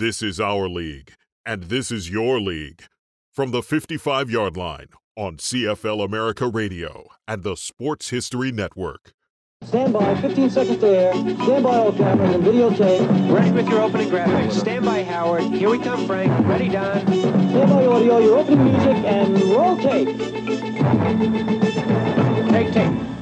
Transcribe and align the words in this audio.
This 0.00 0.22
is 0.22 0.40
our 0.40 0.66
league, 0.66 1.12
and 1.44 1.64
this 1.64 1.92
is 1.92 2.08
your 2.08 2.40
league. 2.40 2.84
From 3.34 3.50
the 3.50 3.62
55 3.62 4.30
yard 4.30 4.56
line 4.56 4.86
on 5.14 5.36
CFL 5.36 6.02
America 6.02 6.48
Radio 6.48 7.04
and 7.28 7.42
the 7.42 7.54
Sports 7.54 8.08
History 8.08 8.50
Network. 8.50 9.12
Stand 9.62 9.92
by, 9.92 10.18
15 10.22 10.48
seconds 10.48 10.78
to 10.78 10.86
air. 10.86 11.12
Stand 11.12 11.64
by 11.64 11.76
all 11.76 11.92
cameras 11.92 12.34
and 12.34 12.42
videotape. 12.42 13.30
Ready 13.30 13.50
with 13.50 13.68
your 13.68 13.82
opening 13.82 14.08
graphics. 14.08 14.52
Stand 14.52 14.86
by, 14.86 15.02
Howard. 15.02 15.42
Here 15.42 15.68
we 15.68 15.78
come, 15.78 16.06
Frank. 16.06 16.48
Ready, 16.48 16.70
Don. 16.70 17.06
Stand 17.06 17.68
by 17.68 17.84
audio, 17.84 18.18
your 18.20 18.38
opening 18.38 18.64
music, 18.64 18.96
and 19.04 19.38
roll 19.50 19.76
tape. 19.76 20.16
Take 22.48 22.72
tape. 22.72 23.19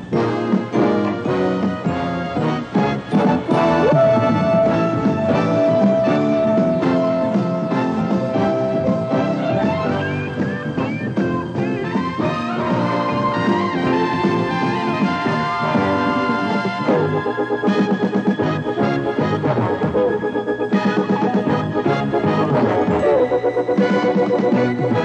The 24.69 24.98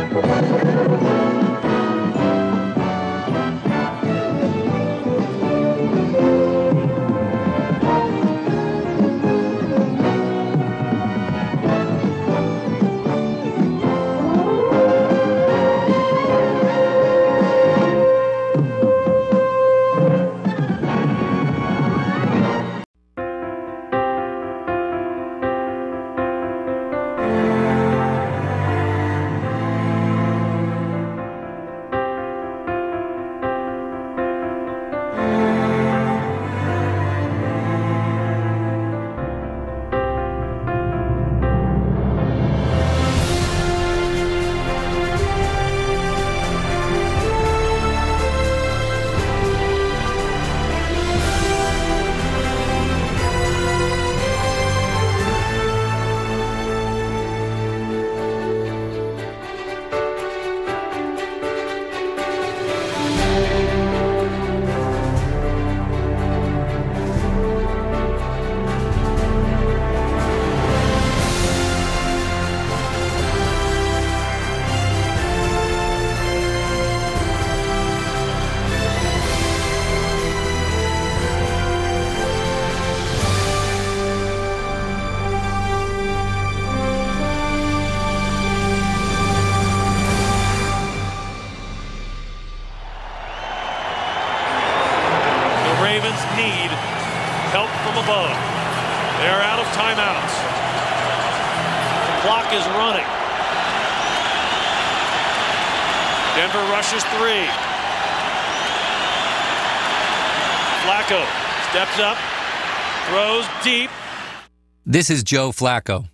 This 114.94 115.10
is 115.10 115.24
Joe 115.24 115.50
Flacco, 115.50 116.08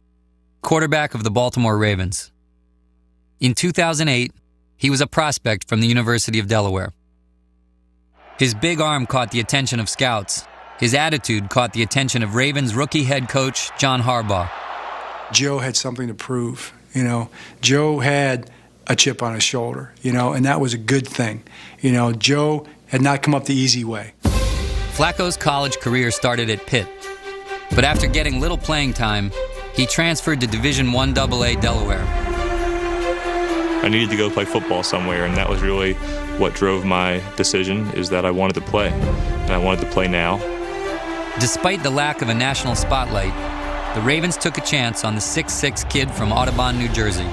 quarterback 0.61 1.13
of 1.13 1.25
the 1.25 1.29
Baltimore 1.29 1.77
Ravens. 1.77 2.31
In 3.41 3.53
2008, 3.53 4.31
he 4.77 4.89
was 4.89 5.01
a 5.01 5.05
prospect 5.05 5.67
from 5.67 5.81
the 5.81 5.87
University 5.87 6.39
of 6.39 6.47
Delaware. 6.47 6.93
His 8.37 8.55
big 8.55 8.79
arm 8.79 9.05
caught 9.05 9.31
the 9.31 9.41
attention 9.41 9.81
of 9.81 9.89
scouts. 9.89 10.45
His 10.79 10.93
attitude 10.93 11.49
caught 11.49 11.73
the 11.73 11.83
attention 11.83 12.23
of 12.23 12.35
Ravens 12.35 12.73
rookie 12.73 13.03
head 13.03 13.27
coach 13.27 13.69
John 13.77 14.01
Harbaugh. 14.01 14.49
Joe 15.33 15.59
had 15.59 15.75
something 15.75 16.07
to 16.07 16.13
prove. 16.13 16.71
You 16.93 17.03
know, 17.03 17.29
Joe 17.59 17.99
had 17.99 18.49
a 18.87 18.95
chip 18.95 19.21
on 19.21 19.33
his 19.33 19.43
shoulder, 19.43 19.93
you 20.01 20.13
know, 20.13 20.31
and 20.31 20.45
that 20.45 20.61
was 20.61 20.73
a 20.73 20.77
good 20.77 21.05
thing. 21.05 21.43
You 21.81 21.91
know, 21.91 22.13
Joe 22.13 22.65
had 22.87 23.01
not 23.01 23.23
come 23.23 23.35
up 23.35 23.43
the 23.43 23.53
easy 23.53 23.83
way. 23.83 24.13
Flacco's 24.93 25.35
college 25.35 25.79
career 25.79 26.11
started 26.11 26.49
at 26.49 26.65
Pitt. 26.65 26.87
But 27.75 27.85
after 27.85 28.07
getting 28.07 28.39
little 28.39 28.57
playing 28.57 28.93
time, 28.93 29.31
he 29.73 29.85
transferred 29.85 30.41
to 30.41 30.47
Division 30.47 30.89
I 30.89 31.11
AA 31.11 31.59
Delaware. 31.59 32.03
I 33.81 33.87
needed 33.87 34.09
to 34.09 34.17
go 34.17 34.29
play 34.29 34.43
football 34.43 34.83
somewhere, 34.83 35.25
and 35.25 35.37
that 35.37 35.47
was 35.47 35.61
really 35.61 35.93
what 36.37 36.53
drove 36.53 36.83
my 36.83 37.21
decision 37.37 37.89
is 37.91 38.09
that 38.09 38.25
I 38.25 38.31
wanted 38.31 38.55
to 38.55 38.61
play, 38.61 38.89
and 38.89 39.51
I 39.51 39.57
wanted 39.57 39.81
to 39.85 39.91
play 39.91 40.07
now. 40.07 40.37
Despite 41.39 41.81
the 41.83 41.89
lack 41.89 42.21
of 42.21 42.27
a 42.27 42.33
national 42.33 42.75
spotlight, 42.75 43.33
the 43.95 44.01
Ravens 44.01 44.35
took 44.35 44.57
a 44.57 44.61
chance 44.61 45.05
on 45.05 45.15
the 45.15 45.21
6'6 45.21 45.89
kid 45.89 46.11
from 46.11 46.33
Audubon, 46.33 46.77
New 46.77 46.89
Jersey. 46.89 47.27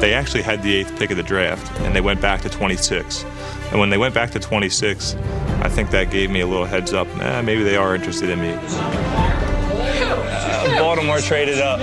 They 0.00 0.12
actually 0.14 0.42
had 0.42 0.62
the 0.62 0.74
eighth 0.74 0.98
pick 0.98 1.10
of 1.10 1.16
the 1.16 1.22
draft, 1.22 1.72
and 1.80 1.96
they 1.96 2.00
went 2.00 2.20
back 2.20 2.42
to 2.42 2.50
26. 2.50 3.24
And 3.70 3.80
when 3.80 3.90
they 3.90 3.98
went 3.98 4.14
back 4.14 4.30
to 4.32 4.38
26, 4.38 5.14
I 5.60 5.68
think 5.68 5.90
that 5.90 6.10
gave 6.10 6.30
me 6.30 6.40
a 6.40 6.46
little 6.46 6.64
heads 6.64 6.92
up. 6.92 7.06
Eh, 7.20 7.42
maybe 7.42 7.62
they 7.62 7.76
are 7.76 7.94
interested 7.94 8.30
in 8.30 8.40
me. 8.40 8.52
Uh, 8.56 10.78
Baltimore 10.78 11.18
traded 11.18 11.60
up. 11.60 11.80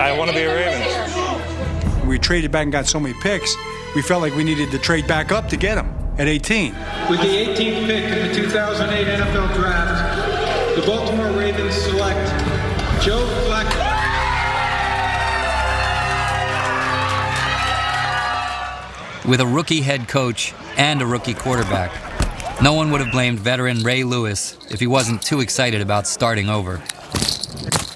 I 0.00 0.16
want 0.16 0.30
to 0.30 0.36
be 0.36 0.42
a 0.42 0.54
Raven. 0.54 2.08
We 2.08 2.18
traded 2.18 2.50
back 2.50 2.62
and 2.62 2.72
got 2.72 2.86
so 2.86 2.98
many 2.98 3.14
picks, 3.20 3.54
we 3.94 4.02
felt 4.02 4.22
like 4.22 4.34
we 4.34 4.44
needed 4.44 4.70
to 4.70 4.78
trade 4.78 5.06
back 5.06 5.32
up 5.32 5.48
to 5.48 5.56
get 5.56 5.74
them 5.74 5.92
at 6.18 6.28
18. 6.28 6.72
With 7.10 7.20
the 7.20 7.26
18th 7.26 7.86
pick 7.86 8.04
in 8.04 8.28
the 8.28 8.34
2008 8.34 9.06
NFL 9.06 9.54
Draft, 9.54 10.76
the 10.76 10.82
Baltimore 10.86 11.30
Ravens 11.38 11.74
select 11.74 12.28
Joe 13.02 13.26
Flacco. 13.46 13.87
With 19.28 19.42
a 19.42 19.46
rookie 19.46 19.82
head 19.82 20.08
coach 20.08 20.54
and 20.78 21.02
a 21.02 21.06
rookie 21.06 21.34
quarterback, 21.34 21.92
no 22.62 22.72
one 22.72 22.90
would 22.90 23.02
have 23.02 23.12
blamed 23.12 23.38
veteran 23.38 23.82
Ray 23.82 24.02
Lewis 24.02 24.56
if 24.70 24.80
he 24.80 24.86
wasn't 24.86 25.20
too 25.20 25.40
excited 25.40 25.82
about 25.82 26.06
starting 26.06 26.48
over. 26.48 26.82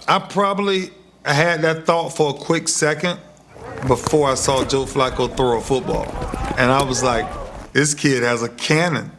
I 0.07 0.19
probably 0.19 0.91
had 1.25 1.63
that 1.63 1.87
thought 1.87 2.11
for 2.11 2.35
a 2.35 2.35
quick 2.35 2.69
second 2.69 3.19
before 3.87 4.29
I 4.29 4.35
saw 4.35 4.63
Joe 4.63 4.85
Flacco 4.85 5.35
throw 5.35 5.57
a 5.57 5.63
football. 5.63 6.05
And 6.59 6.71
I 6.71 6.83
was 6.83 7.03
like, 7.03 7.27
this 7.73 7.95
kid 7.95 8.23
has 8.23 8.43
a 8.43 8.51
cannon. 8.51 9.11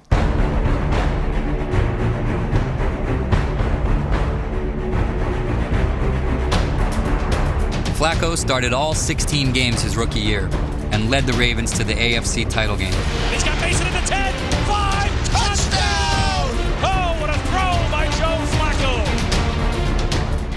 Flacco 7.98 8.38
started 8.38 8.72
all 8.72 8.94
16 8.94 9.52
games 9.52 9.82
his 9.82 9.98
rookie 9.98 10.20
year 10.20 10.48
and 10.94 11.10
led 11.10 11.26
the 11.26 11.34
Ravens 11.34 11.72
to 11.72 11.84
the 11.84 11.94
AFC 11.94 12.48
title 12.48 12.78
game. 12.78 12.94
He's 13.32 13.44
got 13.44 13.60
Mason 13.60 13.88
at 13.88 14.00
the 14.00 14.08
10, 14.08 14.34
5, 14.68 15.30
touchdown! 15.32 16.46
Oh, 16.86 17.18
what 17.20 17.30
a 17.32 17.38
throw 17.50 17.74
by 17.92 18.06
Joe 18.20 18.38
Flacco! 18.54 19.04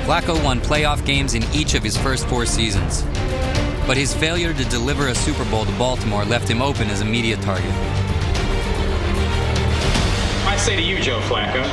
Flacco 0.05 0.45
won 0.45 0.61
playoff 0.61 1.05
games 1.07 1.35
in 1.35 1.43
each 1.55 1.73
of 1.75 1.83
his 1.83 1.97
first 1.97 2.27
four 2.27 2.45
seasons. 2.45 3.03
But 3.87 3.97
his 3.97 4.13
failure 4.15 4.53
to 4.53 4.65
deliver 4.67 5.09
a 5.09 5.15
Super 5.15 5.45
Bowl 5.47 5.65
to 5.65 5.73
Baltimore 5.73 6.25
left 6.25 6.49
him 6.49 6.61
open 6.61 6.91
as 6.91 7.01
a 7.01 7.05
media 7.05 7.37
target. 7.39 7.73
I 10.45 10.57
say 10.59 10.77
to 10.77 10.83
you, 10.83 11.01
Joe 11.01 11.21
Flacco, 11.21 11.65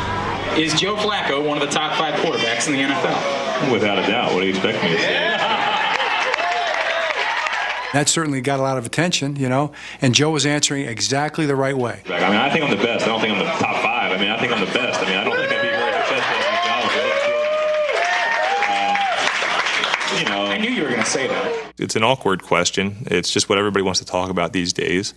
Is 0.58 0.74
Joe 0.80 0.96
Flacco 0.96 1.46
one 1.46 1.62
of 1.62 1.68
the 1.68 1.74
top 1.74 1.98
five 1.98 2.14
quarterbacks 2.22 2.68
in 2.68 2.74
the 2.74 2.80
NFL? 2.80 3.72
Without 3.74 4.00
a 4.00 4.04
doubt. 4.04 4.34
What 4.34 4.40
do 4.40 4.48
you 4.48 4.54
expect 4.54 4.82
me 4.84 4.92
to 4.92 5.00
say? 5.00 5.53
That 7.94 8.10
certainly 8.10 8.42
got 8.42 8.60
a 8.60 8.64
lot 8.64 8.78
of 8.80 8.86
attention, 8.86 9.36
you 9.36 9.48
know, 9.48 9.72
and 10.02 10.16
Joe 10.16 10.32
was 10.32 10.46
answering 10.48 10.88
exactly 10.88 11.46
the 11.46 11.56
right 11.56 11.78
way. 11.78 12.02
I 12.08 12.10
mean, 12.10 12.22
I 12.40 12.50
think 12.50 12.66
I'm 12.66 12.72
the 12.76 12.84
best. 12.84 13.06
I 13.06 13.08
don't 13.10 13.22
think 13.22 13.34
I'm 13.34 13.40
the 13.40 13.46
top 13.46 13.82
five. 13.84 14.12
I 14.12 14.18
mean, 14.18 14.30
I 14.30 14.40
think 14.40 14.52
I'm 14.52 14.60
the 14.66 14.72
best. 14.74 15.00
I 15.00 15.06
mean, 15.06 15.18
I 15.18 15.24
don't 15.24 15.36
think 15.38 15.52
I'd 15.52 15.62
be 15.62 15.68
very 15.68 15.94
successful 15.94 16.36
in 16.38 16.44
my 16.44 16.62
job. 16.66 16.84
if 16.86 16.92
I 16.92 17.02
didn't 17.04 17.22
feel- 17.24 17.44
Uh, 20.16 20.20
you 20.20 20.26
know, 20.26 20.46
I 20.52 20.58
knew 20.58 20.72
you 20.72 20.82
were 20.84 20.90
going 20.90 21.04
to 21.04 21.10
say 21.10 21.28
that. 21.28 21.74
it's 21.78 21.96
an 21.96 22.04
awkward 22.04 22.42
question. 22.42 23.06
It's 23.12 23.30
just 23.32 23.48
what 23.48 23.58
everybody 23.60 23.84
wants 23.84 24.00
to 24.00 24.06
talk 24.06 24.30
about 24.32 24.54
these 24.54 24.74
days. 24.74 25.14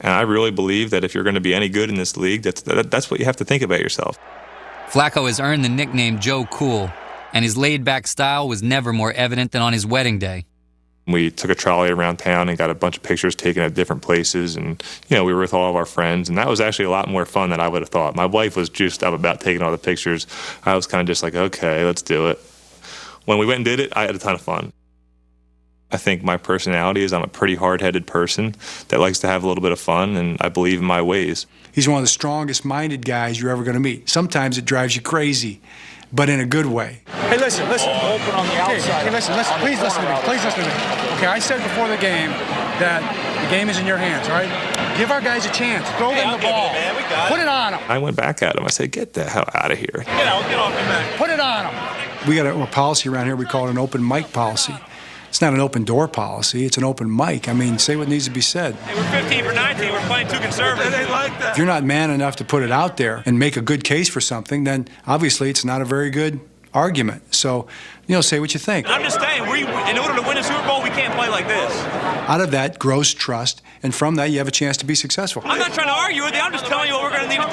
And 0.00 0.12
I 0.12 0.20
really 0.22 0.50
believe 0.52 0.90
that 0.90 1.02
if 1.04 1.14
you're 1.14 1.24
going 1.24 1.34
to 1.34 1.40
be 1.40 1.52
any 1.54 1.68
good 1.68 1.88
in 1.90 1.96
this 1.96 2.16
league, 2.16 2.42
that's, 2.42 2.62
that, 2.62 2.90
that's 2.92 3.10
what 3.10 3.18
you 3.20 3.26
have 3.26 3.36
to 3.36 3.44
think 3.44 3.62
about 3.62 3.80
yourself. 3.80 4.18
Flacco 4.88 5.26
has 5.26 5.38
earned 5.40 5.64
the 5.64 5.68
nickname 5.68 6.18
Joe 6.20 6.46
Cool, 6.46 6.90
and 7.32 7.44
his 7.44 7.56
laid 7.56 7.84
back 7.84 8.06
style 8.06 8.48
was 8.48 8.62
never 8.62 8.92
more 8.92 9.12
evident 9.12 9.52
than 9.52 9.62
on 9.62 9.72
his 9.72 9.84
wedding 9.86 10.18
day. 10.18 10.46
We 11.12 11.30
took 11.30 11.50
a 11.50 11.54
trolley 11.54 11.90
around 11.90 12.18
town 12.18 12.48
and 12.48 12.56
got 12.56 12.70
a 12.70 12.74
bunch 12.74 12.96
of 12.96 13.02
pictures 13.02 13.34
taken 13.34 13.62
at 13.62 13.74
different 13.74 14.02
places. 14.02 14.56
And, 14.56 14.82
you 15.08 15.16
know, 15.16 15.24
we 15.24 15.32
were 15.34 15.40
with 15.40 15.54
all 15.54 15.70
of 15.70 15.76
our 15.76 15.86
friends. 15.86 16.28
And 16.28 16.38
that 16.38 16.48
was 16.48 16.60
actually 16.60 16.86
a 16.86 16.90
lot 16.90 17.08
more 17.08 17.24
fun 17.24 17.50
than 17.50 17.60
I 17.60 17.68
would 17.68 17.82
have 17.82 17.88
thought. 17.88 18.16
My 18.16 18.26
wife 18.26 18.56
was 18.56 18.68
juiced 18.68 19.02
up 19.02 19.14
about 19.14 19.40
taking 19.40 19.62
all 19.62 19.70
the 19.70 19.78
pictures. 19.78 20.26
I 20.64 20.74
was 20.74 20.86
kind 20.86 21.00
of 21.00 21.06
just 21.06 21.22
like, 21.22 21.34
okay, 21.34 21.84
let's 21.84 22.02
do 22.02 22.28
it. 22.28 22.38
When 23.24 23.38
we 23.38 23.46
went 23.46 23.56
and 23.56 23.64
did 23.64 23.80
it, 23.80 23.92
I 23.94 24.02
had 24.02 24.14
a 24.14 24.18
ton 24.18 24.34
of 24.34 24.40
fun. 24.40 24.72
I 25.92 25.96
think 25.96 26.22
my 26.22 26.36
personality 26.36 27.02
is 27.02 27.12
I'm 27.12 27.22
a 27.22 27.28
pretty 27.28 27.56
hard 27.56 27.80
headed 27.80 28.06
person 28.06 28.54
that 28.88 29.00
likes 29.00 29.18
to 29.20 29.26
have 29.26 29.42
a 29.42 29.48
little 29.48 29.62
bit 29.62 29.72
of 29.72 29.80
fun, 29.80 30.16
and 30.16 30.36
I 30.40 30.48
believe 30.48 30.78
in 30.78 30.84
my 30.84 31.02
ways. 31.02 31.46
He's 31.72 31.88
one 31.88 31.98
of 31.98 32.04
the 32.04 32.08
strongest 32.08 32.64
minded 32.64 33.04
guys 33.04 33.40
you're 33.40 33.50
ever 33.50 33.64
going 33.64 33.74
to 33.74 33.80
meet. 33.80 34.08
Sometimes 34.08 34.56
it 34.56 34.64
drives 34.64 34.94
you 34.94 35.02
crazy, 35.02 35.60
but 36.12 36.28
in 36.28 36.38
a 36.38 36.46
good 36.46 36.66
way. 36.66 37.02
Hey, 37.06 37.38
listen, 37.38 37.68
listen. 37.68 37.90
Open 37.90 38.34
on 38.34 38.46
the 38.46 38.56
outside. 38.56 39.02
hey, 39.02 39.10
listen, 39.10 39.36
listen. 39.36 39.58
Please 39.58 39.80
listen 39.80 40.02
to 40.02 40.08
me. 40.08 40.20
Please 40.22 40.44
listen 40.44 40.64
to 40.64 40.68
me. 40.68 40.99
Okay, 41.20 41.28
I 41.28 41.38
said 41.38 41.62
before 41.62 41.86
the 41.86 41.98
game 41.98 42.30
that 42.80 43.04
the 43.44 43.50
game 43.54 43.68
is 43.68 43.78
in 43.78 43.84
your 43.84 43.98
hands, 43.98 44.26
all 44.30 44.40
right? 44.40 44.96
Give 44.96 45.10
our 45.10 45.20
guys 45.20 45.44
a 45.44 45.50
chance. 45.52 45.86
Throw 45.98 46.12
them 46.12 46.32
the 46.32 46.40
ball. 46.40 46.70
Put 47.28 47.38
it 47.38 47.46
on 47.46 47.72
them. 47.72 47.80
I 47.88 47.98
went 47.98 48.16
back 48.16 48.40
at 48.40 48.56
him. 48.56 48.64
I 48.64 48.70
said, 48.70 48.90
get 48.90 49.12
the 49.12 49.28
hell 49.28 49.44
out 49.52 49.70
of 49.70 49.76
here. 49.76 49.92
Get 49.92 50.08
out. 50.08 50.48
Get 50.48 50.58
off 50.58 50.72
your 50.72 50.88
back. 50.88 51.18
Put 51.18 51.28
it 51.28 51.38
on 51.38 51.64
them. 51.64 52.26
We 52.26 52.36
got 52.36 52.46
a, 52.46 52.58
a 52.58 52.66
policy 52.68 53.10
around 53.10 53.26
here 53.26 53.36
we 53.36 53.44
call 53.44 53.68
it 53.68 53.70
an 53.70 53.76
open 53.76 54.06
mic 54.08 54.32
policy. 54.32 54.74
It's 55.28 55.42
not 55.42 55.52
an 55.52 55.60
open 55.60 55.84
door 55.84 56.08
policy, 56.08 56.64
it's 56.64 56.78
an 56.78 56.84
open 56.84 57.14
mic. 57.14 57.50
I 57.50 57.52
mean, 57.52 57.78
say 57.78 57.96
what 57.96 58.08
needs 58.08 58.24
to 58.24 58.30
be 58.30 58.40
said. 58.40 58.74
Hey, 58.76 58.94
we're 58.94 59.20
15 59.20 59.44
for 59.44 59.52
19. 59.52 59.92
We're 59.92 60.00
playing 60.06 60.28
too 60.28 60.38
conservative. 60.38 60.90
They 60.90 61.04
like 61.10 61.38
that. 61.38 61.50
If 61.52 61.58
you're 61.58 61.66
not 61.66 61.84
man 61.84 62.08
enough 62.08 62.36
to 62.36 62.46
put 62.46 62.62
it 62.62 62.70
out 62.70 62.96
there 62.96 63.22
and 63.26 63.38
make 63.38 63.58
a 63.58 63.60
good 63.60 63.84
case 63.84 64.08
for 64.08 64.22
something, 64.22 64.64
then 64.64 64.88
obviously 65.06 65.50
it's 65.50 65.66
not 65.66 65.82
a 65.82 65.84
very 65.84 66.08
good 66.08 66.40
argument. 66.72 67.34
So, 67.34 67.66
you 68.06 68.14
know, 68.14 68.20
say 68.20 68.40
what 68.40 68.54
you 68.54 68.60
think. 68.60 68.88
I'm 68.88 69.02
just 69.02 69.20
saying, 69.20 69.48
we, 69.50 69.60
in 69.60 69.98
order 69.98 70.09
Out 72.30 72.40
of 72.40 72.52
that 72.52 72.78
grows 72.78 73.12
trust, 73.12 73.60
and 73.82 73.92
from 73.92 74.14
that, 74.14 74.26
you 74.30 74.38
have 74.38 74.46
a 74.46 74.52
chance 74.52 74.76
to 74.76 74.86
be 74.86 74.94
successful. 74.94 75.42
I'm 75.44 75.58
not 75.58 75.72
trying 75.72 75.88
to 75.88 75.92
argue 75.92 76.22
with 76.22 76.32
you. 76.32 76.38
I'm 76.38 76.52
just 76.52 76.64
telling 76.64 76.86
you 76.86 76.94
what 76.94 77.02
we're 77.02 77.10
going 77.10 77.28
to 77.28 77.36
need 77.36 77.42
to 77.42 77.50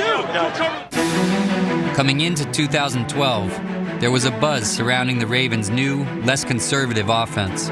do. 1.87 1.95
Coming 1.95 2.21
into 2.21 2.45
2012, 2.51 3.99
there 3.99 4.11
was 4.11 4.25
a 4.25 4.31
buzz 4.31 4.69
surrounding 4.69 5.17
the 5.17 5.25
Ravens' 5.25 5.71
new, 5.71 6.03
less 6.25 6.43
conservative 6.43 7.09
offense. 7.09 7.69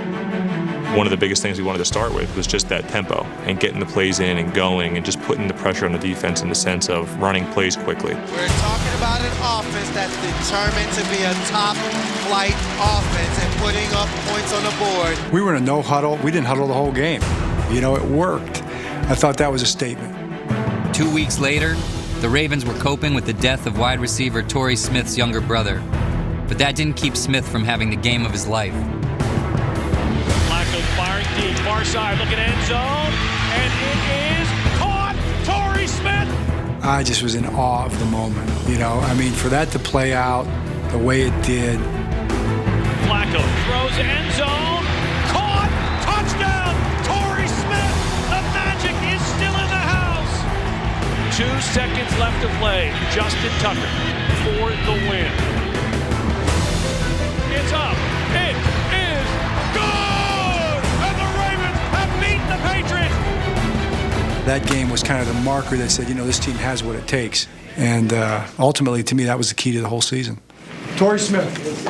One 0.96 1.06
of 1.06 1.12
the 1.12 1.18
biggest 1.18 1.42
things 1.42 1.58
we 1.58 1.66
wanted 1.66 1.80
to 1.80 1.86
start 1.86 2.14
with 2.14 2.34
was 2.38 2.48
just 2.48 2.70
that 2.70 2.88
tempo 2.88 3.26
and 3.44 3.60
getting 3.60 3.82
the 3.82 3.86
plays 3.86 4.22
in 4.22 4.38
and 4.38 4.54
going 4.54 4.96
and 4.96 5.06
just 5.06 5.22
putting 5.24 5.46
the 5.46 5.54
pressure 5.54 5.86
on 5.86 5.92
the 5.92 6.00
defense 6.00 6.42
in 6.42 6.48
the 6.48 6.56
sense 6.56 6.88
of 6.88 7.14
running 7.20 7.46
plays 7.48 7.76
quickly. 7.76 8.14
We're 8.14 8.48
talking 8.48 8.94
about 8.96 9.20
an 9.20 9.34
offense 9.44 9.90
that's 9.90 10.16
determined 10.16 10.90
to 10.94 11.04
be 11.12 11.22
a 11.24 11.34
top 11.52 11.76
flight 12.28 12.56
offense 12.80 13.44
and 13.44 13.54
putting 13.60 13.92
up 13.92 14.08
points 14.30 14.54
on 14.54 14.64
the 14.64 14.74
board. 14.80 15.34
We 15.34 15.42
were 15.42 15.54
in 15.54 15.62
a 15.62 15.66
no 15.66 15.82
huddle. 15.82 16.16
We 16.24 16.32
didn't 16.32 16.48
huddle 16.48 16.68
the 16.68 16.74
whole 16.74 16.94
game. 16.94 17.22
You 17.70 17.82
know, 17.82 17.98
it 17.98 18.04
worked. 18.04 18.64
I 18.64 19.16
thought 19.16 19.36
that 19.40 19.52
was 19.52 19.64
a 19.64 19.66
statement. 19.66 20.16
Two 20.96 21.14
weeks 21.14 21.40
later, 21.40 21.76
the 22.22 22.30
Ravens 22.30 22.64
were 22.64 22.74
coping 22.76 23.14
with 23.14 23.26
the 23.26 23.34
death 23.34 23.68
of 23.68 23.78
wide 23.78 24.00
receiver 24.00 24.42
Torrey 24.42 24.78
Smith's 24.78 25.18
younger 25.18 25.42
brother. 25.42 25.84
But 26.48 26.58
that 26.60 26.78
didn't 26.78 26.96
keep 26.96 27.18
Smith 27.18 27.46
from 27.46 27.66
having 27.66 27.90
the 27.90 27.98
game 27.98 28.26
of 28.26 28.32
his 28.32 28.48
life. 28.48 28.74
Deep, 31.36 31.58
far 31.60 31.84
side, 31.84 32.18
looking 32.18 32.40
end 32.40 32.62
zone, 32.66 33.12
and 33.52 33.72
it 33.92 34.00
is 34.40 34.48
caught. 34.80 35.16
Torrey 35.44 35.88
Smith. 35.88 36.30
I 36.84 37.04
just 37.04 37.22
was 37.24 37.36
in 37.36 37.46
awe 37.46 37.86
of 37.86 37.98
the 38.00 38.06
moment. 38.06 38.50
You 38.70 38.78
know, 38.78 39.00
I 39.00 39.14
mean, 39.16 39.34
for 39.34 39.50
that 39.50 39.70
to 39.72 39.80
play 39.80 40.14
out 40.14 40.46
the 40.92 40.98
way 40.98 41.24
it 41.24 41.36
did, 41.44 41.80
Flacco 43.06 43.44
throws 43.68 43.98
end 44.00 44.32
zone, 44.34 44.84
caught, 45.34 45.70
touchdown. 46.08 46.74
Torrey 47.04 47.50
Smith. 47.52 47.96
The 48.32 48.42
magic 48.56 48.96
is 49.12 49.22
still 49.36 49.56
in 49.60 49.70
the 49.70 49.84
house. 49.96 50.36
Two 51.36 51.52
seconds 51.76 52.12
left 52.18 52.42
to 52.42 52.50
play. 52.60 52.94
Justin 53.12 53.52
Tucker 53.60 53.92
for 54.48 54.72
the 54.88 54.96
win. 55.10 55.32
It's 57.52 57.74
up. 57.74 57.98
It 58.34 58.75
beaten 62.68 62.84
Patriots. 62.84 64.46
that 64.46 64.66
game 64.68 64.90
was 64.90 65.04
kind 65.04 65.22
of 65.22 65.28
the 65.28 65.42
marker 65.42 65.78
that 65.78 65.90
said, 65.90 66.08
you 66.10 66.16
know, 66.16 66.26
this 66.26 66.40
team 66.40 66.56
has 66.56 66.84
what 66.84 66.96
it 66.96 67.08
takes. 67.08 67.48
And 67.78 68.14
uh, 68.14 68.46
ultimately, 68.60 69.04
to 69.04 69.16
me, 69.16 69.26
that 69.26 69.38
was 69.38 69.50
the 69.50 69.56
key 69.56 69.72
to 69.74 69.82
the 69.82 69.90
whole 69.90 70.02
season. 70.02 70.40
Torrey 70.98 71.20
Smith. 71.20 71.86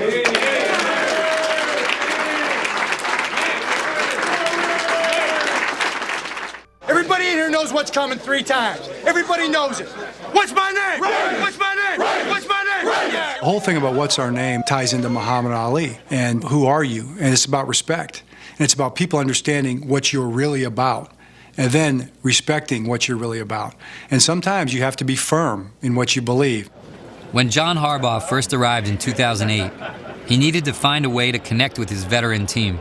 Everybody 6.88 7.26
in 7.26 7.34
here 7.34 7.50
knows 7.50 7.74
what's 7.74 7.92
coming 7.92 8.18
three 8.18 8.44
times. 8.44 8.88
Everybody 9.06 9.50
knows 9.50 9.80
it. 9.80 9.88
What's 10.32 10.54
my 10.54 10.72
name? 10.72 11.00
What's 11.42 11.60
my 11.60 11.74
name? 11.76 12.30
What's 12.30 12.48
my 12.48 12.64
name? 12.64 12.86
The 13.40 13.46
whole 13.46 13.60
thing 13.60 13.78
about 13.78 13.96
what's 13.96 14.18
our 14.20 14.32
name 14.32 14.64
ties 14.68 14.94
into 14.94 15.10
Muhammad 15.10 15.52
Ali 15.52 15.98
and 16.10 16.44
who 16.44 16.66
are 16.66 16.84
you? 16.84 17.08
And 17.20 17.34
it's 17.34 17.46
about 17.46 17.68
respect. 17.68 18.24
And 18.58 18.62
it's 18.62 18.74
about 18.74 18.96
people 18.96 19.20
understanding 19.20 19.88
what 19.88 20.14
you're 20.14 20.28
really 20.28 20.64
about 20.64 21.12
and 21.58 21.72
then 21.72 22.12
respecting 22.22 22.88
what 22.88 23.08
you're 23.08 23.18
really 23.18 23.40
about. 23.40 23.76
And 24.10 24.22
sometimes 24.22 24.74
you 24.74 24.82
have 24.82 24.96
to 24.98 25.06
be 25.06 25.16
firm 25.16 25.74
in 25.82 25.96
what 25.96 26.16
you 26.16 26.22
believe. 26.22 26.70
When 27.32 27.50
John 27.50 27.78
Harbaugh 27.78 28.24
first 28.24 28.54
arrived 28.54 28.88
in 28.88 28.98
2008, 28.98 29.72
he 30.26 30.38
needed 30.38 30.66
to 30.66 30.74
find 30.74 31.06
a 31.06 31.10
way 31.10 31.32
to 31.32 31.40
connect 31.40 31.78
with 31.78 31.90
his 31.90 32.04
veteran 32.04 32.46
team. 32.46 32.80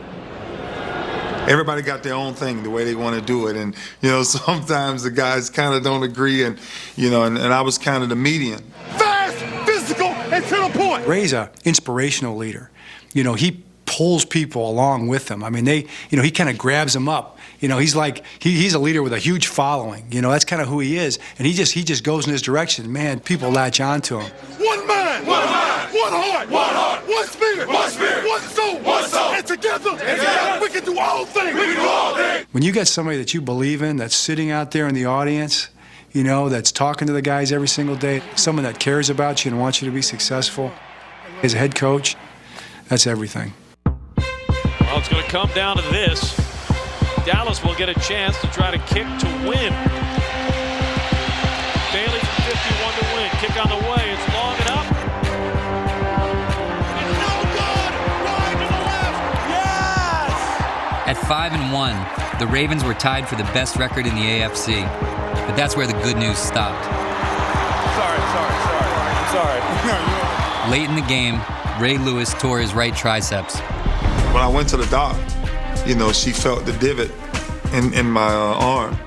Everybody 1.47 1.83
got 1.83 2.01
their 2.01 2.15
own 2.15 2.33
thing, 2.33 2.63
the 2.63 2.71
way 2.71 2.85
they 2.85 2.95
want 2.95 3.19
to 3.19 3.21
do 3.21 3.47
it. 3.47 3.55
And, 3.55 3.75
you 4.01 4.09
know, 4.09 4.23
sometimes 4.23 5.03
the 5.03 5.11
guys 5.11 5.49
kind 5.49 5.75
of 5.75 5.83
don't 5.83 6.03
agree. 6.03 6.43
And, 6.43 6.57
you 6.95 7.11
know, 7.11 7.23
and, 7.23 7.37
and 7.37 7.53
I 7.53 7.61
was 7.61 7.77
kind 7.77 8.01
of 8.01 8.09
the 8.09 8.15
median. 8.15 8.63
Fast, 8.97 9.37
physical, 9.67 10.07
and 10.07 10.43
to 10.45 10.55
the 10.55 10.69
point. 10.73 11.05
Ray's 11.05 11.33
a 11.33 11.51
inspirational 11.63 12.35
leader. 12.35 12.71
You 13.13 13.23
know, 13.23 13.35
he 13.35 13.63
pulls 13.95 14.25
people 14.25 14.69
along 14.69 15.07
with 15.07 15.31
him. 15.31 15.43
I 15.43 15.49
mean, 15.49 15.63
they, 15.63 15.87
you 16.09 16.17
know, 16.17 16.21
he 16.21 16.31
kind 16.31 16.49
of 16.49 16.57
grabs 16.57 16.93
them 16.93 17.07
up. 17.07 17.37
You 17.61 17.69
know, 17.69 17.77
he's 17.77 17.95
like 17.95 18.23
he, 18.39 18.51
he's 18.51 18.73
a 18.73 18.79
leader 18.79 19.01
with 19.01 19.13
a 19.13 19.19
huge 19.19 19.47
following. 19.47 20.05
You 20.11 20.21
know, 20.21 20.31
that's 20.31 20.43
kind 20.43 20.61
of 20.61 20.67
who 20.67 20.79
he 20.79 20.97
is, 20.97 21.17
and 21.37 21.47
he 21.47 21.53
just 21.53 21.73
he 21.73 21.83
just 21.83 22.03
goes 22.03 22.25
in 22.25 22.33
his 22.33 22.41
direction. 22.41 22.91
Man, 22.91 23.21
people 23.21 23.49
latch 23.49 23.79
on 23.79 24.01
to 24.01 24.19
him. 24.19 24.31
One 24.59 24.85
mind, 24.85 25.25
one 25.25 25.45
mind, 25.45 25.93
one 25.93 26.11
heart, 26.11 26.49
one 26.49 26.75
heart, 26.75 27.07
one 27.07 27.27
spirit, 27.27 27.67
one 27.69 27.89
spirit, 27.89 28.27
one 28.27 28.41
soul, 28.41 28.79
one 28.79 29.05
soul. 29.05 29.31
And 29.31 29.45
together, 29.47 29.91
together, 29.91 30.59
we 30.61 30.69
can 30.69 30.83
do 30.83 30.99
all 30.99 31.25
things. 31.25 31.55
We 31.55 31.61
can 31.61 31.75
do 31.75 31.87
all 31.87 32.15
things. 32.15 32.45
When 32.51 32.63
you 32.63 32.73
got 32.73 32.87
somebody 32.87 33.17
that 33.17 33.33
you 33.33 33.39
believe 33.39 33.81
in 33.81 33.95
that's 33.95 34.15
sitting 34.15 34.51
out 34.51 34.71
there 34.71 34.87
in 34.89 34.93
the 34.93 35.05
audience, 35.05 35.69
you 36.11 36.23
know, 36.23 36.49
that's 36.49 36.71
talking 36.71 37.07
to 37.07 37.13
the 37.13 37.21
guys 37.21 37.53
every 37.53 37.69
single 37.69 37.95
day, 37.95 38.21
someone 38.35 38.63
that 38.63 38.79
cares 38.79 39.09
about 39.09 39.45
you 39.45 39.51
and 39.51 39.59
wants 39.59 39.81
you 39.81 39.89
to 39.89 39.95
be 39.95 40.01
successful, 40.01 40.71
as 41.43 41.53
a 41.53 41.57
head 41.57 41.75
coach, 41.75 42.17
that's 42.89 43.07
everything. 43.07 43.53
Well, 44.95 45.01
it's 45.01 45.11
going 45.11 45.25
to 45.25 45.29
come 45.29 45.49
down 45.49 45.75
to 45.75 45.83
this. 45.91 46.37
Dallas 47.25 47.61
will 47.61 47.75
get 47.75 47.89
a 47.89 47.93
chance 47.95 48.39
to 48.39 48.47
try 48.47 48.71
to 48.71 48.77
kick 48.77 49.03
to 49.19 49.27
win. 49.43 49.73
Bailey 51.91 52.19
from 52.23 52.39
51 52.47 52.93
to 52.95 53.03
win. 53.11 53.29
Kick 53.43 53.59
on 53.59 53.67
the 53.67 53.81
way. 53.91 54.15
It's 54.15 54.23
long 54.33 54.55
enough. 54.55 54.87
It's 56.95 57.11
no 57.19 57.35
good. 57.59 57.91
Wide 58.23 58.55
to 58.55 58.67
the 58.71 58.81
left. 58.87 59.19
Yes! 59.51 60.31
At 61.07 61.17
5 61.27 61.51
and 61.51 61.73
1, 61.73 62.39
the 62.39 62.47
Ravens 62.47 62.85
were 62.85 62.93
tied 62.93 63.27
for 63.27 63.35
the 63.35 63.43
best 63.51 63.75
record 63.75 64.07
in 64.07 64.15
the 64.15 64.21
AFC. 64.21 64.85
But 65.45 65.57
that's 65.57 65.75
where 65.75 65.87
the 65.87 65.99
good 66.03 66.15
news 66.15 66.37
stopped. 66.37 66.85
Sorry, 67.99 68.21
sorry, 68.31 68.55
sorry. 68.63 68.91
I'm 69.11 69.27
sorry. 69.91 70.71
Late 70.71 70.87
in 70.87 70.95
the 70.95 71.05
game, 71.09 71.41
Ray 71.81 71.97
Lewis 71.97 72.33
tore 72.35 72.59
his 72.59 72.73
right 72.73 72.95
triceps. 72.95 73.59
When 74.35 74.43
I 74.43 74.49
went 74.49 74.67
to 74.69 74.75
the 74.75 74.85
doc, 74.87 75.15
you 75.87 75.95
know, 75.95 76.11
she 76.11 76.31
felt 76.31 76.65
the 76.65 76.73
divot 76.73 77.09
in, 77.71 77.93
in 77.93 78.05
my 78.05 78.27
uh, 78.27 78.59
arm. 78.59 78.99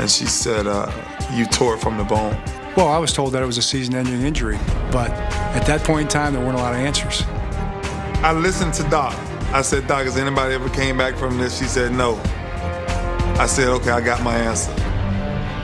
And 0.00 0.10
she 0.10 0.26
said, 0.26 0.66
uh, 0.66 0.90
You 1.32 1.46
tore 1.46 1.76
it 1.76 1.80
from 1.80 1.96
the 1.96 2.02
bone. 2.02 2.36
Well, 2.76 2.88
I 2.88 2.98
was 2.98 3.12
told 3.12 3.34
that 3.34 3.42
it 3.44 3.46
was 3.46 3.56
a 3.56 3.62
season-ending 3.62 4.22
injury, 4.22 4.58
but 4.90 5.12
at 5.12 5.64
that 5.66 5.84
point 5.84 6.02
in 6.02 6.08
time, 6.08 6.32
there 6.32 6.44
weren't 6.44 6.58
a 6.58 6.60
lot 6.60 6.74
of 6.74 6.80
answers. 6.80 7.22
I 8.24 8.32
listened 8.32 8.74
to 8.74 8.82
Doc. 8.90 9.14
I 9.52 9.62
said, 9.62 9.86
Doc, 9.86 10.06
has 10.06 10.16
anybody 10.16 10.54
ever 10.54 10.68
came 10.68 10.98
back 10.98 11.14
from 11.14 11.38
this? 11.38 11.56
She 11.56 11.66
said, 11.66 11.92
no. 11.92 12.20
I 13.38 13.46
said, 13.46 13.68
okay, 13.68 13.90
I 13.90 14.00
got 14.00 14.24
my 14.24 14.36
answer. 14.36 14.72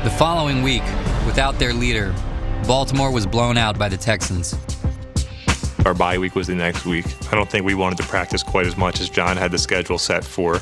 The 0.04 0.14
following 0.16 0.62
week, 0.62 0.84
without 1.26 1.58
their 1.58 1.72
leader, 1.72 2.14
Baltimore 2.64 3.10
was 3.10 3.26
blown 3.26 3.58
out 3.58 3.76
by 3.76 3.88
the 3.88 3.96
Texans. 3.96 4.54
Our 5.86 5.94
bye 5.94 6.18
week 6.18 6.34
was 6.34 6.46
the 6.46 6.54
next 6.54 6.84
week. 6.84 7.06
I 7.32 7.34
don't 7.34 7.48
think 7.50 7.64
we 7.64 7.74
wanted 7.74 7.96
to 7.98 8.04
practice 8.04 8.42
quite 8.42 8.66
as 8.66 8.76
much 8.76 9.00
as 9.00 9.08
John 9.08 9.36
had 9.36 9.50
the 9.50 9.58
schedule 9.58 9.98
set 9.98 10.24
for. 10.24 10.60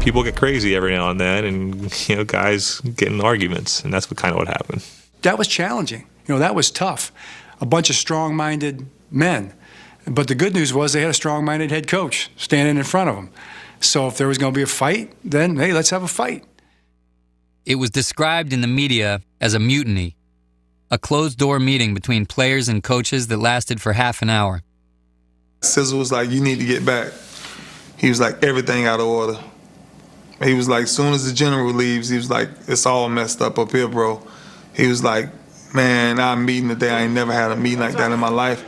People 0.00 0.22
get 0.22 0.34
crazy 0.34 0.74
every 0.74 0.92
now 0.92 1.10
and 1.10 1.20
then, 1.20 1.44
and 1.44 2.08
you 2.08 2.16
know, 2.16 2.24
guys 2.24 2.80
get 2.80 3.08
in 3.08 3.20
arguments, 3.20 3.84
and 3.84 3.92
that's 3.92 4.10
what 4.10 4.16
kind 4.16 4.32
of 4.32 4.38
what 4.38 4.48
happened. 4.48 4.84
That 5.22 5.36
was 5.36 5.46
challenging. 5.46 6.06
You 6.26 6.34
know, 6.34 6.38
that 6.38 6.54
was 6.54 6.70
tough. 6.70 7.12
A 7.60 7.66
bunch 7.66 7.90
of 7.90 7.96
strong-minded 7.96 8.86
men. 9.10 9.52
But 10.06 10.28
the 10.28 10.34
good 10.34 10.54
news 10.54 10.72
was 10.72 10.92
they 10.92 11.00
had 11.02 11.10
a 11.10 11.14
strong-minded 11.14 11.70
head 11.70 11.86
coach 11.86 12.30
standing 12.36 12.76
in 12.76 12.84
front 12.84 13.10
of 13.10 13.16
them. 13.16 13.30
So 13.80 14.06
if 14.06 14.16
there 14.16 14.28
was 14.28 14.38
going 14.38 14.52
to 14.54 14.56
be 14.56 14.62
a 14.62 14.66
fight, 14.66 15.12
then 15.24 15.56
hey, 15.56 15.72
let's 15.72 15.90
have 15.90 16.02
a 16.02 16.08
fight. 16.08 16.44
It 17.64 17.74
was 17.74 17.90
described 17.90 18.52
in 18.52 18.60
the 18.60 18.68
media 18.68 19.20
as 19.40 19.54
a 19.54 19.58
mutiny, 19.58 20.15
a 20.90 20.98
closed 20.98 21.38
door 21.38 21.58
meeting 21.58 21.94
between 21.94 22.26
players 22.26 22.68
and 22.68 22.82
coaches 22.82 23.28
that 23.28 23.38
lasted 23.38 23.80
for 23.80 23.92
half 23.92 24.22
an 24.22 24.30
hour. 24.30 24.62
Sizzle 25.62 25.98
was 25.98 26.12
like, 26.12 26.30
You 26.30 26.40
need 26.40 26.58
to 26.60 26.66
get 26.66 26.84
back. 26.84 27.12
He 27.96 28.08
was 28.08 28.20
like, 28.20 28.42
Everything 28.42 28.86
out 28.86 29.00
of 29.00 29.06
order. 29.06 29.38
He 30.42 30.54
was 30.54 30.68
like, 30.68 30.86
Soon 30.86 31.12
as 31.12 31.26
the 31.26 31.34
general 31.34 31.72
leaves, 31.72 32.08
he 32.08 32.16
was 32.16 32.30
like, 32.30 32.48
It's 32.68 32.86
all 32.86 33.08
messed 33.08 33.40
up 33.40 33.58
up 33.58 33.72
here, 33.72 33.88
bro. 33.88 34.22
He 34.74 34.86
was 34.86 35.02
like, 35.02 35.28
Man, 35.74 36.20
I'm 36.20 36.44
meeting 36.44 36.68
today. 36.68 36.90
I 36.90 37.02
ain't 37.02 37.12
never 37.12 37.32
had 37.32 37.50
a 37.50 37.56
meeting 37.56 37.80
like 37.80 37.96
that 37.96 38.12
in 38.12 38.20
my 38.20 38.28
life. 38.28 38.64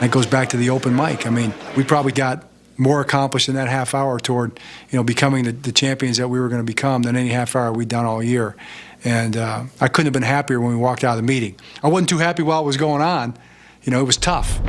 That 0.00 0.10
goes 0.10 0.26
back 0.26 0.50
to 0.50 0.56
the 0.56 0.70
open 0.70 0.94
mic. 0.94 1.26
I 1.26 1.30
mean, 1.30 1.54
we 1.76 1.84
probably 1.84 2.12
got 2.12 2.44
more 2.76 3.00
accomplished 3.00 3.48
in 3.48 3.54
that 3.54 3.68
half 3.68 3.94
hour 3.94 4.18
toward, 4.18 4.58
you 4.90 4.98
know, 4.98 5.04
becoming 5.04 5.44
the, 5.44 5.52
the 5.52 5.72
champions 5.72 6.16
that 6.16 6.28
we 6.28 6.40
were 6.40 6.48
going 6.48 6.60
to 6.60 6.66
become 6.66 7.02
than 7.02 7.16
any 7.16 7.28
half 7.28 7.54
hour 7.54 7.72
we'd 7.72 7.88
done 7.88 8.04
all 8.04 8.22
year. 8.22 8.56
And 9.04 9.36
uh, 9.36 9.64
I 9.80 9.88
couldn't 9.88 10.06
have 10.06 10.14
been 10.14 10.22
happier 10.22 10.60
when 10.60 10.70
we 10.70 10.76
walked 10.76 11.04
out 11.04 11.12
of 11.12 11.16
the 11.18 11.26
meeting. 11.26 11.56
I 11.82 11.88
wasn't 11.88 12.08
too 12.08 12.18
happy 12.18 12.42
while 12.42 12.62
it 12.62 12.66
was 12.66 12.78
going 12.78 13.02
on. 13.02 13.36
You 13.82 13.92
know, 13.92 14.00
it 14.00 14.04
was 14.04 14.16
tough. 14.16 14.62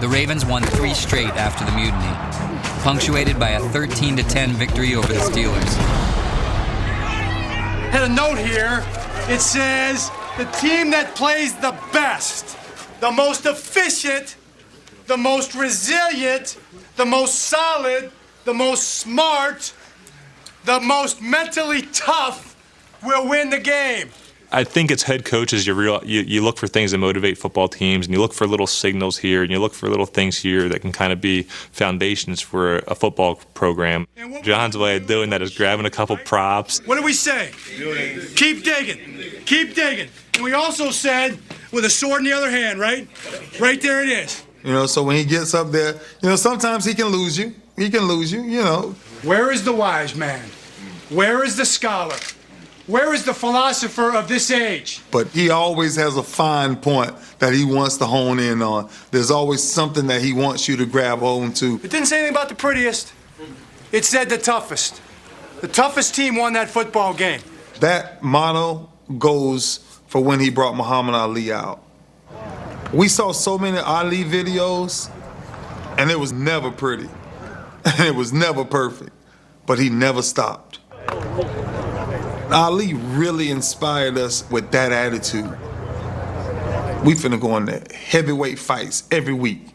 The 0.00 0.08
Ravens 0.08 0.44
won 0.44 0.62
three 0.64 0.94
straight 0.94 1.28
after 1.36 1.64
the 1.64 1.72
mutiny, 1.72 2.82
punctuated 2.82 3.38
by 3.38 3.50
a 3.50 3.60
13 3.60 4.16
10 4.16 4.50
victory 4.54 4.94
over 4.96 5.06
the 5.06 5.20
Steelers. 5.20 5.76
Had 7.92 8.10
a 8.10 8.12
note 8.12 8.38
here. 8.38 8.82
It 9.28 9.40
says 9.40 10.10
the 10.38 10.46
team 10.46 10.90
that 10.90 11.14
plays 11.14 11.54
the 11.54 11.78
best, 11.92 12.56
the 13.00 13.12
most 13.12 13.46
efficient, 13.46 14.36
the 15.06 15.16
most 15.16 15.54
resilient, 15.54 16.58
the 16.96 17.04
most 17.04 17.34
solid, 17.34 18.10
the 18.44 18.54
most 18.54 18.96
smart, 18.96 19.72
the 20.64 20.80
most 20.80 21.20
mentally 21.20 21.82
tough 21.92 22.56
will 23.02 23.28
win 23.28 23.50
the 23.50 23.58
game. 23.58 24.10
I 24.54 24.64
think 24.64 24.90
it's 24.90 25.02
head 25.02 25.24
coaches. 25.24 25.66
You, 25.66 25.72
real, 25.72 26.04
you 26.04 26.20
you 26.20 26.42
look 26.42 26.58
for 26.58 26.66
things 26.66 26.90
that 26.90 26.98
motivate 26.98 27.38
football 27.38 27.68
teams, 27.68 28.06
and 28.06 28.14
you 28.14 28.20
look 28.20 28.34
for 28.34 28.46
little 28.46 28.66
signals 28.66 29.16
here, 29.16 29.42
and 29.42 29.50
you 29.50 29.58
look 29.58 29.72
for 29.72 29.88
little 29.88 30.04
things 30.04 30.36
here 30.36 30.68
that 30.68 30.80
can 30.82 30.92
kind 30.92 31.10
of 31.10 31.22
be 31.22 31.44
foundations 31.44 32.42
for 32.42 32.78
a 32.86 32.94
football 32.94 33.36
program. 33.54 34.06
John's 34.42 34.76
way 34.76 34.96
of 34.96 35.06
doing 35.06 35.30
that 35.30 35.40
is 35.40 35.56
grabbing 35.56 35.86
a 35.86 35.90
couple 35.90 36.18
props. 36.18 36.80
What 36.86 36.96
do 36.96 37.02
we 37.02 37.14
say? 37.14 37.50
Keep 38.36 38.62
digging. 38.62 39.42
Keep 39.46 39.74
digging. 39.74 40.10
And 40.34 40.44
we 40.44 40.52
also 40.52 40.90
said, 40.90 41.38
with 41.72 41.86
a 41.86 41.90
sword 41.90 42.18
in 42.18 42.24
the 42.24 42.32
other 42.32 42.50
hand, 42.50 42.78
right? 42.78 43.08
Right 43.58 43.80
there 43.80 44.02
it 44.02 44.10
is. 44.10 44.44
You 44.62 44.72
know, 44.72 44.86
so 44.86 45.02
when 45.02 45.16
he 45.16 45.24
gets 45.24 45.54
up 45.54 45.70
there, 45.70 45.94
you 46.22 46.28
know, 46.28 46.36
sometimes 46.36 46.84
he 46.84 46.94
can 46.94 47.06
lose 47.06 47.38
you. 47.38 47.54
He 47.76 47.88
can 47.88 48.02
lose 48.02 48.30
you, 48.30 48.42
you 48.42 48.62
know. 48.62 48.94
Where 49.22 49.52
is 49.52 49.64
the 49.64 49.72
wise 49.72 50.16
man? 50.16 50.44
Where 51.08 51.44
is 51.44 51.56
the 51.56 51.64
scholar? 51.64 52.16
Where 52.88 53.14
is 53.14 53.24
the 53.24 53.32
philosopher 53.32 54.12
of 54.16 54.26
this 54.26 54.50
age? 54.50 55.00
But 55.12 55.28
he 55.28 55.50
always 55.50 55.94
has 55.94 56.16
a 56.16 56.22
fine 56.22 56.74
point 56.74 57.14
that 57.38 57.52
he 57.52 57.64
wants 57.64 57.98
to 57.98 58.06
hone 58.06 58.40
in 58.40 58.60
on. 58.60 58.90
There's 59.12 59.30
always 59.30 59.62
something 59.62 60.08
that 60.08 60.22
he 60.22 60.32
wants 60.32 60.66
you 60.66 60.76
to 60.78 60.86
grab 60.86 61.22
on 61.22 61.52
to. 61.54 61.76
It 61.76 61.90
didn't 61.90 62.06
say 62.06 62.18
anything 62.18 62.34
about 62.34 62.48
the 62.48 62.56
prettiest. 62.56 63.12
It 63.92 64.04
said 64.04 64.28
the 64.28 64.38
toughest. 64.38 65.00
The 65.60 65.68
toughest 65.68 66.16
team 66.16 66.34
won 66.34 66.54
that 66.54 66.68
football 66.68 67.14
game. 67.14 67.40
That 67.78 68.22
motto 68.24 68.90
goes 69.18 69.78
for 70.08 70.20
when 70.20 70.40
he 70.40 70.50
brought 70.50 70.74
Muhammad 70.74 71.14
Ali 71.14 71.52
out. 71.52 71.80
We 72.92 73.06
saw 73.06 73.30
so 73.30 73.56
many 73.56 73.78
Ali 73.78 74.24
videos, 74.24 75.08
and 75.96 76.10
it 76.10 76.18
was 76.18 76.32
never 76.32 76.72
pretty. 76.72 77.08
it 77.98 78.14
was 78.14 78.32
never 78.32 78.64
perfect, 78.64 79.12
but 79.66 79.78
he 79.78 79.90
never 79.90 80.22
stopped. 80.22 80.78
Ali 82.52 82.94
really 82.94 83.50
inspired 83.50 84.18
us 84.18 84.48
with 84.50 84.70
that 84.72 84.92
attitude. 84.92 85.50
We 87.04 87.14
finna 87.14 87.40
go 87.40 87.56
into 87.56 87.82
heavyweight 87.94 88.58
fights 88.58 89.04
every 89.10 89.32
week. 89.32 89.66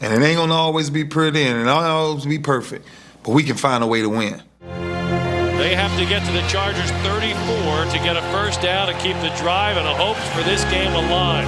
And 0.00 0.12
it 0.12 0.26
ain't 0.26 0.38
gonna 0.38 0.54
always 0.54 0.90
be 0.90 1.04
pretty 1.04 1.44
and 1.44 1.56
it 1.56 1.60
ain't 1.60 1.68
always 1.68 2.26
be 2.26 2.38
perfect, 2.38 2.86
but 3.22 3.32
we 3.32 3.42
can 3.42 3.56
find 3.56 3.84
a 3.84 3.86
way 3.86 4.02
to 4.02 4.08
win. 4.08 4.42
They 4.60 5.74
have 5.74 5.96
to 5.98 6.04
get 6.04 6.26
to 6.26 6.32
the 6.32 6.42
Chargers 6.48 6.90
34 7.06 7.84
to 7.86 7.98
get 8.04 8.16
a 8.16 8.22
first 8.32 8.60
down 8.60 8.88
to 8.88 8.94
keep 8.94 9.16
the 9.22 9.32
drive 9.38 9.76
and 9.76 9.86
the 9.86 9.94
hopes 9.94 10.26
for 10.30 10.42
this 10.42 10.64
game 10.64 10.92
alive. 10.92 11.46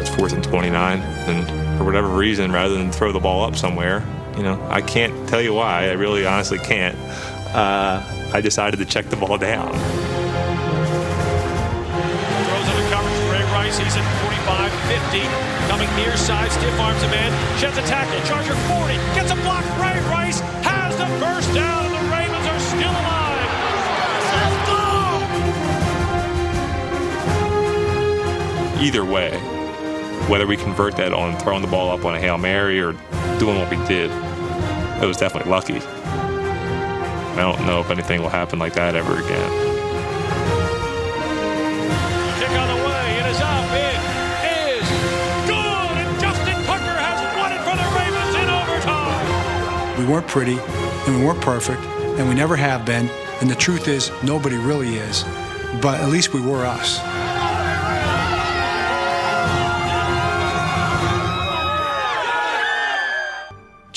It's 0.00 0.10
fourth 0.10 0.32
and 0.32 0.42
29, 0.42 0.98
and 0.98 1.78
for 1.78 1.84
whatever 1.84 2.08
reason, 2.08 2.50
rather 2.50 2.74
than 2.74 2.90
throw 2.90 3.12
the 3.12 3.20
ball 3.20 3.44
up 3.44 3.56
somewhere, 3.56 4.04
you 4.36 4.42
know, 4.42 4.60
I 4.70 4.80
can't 4.80 5.28
tell 5.28 5.40
you 5.40 5.54
why. 5.54 5.88
I 5.88 5.92
really 5.92 6.24
honestly 6.26 6.58
can't. 6.58 6.96
Uh, 7.54 8.02
I 8.32 8.40
decided 8.40 8.78
to 8.78 8.86
check 8.86 9.06
the 9.06 9.16
ball 9.16 9.36
down. 9.36 9.68
Throws 9.68 9.88
into 12.68 12.88
coverage. 12.88 13.20
Ray 13.30 13.44
Rice, 13.52 13.78
he's 13.78 13.96
at 13.96 14.04
45, 14.24 14.72
50. 15.12 15.20
Coming 15.68 15.90
near 15.96 16.16
side, 16.16 16.50
stiff 16.50 16.80
arms 16.80 17.02
a 17.02 17.08
man. 17.08 17.30
Sheds 17.58 17.76
a 17.76 17.82
tackle. 17.82 18.18
Charger 18.26 18.54
40. 18.72 18.94
Gets 19.14 19.32
a 19.32 19.36
block. 19.42 19.64
Ray 19.78 20.00
Rice 20.08 20.40
has 20.64 20.96
the 20.96 21.06
first 21.20 21.52
down, 21.54 21.84
and 21.84 21.94
the 21.94 22.00
Ravens 22.10 22.46
are 22.46 22.60
still 22.60 22.90
alive. 22.90 23.48
Let's 24.32 24.56
go! 28.78 28.82
Either 28.82 29.04
way, 29.04 29.38
whether 30.28 30.46
we 30.46 30.56
convert 30.56 30.96
that 30.96 31.12
on 31.12 31.38
throwing 31.40 31.60
the 31.60 31.68
ball 31.68 31.90
up 31.90 32.06
on 32.06 32.14
a 32.14 32.18
Hail 32.18 32.38
Mary 32.38 32.80
or 32.80 32.94
doing 33.42 33.58
what 33.58 33.68
we 33.70 33.76
did, 33.88 34.08
it 35.02 35.06
was 35.06 35.16
definitely 35.16 35.50
lucky. 35.50 35.74
I 35.74 37.36
don't 37.38 37.66
know 37.66 37.80
if 37.80 37.90
anything 37.90 38.22
will 38.22 38.28
happen 38.28 38.60
like 38.60 38.74
that 38.74 38.94
ever 38.94 39.14
again. 39.14 39.50
Kick 42.38 42.50
on 42.50 42.68
the 42.70 42.84
way. 42.86 43.18
It 43.18 43.26
is 43.26 43.40
up. 43.40 43.66
It 43.74 43.98
is 44.78 44.86
good. 45.50 45.90
And 45.98 46.20
Justin 46.20 46.54
Tucker 46.62 46.96
has 47.02 47.18
won 47.36 47.50
it 47.50 47.58
for 47.66 47.74
the 47.74 47.88
Ravens 47.98 48.34
in 48.38 48.48
overtime. 48.48 49.98
We 49.98 50.06
weren't 50.06 50.28
pretty, 50.28 50.58
and 51.08 51.18
we 51.18 51.26
weren't 51.26 51.40
perfect, 51.40 51.82
and 52.16 52.28
we 52.28 52.36
never 52.36 52.54
have 52.54 52.86
been. 52.86 53.10
And 53.40 53.50
the 53.50 53.56
truth 53.56 53.88
is, 53.88 54.12
nobody 54.22 54.56
really 54.56 54.98
is. 54.98 55.24
But 55.82 55.98
at 55.98 56.10
least 56.10 56.32
we 56.32 56.40
were 56.40 56.64
us. 56.64 57.00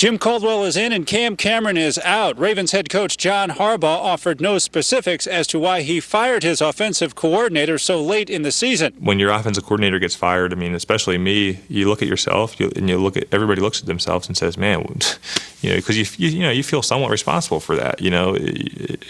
Jim 0.05 0.19
Caldwell 0.19 0.65
is 0.65 0.77
in 0.77 0.93
and 0.93 1.07
Cam 1.07 1.35
Cameron 1.35 1.77
is 1.77 1.97
out. 1.97 2.37
Ravens 2.37 2.73
head 2.73 2.91
coach 2.91 3.17
John 3.17 3.49
Harbaugh 3.49 3.97
offered 3.97 4.39
no 4.39 4.59
specifics 4.59 5.25
as 5.25 5.47
to 5.47 5.57
why 5.57 5.81
he 5.81 5.99
fired 5.99 6.43
his 6.43 6.61
offensive 6.61 7.15
coordinator 7.15 7.79
so 7.79 7.99
late 7.99 8.29
in 8.29 8.43
the 8.43 8.51
season. 8.51 8.93
When 8.99 9.17
your 9.17 9.31
offensive 9.31 9.63
coordinator 9.63 9.97
gets 9.97 10.13
fired, 10.13 10.53
I 10.53 10.57
mean, 10.57 10.75
especially 10.75 11.17
me, 11.17 11.59
you 11.69 11.89
look 11.89 12.03
at 12.03 12.07
yourself 12.07 12.59
you, 12.59 12.71
and 12.75 12.87
you 12.87 12.99
look 12.99 13.17
at 13.17 13.33
everybody 13.33 13.61
looks 13.61 13.81
at 13.81 13.87
themselves 13.87 14.27
and 14.27 14.37
says, 14.37 14.59
"Man, 14.59 14.81
you 15.61 15.71
know," 15.71 15.75
because 15.77 15.97
you, 15.97 16.05
you 16.23 16.37
you 16.37 16.43
know 16.43 16.51
you 16.51 16.61
feel 16.61 16.83
somewhat 16.83 17.09
responsible 17.09 17.59
for 17.59 17.75
that. 17.75 17.99
You 17.99 18.11
know, 18.11 18.37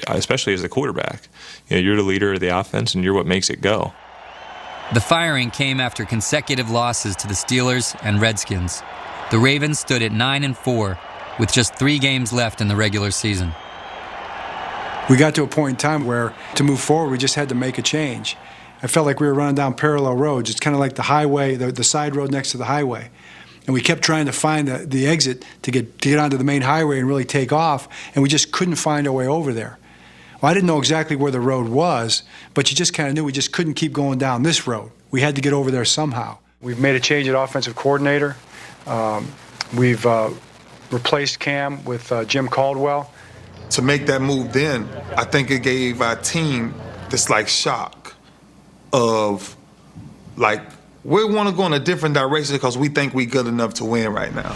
especially 0.07 0.53
as 0.53 0.61
the 0.61 0.69
quarterback. 0.69 1.27
You 1.67 1.75
know, 1.75 1.81
you're 1.81 1.97
the 1.97 2.03
leader 2.03 2.35
of 2.35 2.39
the 2.39 2.57
offense 2.57 2.95
and 2.95 3.03
you're 3.03 3.13
what 3.13 3.25
makes 3.25 3.49
it 3.49 3.59
go. 3.59 3.91
The 4.93 5.01
firing 5.01 5.51
came 5.51 5.81
after 5.81 6.05
consecutive 6.05 6.69
losses 6.69 7.17
to 7.17 7.27
the 7.27 7.33
Steelers 7.33 7.99
and 8.01 8.21
Redskins. 8.21 8.81
The 9.31 9.39
Ravens 9.39 9.79
stood 9.79 10.03
at 10.03 10.11
9 10.11 10.43
and 10.43 10.55
4 10.55 10.99
with 11.39 11.51
just 11.51 11.75
3 11.75 11.97
games 11.97 12.31
left 12.31 12.61
in 12.61 12.67
the 12.67 12.75
regular 12.75 13.09
season. 13.09 13.53
We 15.09 15.17
got 15.17 15.33
to 15.35 15.43
a 15.43 15.47
point 15.47 15.71
in 15.71 15.77
time 15.77 16.05
where 16.05 16.33
to 16.55 16.63
move 16.63 16.79
forward 16.79 17.09
we 17.09 17.17
just 17.17 17.35
had 17.35 17.49
to 17.49 17.55
make 17.55 17.79
a 17.79 17.81
change. 17.81 18.37
I 18.83 18.87
felt 18.87 19.07
like 19.07 19.19
we 19.19 19.25
were 19.25 19.33
running 19.33 19.55
down 19.55 19.73
parallel 19.73 20.15
roads. 20.15 20.51
It's 20.51 20.59
kind 20.59 20.75
of 20.75 20.79
like 20.79 20.93
the 20.93 21.03
highway, 21.03 21.55
the, 21.55 21.71
the 21.71 21.83
side 21.83 22.15
road 22.15 22.31
next 22.31 22.51
to 22.51 22.57
the 22.57 22.65
highway. 22.65 23.09
And 23.65 23.73
we 23.73 23.81
kept 23.81 24.03
trying 24.03 24.27
to 24.27 24.31
find 24.31 24.67
the, 24.67 24.85
the 24.85 25.07
exit 25.07 25.43
to 25.63 25.71
get, 25.71 25.99
to 26.01 26.09
get 26.09 26.19
onto 26.19 26.37
the 26.37 26.43
main 26.43 26.61
highway 26.61 26.99
and 26.99 27.07
really 27.07 27.25
take 27.25 27.51
off, 27.51 27.87
and 28.13 28.21
we 28.21 28.29
just 28.29 28.51
couldn't 28.51 28.75
find 28.75 29.07
our 29.07 29.13
way 29.13 29.25
over 29.25 29.53
there. 29.53 29.79
Well, 30.39 30.51
I 30.51 30.53
didn't 30.53 30.67
know 30.67 30.77
exactly 30.77 31.15
where 31.15 31.31
the 31.31 31.39
road 31.39 31.69
was, 31.69 32.21
but 32.53 32.69
you 32.69 32.75
just 32.75 32.93
kind 32.93 33.09
of 33.09 33.15
knew 33.15 33.23
we 33.23 33.31
just 33.31 33.51
couldn't 33.51 33.73
keep 33.73 33.91
going 33.91 34.19
down 34.19 34.43
this 34.43 34.67
road. 34.67 34.91
We 35.09 35.21
had 35.21 35.35
to 35.35 35.41
get 35.41 35.53
over 35.53 35.71
there 35.71 35.85
somehow. 35.85 36.37
We've 36.61 36.79
made 36.79 36.95
a 36.95 36.99
change 36.99 37.27
at 37.27 37.35
offensive 37.35 37.75
coordinator. 37.75 38.35
Um, 38.87 39.27
we've 39.75 40.05
uh, 40.05 40.31
replaced 40.91 41.39
Cam 41.39 41.83
with 41.85 42.11
uh, 42.11 42.25
Jim 42.25 42.47
Caldwell. 42.47 43.11
To 43.71 43.81
make 43.81 44.05
that 44.05 44.21
move 44.21 44.53
then, 44.53 44.87
I 45.17 45.25
think 45.25 45.49
it 45.51 45.63
gave 45.63 46.01
our 46.01 46.15
team 46.15 46.73
this 47.09 47.29
like 47.29 47.47
shock 47.47 48.13
of 48.93 49.55
like 50.37 50.61
we 51.03 51.23
want 51.25 51.49
to 51.49 51.55
go 51.55 51.65
in 51.65 51.73
a 51.73 51.79
different 51.79 52.15
direction 52.15 52.55
because 52.55 52.77
we 52.77 52.89
think 52.89 53.13
we're 53.13 53.25
good 53.25 53.47
enough 53.47 53.75
to 53.75 53.85
win 53.85 54.11
right 54.11 54.33
now. 54.33 54.53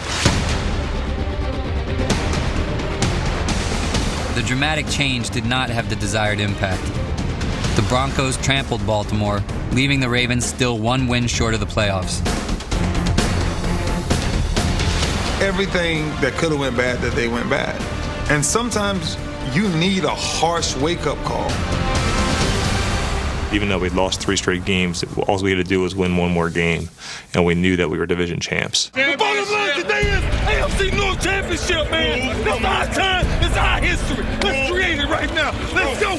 The 4.36 4.44
dramatic 4.44 4.88
change 4.88 5.30
did 5.32 5.46
not 5.46 5.70
have 5.70 5.90
the 5.90 5.96
desired 5.96 6.40
impact. 6.40 6.84
The 7.76 7.86
Broncos 7.88 8.38
trampled 8.38 8.86
Baltimore, 8.86 9.44
leaving 9.74 10.00
the 10.00 10.10
Ravens 10.10 10.46
still 10.46 10.78
one 10.80 11.08
win 11.08 11.28
short 11.28 11.54
of 11.54 11.60
the 11.60 11.66
playoffs. 11.66 12.49
Everything 15.50 16.06
that 16.22 16.34
could 16.34 16.52
have 16.52 16.60
went 16.60 16.78
bad 16.78 17.00
that 17.00 17.16
they 17.16 17.28
went 17.28 17.50
bad. 17.50 17.76
And 18.30 18.46
sometimes 18.46 19.18
you 19.52 19.68
need 19.70 20.04
a 20.04 20.14
harsh 20.14 20.76
wake-up 20.76 21.18
call. 21.26 21.50
Even 23.52 23.68
though 23.68 23.80
we'd 23.80 23.94
lost 23.94 24.22
three 24.22 24.38
straight 24.38 24.64
games, 24.64 25.04
all 25.28 25.42
we 25.42 25.50
had 25.50 25.58
to 25.58 25.64
do 25.64 25.82
was 25.82 25.96
win 25.96 26.16
one 26.18 26.30
more 26.30 26.52
game, 26.52 26.88
and 27.34 27.44
we 27.44 27.56
knew 27.56 27.76
that 27.78 27.90
we 27.90 27.98
were 27.98 28.06
division 28.06 28.40
champs. 28.40 28.92
The 28.92 29.16
bottom 29.18 29.52
line 29.52 29.76
today 29.76 30.02
is 30.02 30.24
AFC 30.46 30.96
North 30.96 31.20
Championship, 31.20 31.90
man. 31.90 32.48
It's 32.48 32.64
our 32.64 32.86
time. 32.94 33.26
It's 33.44 33.58
our 33.58 33.82
history. 33.82 34.24
Let's 34.44 34.72
create 34.72 35.00
it 35.00 35.10
right 35.10 35.34
now. 35.34 35.50
Let's 35.74 36.00
go. 36.00 36.18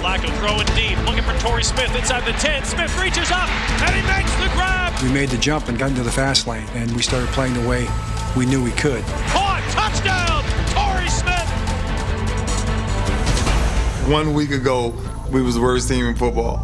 Flacco 0.00 0.30
throwing 0.38 0.68
deep, 0.76 0.96
looking 1.04 1.24
for 1.24 1.36
Torrey 1.40 1.64
Smith 1.64 1.92
inside 1.96 2.24
the 2.24 2.32
10. 2.38 2.64
Smith 2.64 2.96
reaches 3.02 3.32
up, 3.32 3.50
and 3.82 3.92
he 3.96 4.02
makes 4.06 4.32
the 4.36 4.48
grab. 4.54 4.83
We 5.04 5.12
made 5.12 5.28
the 5.28 5.36
jump 5.36 5.68
and 5.68 5.78
got 5.78 5.90
into 5.90 6.02
the 6.02 6.10
fast 6.10 6.46
lane, 6.46 6.66
and 6.72 6.90
we 6.92 7.02
started 7.02 7.28
playing 7.28 7.52
the 7.52 7.68
way 7.68 7.86
we 8.34 8.46
knew 8.46 8.64
we 8.64 8.70
could. 8.70 9.04
Caught, 9.04 9.62
touchdown, 9.70 10.42
Torrey 10.72 11.10
Smith. 11.10 11.46
One 14.10 14.32
week 14.32 14.50
ago, 14.50 14.94
we 15.30 15.42
was 15.42 15.56
the 15.56 15.60
worst 15.60 15.90
team 15.90 16.06
in 16.06 16.14
football. 16.14 16.58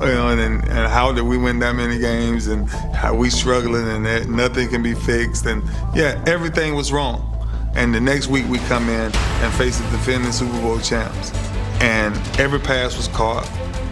You 0.00 0.06
know, 0.06 0.28
and, 0.30 0.40
and 0.40 0.90
how 0.90 1.12
did 1.12 1.24
we 1.24 1.36
win 1.36 1.58
that 1.58 1.74
many 1.74 1.98
games 1.98 2.46
and 2.46 2.66
how 2.70 3.14
we 3.14 3.28
struggling 3.28 3.86
and 3.86 4.06
that 4.06 4.26
nothing 4.26 4.70
can 4.70 4.82
be 4.82 4.94
fixed 4.94 5.44
and 5.44 5.62
yeah, 5.94 6.24
everything 6.26 6.74
was 6.74 6.92
wrong. 6.92 7.28
And 7.74 7.94
the 7.94 8.00
next 8.00 8.28
week 8.28 8.48
we 8.48 8.56
come 8.60 8.88
in 8.88 9.12
and 9.14 9.52
face 9.52 9.78
the 9.78 9.84
defending 9.90 10.32
Super 10.32 10.58
Bowl 10.62 10.80
champs. 10.80 11.30
And 11.82 12.16
every 12.40 12.58
pass 12.58 12.96
was 12.96 13.08
caught, 13.08 13.46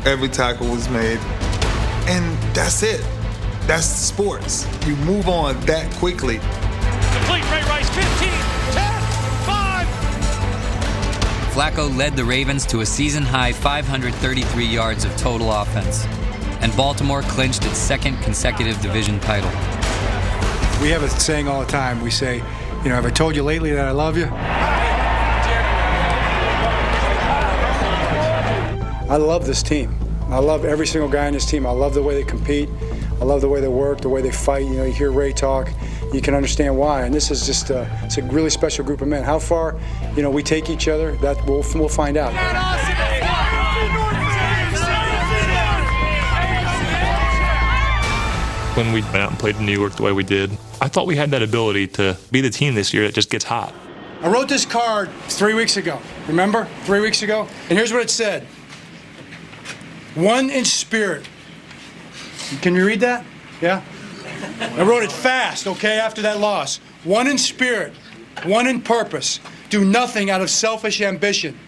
every 0.07 0.30
tackle 0.30 0.69
was 0.69 0.88
made, 0.88 1.19
and 2.09 2.54
that's 2.54 2.83
it. 2.83 3.04
That's 3.71 3.87
sports. 3.87 4.67
You 4.85 4.97
move 4.97 5.29
on 5.29 5.61
that 5.67 5.89
quickly. 5.93 6.39
Complete 7.15 7.45
Ray 7.53 7.62
Rice 7.71 7.89
15, 7.91 8.29
10, 8.73 9.00
5. 9.47 9.87
Flacco 11.55 11.97
led 11.97 12.17
the 12.17 12.25
Ravens 12.25 12.67
to 12.67 12.81
a 12.81 12.85
season 12.85 13.23
high 13.23 13.53
533 13.53 14.65
yards 14.65 15.05
of 15.05 15.17
total 15.17 15.53
offense, 15.53 16.05
and 16.61 16.77
Baltimore 16.77 17.23
clinched 17.23 17.65
its 17.65 17.79
second 17.79 18.17
consecutive 18.23 18.81
division 18.81 19.21
title. 19.21 19.50
We 20.83 20.89
have 20.89 21.05
a 21.05 21.09
saying 21.09 21.47
all 21.47 21.61
the 21.61 21.71
time. 21.71 22.00
We 22.00 22.11
say, 22.11 22.39
you 22.83 22.89
know, 22.89 22.97
have 22.97 23.07
I 23.07 23.11
told 23.11 23.37
you 23.37 23.45
lately 23.45 23.71
that 23.71 23.87
I 23.87 23.93
love 23.93 24.19
you? 24.19 24.27
I 29.09 29.17
love 29.17 29.47
this 29.47 29.62
team. 29.62 29.97
I 30.29 30.41
love 30.41 30.65
every 30.65 30.89
single 30.89 31.09
guy 31.09 31.29
in 31.29 31.35
this 31.35 31.47
team. 31.47 31.67
I 31.67 31.71
love 31.71 31.95
the 31.95 32.03
way 32.03 32.15
they 32.15 32.25
compete. 32.25 32.69
I 33.21 33.25
love 33.25 33.43
the 33.43 33.49
way 33.49 33.61
they 33.61 33.69
work, 33.69 34.00
the 34.00 34.09
way 34.09 34.23
they 34.23 34.31
fight. 34.31 34.65
You 34.65 34.77
know, 34.77 34.85
you 34.85 34.93
hear 34.93 35.12
Ray 35.12 35.35
talk, 35.35 35.71
you 36.11 36.23
can 36.23 36.35
understand 36.35 36.77
why. 36.77 37.03
And 37.03 37.14
this 37.14 37.31
is 37.31 37.44
just 37.44 37.68
a, 37.68 37.87
it's 38.05 38.16
a 38.16 38.23
really 38.23 38.49
special 38.49 38.83
group 38.83 39.03
of 39.03 39.09
men. 39.09 39.23
How 39.23 39.38
far, 39.38 39.79
you 40.16 40.23
know, 40.23 40.31
we 40.31 40.42
take 40.42 40.71
each 40.71 40.88
other, 40.88 41.12
that 41.16 41.37
we'll, 41.47 41.62
we'll 41.75 41.88
find 41.88 42.16
out. 42.16 42.33
When 48.75 48.92
we 48.92 49.03
went 49.03 49.16
out 49.16 49.31
and 49.31 49.38
played 49.38 49.57
in 49.57 49.66
New 49.66 49.79
York 49.79 49.97
the 49.97 50.03
way 50.03 50.12
we 50.12 50.25
did, 50.25 50.51
I 50.81 50.88
thought 50.88 51.07
we 51.07 51.16
had 51.16 51.31
that 51.33 51.42
ability 51.42 51.88
to 51.88 52.16
be 52.31 52.40
the 52.40 52.49
team 52.49 52.75
this 52.75 52.94
year 52.94 53.05
that 53.05 53.14
just 53.14 53.29
gets 53.29 53.44
hot. 53.44 53.75
I 54.23 54.29
wrote 54.29 54.49
this 54.49 54.64
card 54.64 55.11
three 55.29 55.53
weeks 55.53 55.77
ago. 55.77 56.01
Remember? 56.27 56.66
Three 56.85 57.01
weeks 57.01 57.23
ago? 57.23 57.47
And 57.68 57.77
here's 57.77 57.92
what 57.92 58.01
it 58.03 58.09
said 58.09 58.44
One 60.14 60.49
in 60.49 60.64
spirit. 60.64 61.29
Can 62.59 62.75
you 62.75 62.85
read 62.85 63.01
that? 63.01 63.25
Yeah? 63.61 63.83
I 64.61 64.83
wrote 64.83 65.03
it 65.03 65.13
fast, 65.13 65.67
okay, 65.67 65.99
after 65.99 66.23
that 66.23 66.41
loss. 66.41 66.79
One 67.05 67.27
in 67.27 67.39
spirit, 67.39 67.93
one 68.45 68.67
in 68.67 68.83
purpose. 68.83 69.41
Do 69.71 69.85
nothing 69.85 70.31
out 70.31 70.41
of 70.41 70.51
selfish 70.51 71.01
ambition. 71.01 71.59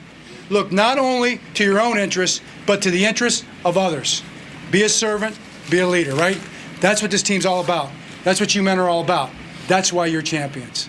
Look 0.50 0.72
not 0.72 0.98
only 0.98 1.40
to 1.54 1.64
your 1.64 1.80
own 1.80 1.98
interests, 1.98 2.40
but 2.66 2.82
to 2.82 2.90
the 2.90 3.04
interests 3.04 3.44
of 3.64 3.78
others. 3.78 4.22
Be 4.70 4.82
a 4.82 4.88
servant, 4.88 5.38
be 5.70 5.78
a 5.78 5.86
leader, 5.86 6.14
right? 6.14 6.38
That's 6.80 7.00
what 7.00 7.10
this 7.10 7.22
team's 7.22 7.46
all 7.46 7.62
about. 7.62 7.90
That's 8.24 8.40
what 8.40 8.54
you 8.54 8.62
men 8.62 8.78
are 8.78 8.88
all 8.88 9.02
about. 9.02 9.30
That's 9.68 9.92
why 9.92 10.06
you're 10.06 10.22
champions. 10.22 10.88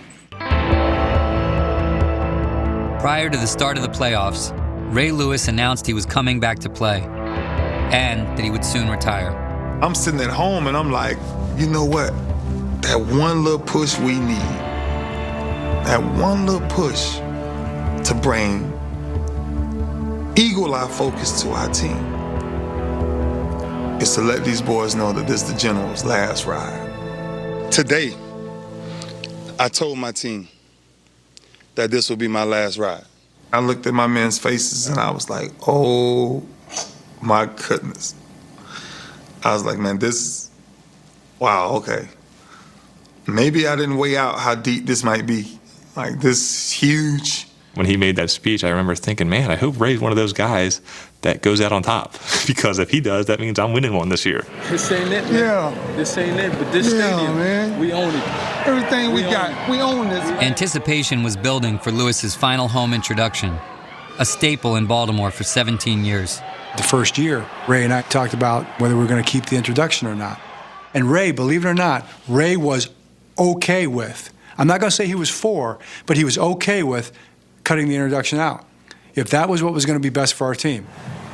Prior 3.00 3.28
to 3.28 3.36
the 3.36 3.46
start 3.46 3.76
of 3.76 3.82
the 3.82 3.90
playoffs, 3.90 4.52
Ray 4.94 5.12
Lewis 5.12 5.48
announced 5.48 5.86
he 5.86 5.94
was 5.94 6.06
coming 6.06 6.40
back 6.40 6.58
to 6.60 6.70
play 6.70 7.02
and 7.02 8.26
that 8.36 8.40
he 8.40 8.50
would 8.50 8.64
soon 8.64 8.88
retire. 8.88 9.43
I'm 9.84 9.94
sitting 9.94 10.22
at 10.22 10.30
home 10.30 10.66
and 10.66 10.78
I'm 10.78 10.90
like, 10.90 11.18
you 11.58 11.66
know 11.66 11.84
what? 11.84 12.08
That 12.80 12.98
one 12.98 13.44
little 13.44 13.58
push 13.58 13.98
we 13.98 14.18
need, 14.18 14.38
that 15.84 16.02
one 16.18 16.46
little 16.46 16.66
push 16.68 17.16
to 17.16 18.18
bring 18.22 18.72
eagle 20.36 20.74
eye 20.74 20.88
focus 20.88 21.42
to 21.42 21.50
our 21.50 21.68
team 21.68 21.98
is 24.00 24.14
to 24.14 24.22
let 24.22 24.42
these 24.42 24.62
boys 24.62 24.94
know 24.94 25.12
that 25.12 25.26
this 25.26 25.42
is 25.42 25.52
the 25.52 25.58
general's 25.58 26.02
last 26.02 26.46
ride. 26.46 27.70
Today, 27.70 28.16
I 29.58 29.68
told 29.68 29.98
my 29.98 30.12
team 30.12 30.48
that 31.74 31.90
this 31.90 32.08
will 32.08 32.16
be 32.16 32.26
my 32.26 32.44
last 32.44 32.78
ride. 32.78 33.04
I 33.52 33.60
looked 33.60 33.86
at 33.86 33.92
my 33.92 34.06
men's 34.06 34.38
faces 34.38 34.86
and 34.86 34.98
I 34.98 35.10
was 35.10 35.28
like, 35.28 35.52
oh 35.68 36.42
my 37.20 37.44
goodness. 37.68 38.14
I 39.44 39.52
was 39.52 39.64
like, 39.64 39.78
man, 39.78 39.98
this, 39.98 40.50
wow, 41.38 41.72
okay. 41.76 42.08
Maybe 43.26 43.66
I 43.66 43.76
didn't 43.76 43.96
weigh 43.96 44.16
out 44.16 44.38
how 44.38 44.54
deep 44.54 44.86
this 44.86 45.02
might 45.04 45.26
be. 45.26 45.58
Like, 45.96 46.20
this 46.20 46.70
huge. 46.70 47.46
When 47.74 47.86
he 47.86 47.96
made 47.96 48.16
that 48.16 48.30
speech, 48.30 48.62
I 48.64 48.68
remember 48.70 48.94
thinking, 48.94 49.28
man, 49.28 49.50
I 49.50 49.56
hope 49.56 49.80
Ray's 49.80 50.00
one 50.00 50.12
of 50.12 50.16
those 50.16 50.32
guys 50.32 50.80
that 51.22 51.42
goes 51.42 51.60
out 51.60 51.72
on 51.72 51.82
top. 51.82 52.12
because 52.46 52.78
if 52.78 52.90
he 52.90 53.00
does, 53.00 53.26
that 53.26 53.40
means 53.40 53.58
I'm 53.58 53.72
winning 53.72 53.94
one 53.94 54.08
this 54.10 54.24
year. 54.24 54.44
This 54.68 54.90
ain't 54.92 55.12
it, 55.12 55.24
man. 55.24 55.34
Yeah. 55.34 55.92
This 55.96 56.16
ain't 56.16 56.38
it, 56.38 56.52
but 56.52 56.70
this 56.72 56.92
Yeah, 56.92 57.16
stadium, 57.16 57.36
man. 57.36 57.78
we 57.80 57.92
own 57.92 58.14
it. 58.14 58.22
Everything 58.66 59.08
we, 59.12 59.24
We 59.24 59.30
got, 59.30 59.50
it. 59.50 59.70
we 59.70 59.80
own 59.80 60.08
this. 60.08 60.22
Anticipation 60.42 61.22
was 61.22 61.36
building 61.36 61.78
for 61.78 61.90
Lewis's 61.90 62.34
final 62.34 62.68
home 62.68 62.94
introduction, 62.94 63.56
a 64.18 64.24
staple 64.24 64.76
in 64.76 64.86
Baltimore 64.86 65.30
for 65.30 65.42
17 65.44 66.04
years. 66.04 66.40
The 66.76 66.82
first 66.82 67.18
year, 67.18 67.46
Ray 67.68 67.84
and 67.84 67.92
I 67.92 68.02
talked 68.02 68.34
about 68.34 68.64
whether 68.80 68.94
we 68.94 69.02
were 69.02 69.08
going 69.08 69.22
to 69.22 69.30
keep 69.30 69.46
the 69.46 69.56
introduction 69.56 70.08
or 70.08 70.14
not. 70.14 70.40
And 70.92 71.10
Ray, 71.10 71.32
believe 71.32 71.64
it 71.64 71.68
or 71.68 71.74
not, 71.74 72.06
Ray 72.28 72.56
was 72.56 72.90
okay 73.38 73.86
with, 73.86 74.32
I'm 74.58 74.66
not 74.66 74.80
going 74.80 74.90
to 74.90 74.96
say 74.96 75.06
he 75.06 75.14
was 75.14 75.30
for, 75.30 75.78
but 76.06 76.16
he 76.16 76.24
was 76.24 76.38
okay 76.38 76.82
with 76.82 77.12
cutting 77.64 77.88
the 77.88 77.94
introduction 77.94 78.38
out 78.38 78.66
if 79.14 79.30
that 79.30 79.48
was 79.48 79.62
what 79.62 79.72
was 79.72 79.86
going 79.86 79.98
to 79.98 80.02
be 80.02 80.10
best 80.10 80.34
for 80.34 80.46
our 80.46 80.54
team. 80.54 80.86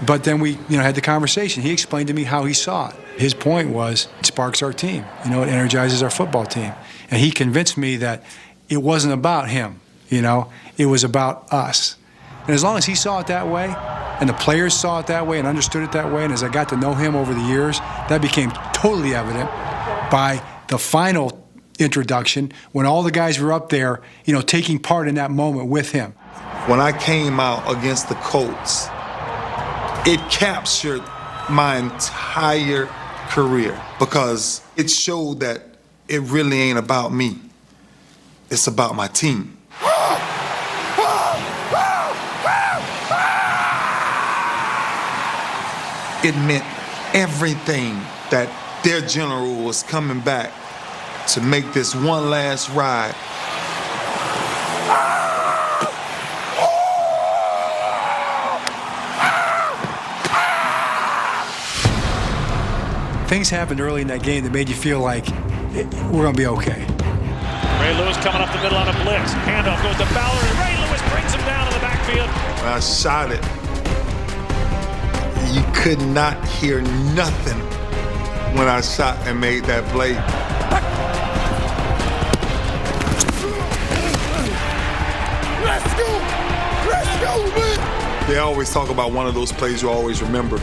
But 0.05 0.25
then 0.25 0.41
we, 0.41 0.53
you 0.69 0.77
know, 0.77 0.83
had 0.83 0.95
the 0.95 1.01
conversation. 1.01 1.63
He 1.63 1.73
explained 1.73 2.09
to 2.09 2.15
me 2.15 2.25
how 2.25 2.45
he 2.45 2.55
saw 2.55 2.91
it. 2.91 2.97
His 3.19 3.35
point 3.35 3.71
was 3.71 4.09
it 4.19 4.27
sparks 4.27 4.63
our 4.63 4.73
team. 4.73 5.05
You 5.25 5.31
know, 5.31 5.43
it 5.43 5.49
energizes 5.49 6.03
our 6.03 6.11
football 6.11 6.47
team. 6.47 6.73
And 7.11 7.21
he 7.21 7.31
convinced 7.31 7.77
me 7.77 7.97
that 7.97 8.23
it 8.69 8.79
wasn't 8.79 9.13
about 9.13 9.49
him, 9.49 9.81
you 10.09 10.23
know, 10.23 10.51
it 10.79 10.87
was 10.87 11.05
about 11.05 11.53
us. 11.53 11.97
And 12.51 12.55
as 12.57 12.65
long 12.65 12.77
as 12.77 12.85
he 12.85 12.97
saw 12.97 13.21
it 13.21 13.29
that 13.29 13.47
way, 13.47 13.73
and 14.19 14.29
the 14.29 14.35
players 14.35 14.75
saw 14.75 14.99
it 14.99 15.07
that 15.07 15.25
way 15.25 15.39
and 15.39 15.47
understood 15.47 15.85
it 15.85 15.93
that 15.93 16.13
way, 16.13 16.25
and 16.25 16.33
as 16.33 16.43
I 16.43 16.49
got 16.49 16.69
to 16.71 16.77
know 16.77 16.95
him 16.95 17.15
over 17.15 17.33
the 17.33 17.43
years, 17.43 17.79
that 18.09 18.21
became 18.21 18.51
totally 18.73 19.15
evident 19.15 19.49
by 20.11 20.43
the 20.67 20.77
final 20.77 21.47
introduction 21.79 22.53
when 22.73 22.87
all 22.87 23.05
the 23.05 23.13
guys 23.13 23.39
were 23.39 23.53
up 23.53 23.69
there, 23.69 24.03
you 24.25 24.35
know, 24.35 24.41
taking 24.41 24.81
part 24.81 25.07
in 25.07 25.15
that 25.15 25.31
moment 25.31 25.69
with 25.69 25.93
him. 25.93 26.11
When 26.67 26.81
I 26.81 26.91
came 26.91 27.39
out 27.39 27.71
against 27.71 28.09
the 28.09 28.17
Colts, 28.17 28.89
it 30.05 30.19
captured 30.29 31.05
my 31.49 31.77
entire 31.77 32.87
career 33.29 33.81
because 34.01 34.61
it 34.77 34.91
showed 34.91 35.39
that 35.39 35.63
it 36.09 36.19
really 36.23 36.61
ain't 36.61 36.81
about 36.81 37.13
me. 37.13 37.39
It's 38.51 38.67
about 38.67 38.97
my 38.97 39.07
team. 39.07 39.57
It 46.23 46.37
meant 46.47 46.65
everything 47.15 47.95
that 48.31 48.49
their 48.85 49.01
general 49.01 49.55
was 49.57 49.83
coming 49.83 50.21
back 50.21 50.53
to 51.29 51.41
make 51.41 51.73
this 51.73 51.95
one 51.95 52.29
last 52.31 52.69
ride. 52.71 53.15
Things 63.29 63.49
happened 63.49 63.81
early 63.81 64.03
in 64.03 64.09
that 64.09 64.25
game 64.25 64.43
that 64.43 64.51
made 64.51 64.69
you 64.69 64.75
feel 64.75 64.99
like 64.99 65.27
we're 66.11 66.23
going 66.23 66.35
to 66.35 66.39
be 66.39 66.47
okay. 66.47 66.85
Ray 67.81 67.95
Lewis 67.97 68.17
coming 68.19 68.43
up 68.43 68.53
the 68.53 68.61
middle 68.61 68.77
on 68.77 68.89
a 68.89 69.05
blitz. 69.05 69.33
Handoff 69.47 69.81
goes 69.83 69.97
to 69.97 70.15
Ballard, 70.15 70.45
and 70.45 70.59
Ray 70.59 70.77
Lewis 70.85 71.01
brings 71.13 71.33
him 71.33 71.41
down 71.47 71.67
in 71.69 71.73
the 71.73 71.81
backfield. 71.81 72.29
I 72.67 72.81
shot 72.81 73.31
it, 73.31 73.41
you 75.53 75.65
could 75.75 76.01
not 76.01 76.43
hear 76.49 76.81
nothing 77.15 77.59
when 78.57 78.69
I 78.69 78.81
shot 78.81 79.17
and 79.27 79.41
made 79.41 79.65
that 79.65 79.85
play. 79.91 80.15
Let's 85.65 85.95
go! 85.95 86.11
Let's 86.91 87.21
go, 87.21 87.59
man! 87.59 88.29
They 88.29 88.39
always 88.39 88.73
talk 88.73 88.91
about 88.91 89.13
one 89.13 89.27
of 89.27 89.35
those 89.35 89.53
plays 89.53 89.83
you 89.83 89.91
always 89.91 90.23
remember 90.23 90.61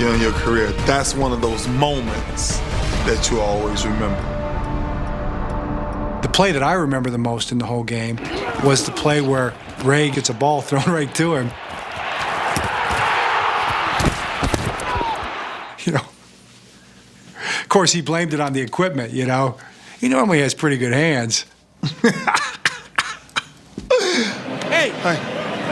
you 0.00 0.06
know, 0.06 0.14
in 0.14 0.20
your 0.22 0.32
career. 0.32 0.68
That's 0.86 1.14
one 1.14 1.30
of 1.30 1.42
those 1.42 1.68
moments 1.68 2.56
that 3.04 3.28
you 3.30 3.38
always 3.38 3.84
remember. 3.84 4.22
The 6.22 6.28
play 6.28 6.52
that 6.52 6.62
I 6.62 6.72
remember 6.72 7.10
the 7.10 7.18
most 7.18 7.52
in 7.52 7.58
the 7.58 7.66
whole 7.66 7.84
game 7.84 8.18
was 8.64 8.86
the 8.86 8.92
play 8.92 9.20
where 9.20 9.52
Ray 9.84 10.08
gets 10.08 10.30
a 10.30 10.34
ball 10.34 10.62
thrown 10.62 10.84
right 10.86 11.14
to 11.16 11.34
him. 11.34 11.50
You 15.84 15.92
know, 15.92 16.04
of 17.59 17.59
course, 17.70 17.92
he 17.92 18.02
blamed 18.02 18.34
it 18.34 18.40
on 18.40 18.52
the 18.52 18.60
equipment, 18.60 19.12
you 19.12 19.24
know. 19.24 19.56
He 19.98 20.08
normally 20.08 20.40
has 20.40 20.52
pretty 20.54 20.76
good 20.76 20.92
hands. 20.92 21.46
Hey, 24.70 24.90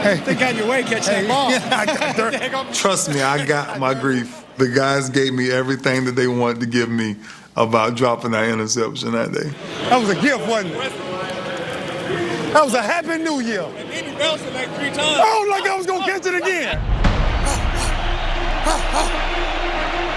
Hey, 0.01 0.17
think 0.17 0.41
on 0.41 0.55
your 0.55 0.67
way, 0.67 0.83
catch 0.83 1.05
that 1.07 1.27
ball. 1.27 1.49
Yeah, 1.51 2.49
got- 2.49 2.73
Trust 2.73 3.09
me, 3.09 3.21
I 3.21 3.45
got 3.45 3.79
my 3.79 3.93
grief. 3.93 4.45
The 4.57 4.67
guys 4.69 5.09
gave 5.09 5.33
me 5.33 5.51
everything 5.51 6.05
that 6.05 6.13
they 6.13 6.27
wanted 6.27 6.59
to 6.61 6.65
give 6.67 6.89
me 6.89 7.15
about 7.55 7.95
dropping 7.95 8.31
that 8.31 8.47
interception 8.49 9.11
that 9.13 9.31
day. 9.33 9.49
That 9.89 9.97
was 9.99 10.09
a 10.09 10.15
gift, 10.21 10.47
wasn't 10.47 10.73
it? 10.75 10.91
That 12.53 12.63
was 12.63 12.73
a 12.73 12.81
happy 12.81 13.17
new 13.21 13.39
year. 13.41 13.63
He 13.91 14.01
bounced 14.17 14.45
it 14.45 14.53
like 14.53 14.69
three 14.75 14.89
times. 14.89 14.99
I 14.99 15.39
was 15.39 15.49
like 15.49 15.69
I 15.69 15.75
was 15.77 15.85
gonna 15.85 16.05
catch 16.05 16.25
it 16.25 16.35
again. 16.35 16.79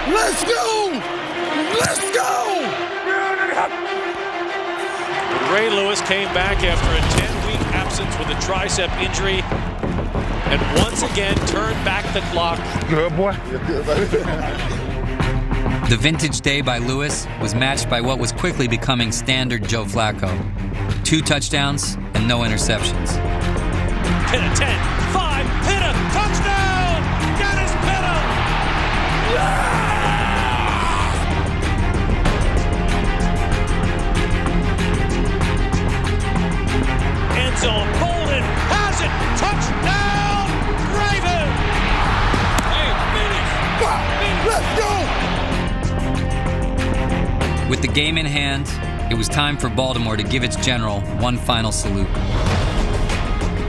Let's 0.13 0.43
go! 0.43 1.12
Let's 1.79 2.01
go! 2.13 2.29
Ray 5.53 5.69
Lewis 5.69 6.01
came 6.01 6.33
back 6.33 6.63
after 6.63 6.89
a 6.89 7.01
10-week 7.21 7.61
absence 7.73 8.17
with 8.17 8.29
a 8.29 8.35
tricep 8.41 8.89
injury 9.01 9.41
and 10.51 10.61
once 10.81 11.03
again 11.03 11.35
turned 11.47 11.83
back 11.85 12.11
the 12.13 12.21
clock. 12.31 12.59
Good 12.89 13.15
boy. 13.15 13.33
The 15.89 15.97
vintage 15.99 16.41
day 16.41 16.61
by 16.61 16.79
Lewis 16.79 17.27
was 17.41 17.53
matched 17.53 17.89
by 17.89 18.01
what 18.01 18.17
was 18.17 18.31
quickly 18.31 18.67
becoming 18.67 19.11
standard 19.11 19.67
Joe 19.67 19.85
Flacco 19.85 20.31
two 21.03 21.21
touchdowns 21.21 21.95
and 22.15 22.27
no 22.27 22.39
interceptions. 22.39 23.09
Pitta 24.31 24.51
10, 24.55 25.02
zone, 37.63 37.87
Boldin 37.95 38.43
has 38.75 38.99
it, 38.99 39.11
touchdown, 39.39 40.51
Raven! 40.99 41.47
Let's 44.45 44.69
go! 44.77 44.91
With 47.69 47.81
the 47.81 47.87
game 47.87 48.17
in 48.17 48.25
hand, 48.25 48.67
it 49.09 49.15
was 49.15 49.29
time 49.29 49.55
for 49.57 49.69
Baltimore 49.69 50.17
to 50.17 50.23
give 50.23 50.43
its 50.43 50.57
general 50.57 50.99
one 51.21 51.37
final 51.37 51.71
salute. 51.71 52.13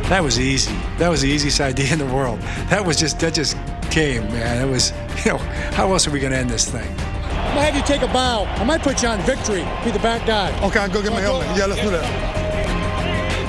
That 0.08 0.24
was 0.24 0.40
easy. 0.40 0.74
That 0.98 1.08
was 1.08 1.20
the 1.20 1.28
easiest 1.28 1.60
idea 1.60 1.92
in 1.92 2.00
the 2.00 2.06
world. 2.06 2.40
That 2.70 2.84
was 2.84 2.96
just 2.96 3.20
that 3.20 3.34
just 3.34 3.56
came, 3.92 4.24
man. 4.32 4.60
It 4.66 4.68
was, 4.68 4.92
you 5.24 5.32
know, 5.32 5.38
how 5.38 5.92
else 5.92 6.08
are 6.08 6.10
we 6.10 6.18
gonna 6.18 6.34
end 6.34 6.50
this 6.50 6.68
thing? 6.68 6.88
I'm 6.98 7.54
gonna 7.54 7.62
have 7.62 7.76
you 7.76 7.82
take 7.82 8.02
a 8.02 8.12
bow. 8.12 8.44
I 8.44 8.64
might 8.64 8.82
put 8.82 9.00
you 9.04 9.08
on 9.08 9.20
victory. 9.20 9.64
Be 9.84 9.92
the 9.92 10.00
back 10.00 10.26
guy. 10.26 10.50
Okay, 10.66 10.80
I'll 10.80 10.90
go 10.90 11.00
get 11.00 11.12
my 11.12 11.20
helmet. 11.20 11.46
Yeah, 11.56 11.66
let's 11.66 11.80
do 11.80 11.90
that. 11.90 12.43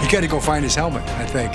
You 0.06 0.12
gotta 0.12 0.28
go 0.28 0.40
find 0.40 0.64
his 0.64 0.76
helmet, 0.76 1.02
I 1.18 1.26
think. 1.26 1.52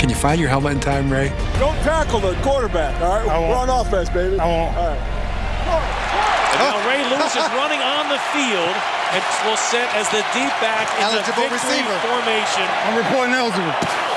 Can 0.00 0.08
you 0.08 0.14
find 0.14 0.40
your 0.40 0.48
helmet 0.48 0.72
in 0.72 0.80
time, 0.80 1.12
Ray? 1.12 1.28
Don't 1.60 1.76
tackle 1.84 2.18
the 2.20 2.32
quarterback, 2.40 2.96
all 3.02 3.12
right? 3.12 3.28
I 3.28 3.38
won't. 3.38 3.50
We're 3.52 3.60
on 3.60 3.68
offense, 3.68 4.08
baby. 4.08 4.40
I 4.40 4.46
won't. 4.48 4.72
All 4.74 4.88
right. 4.88 5.20
And 5.68 6.64
now 6.64 6.80
Ray 6.88 7.04
Lewis 7.12 7.36
is 7.36 7.44
running 7.52 7.76
on 7.84 8.08
the 8.08 8.16
field 8.32 8.72
and 9.12 9.20
will 9.44 9.60
set 9.60 9.92
as 9.92 10.08
the 10.08 10.24
deep 10.32 10.48
back 10.64 10.88
in 10.96 11.12
Eligible 11.12 11.44
the 11.44 11.52
victory 11.52 11.76
receiver. 11.76 11.98
formation. 12.00 12.64
I'm 12.88 12.96
reporting 12.96 13.34
eligible. 13.34 13.74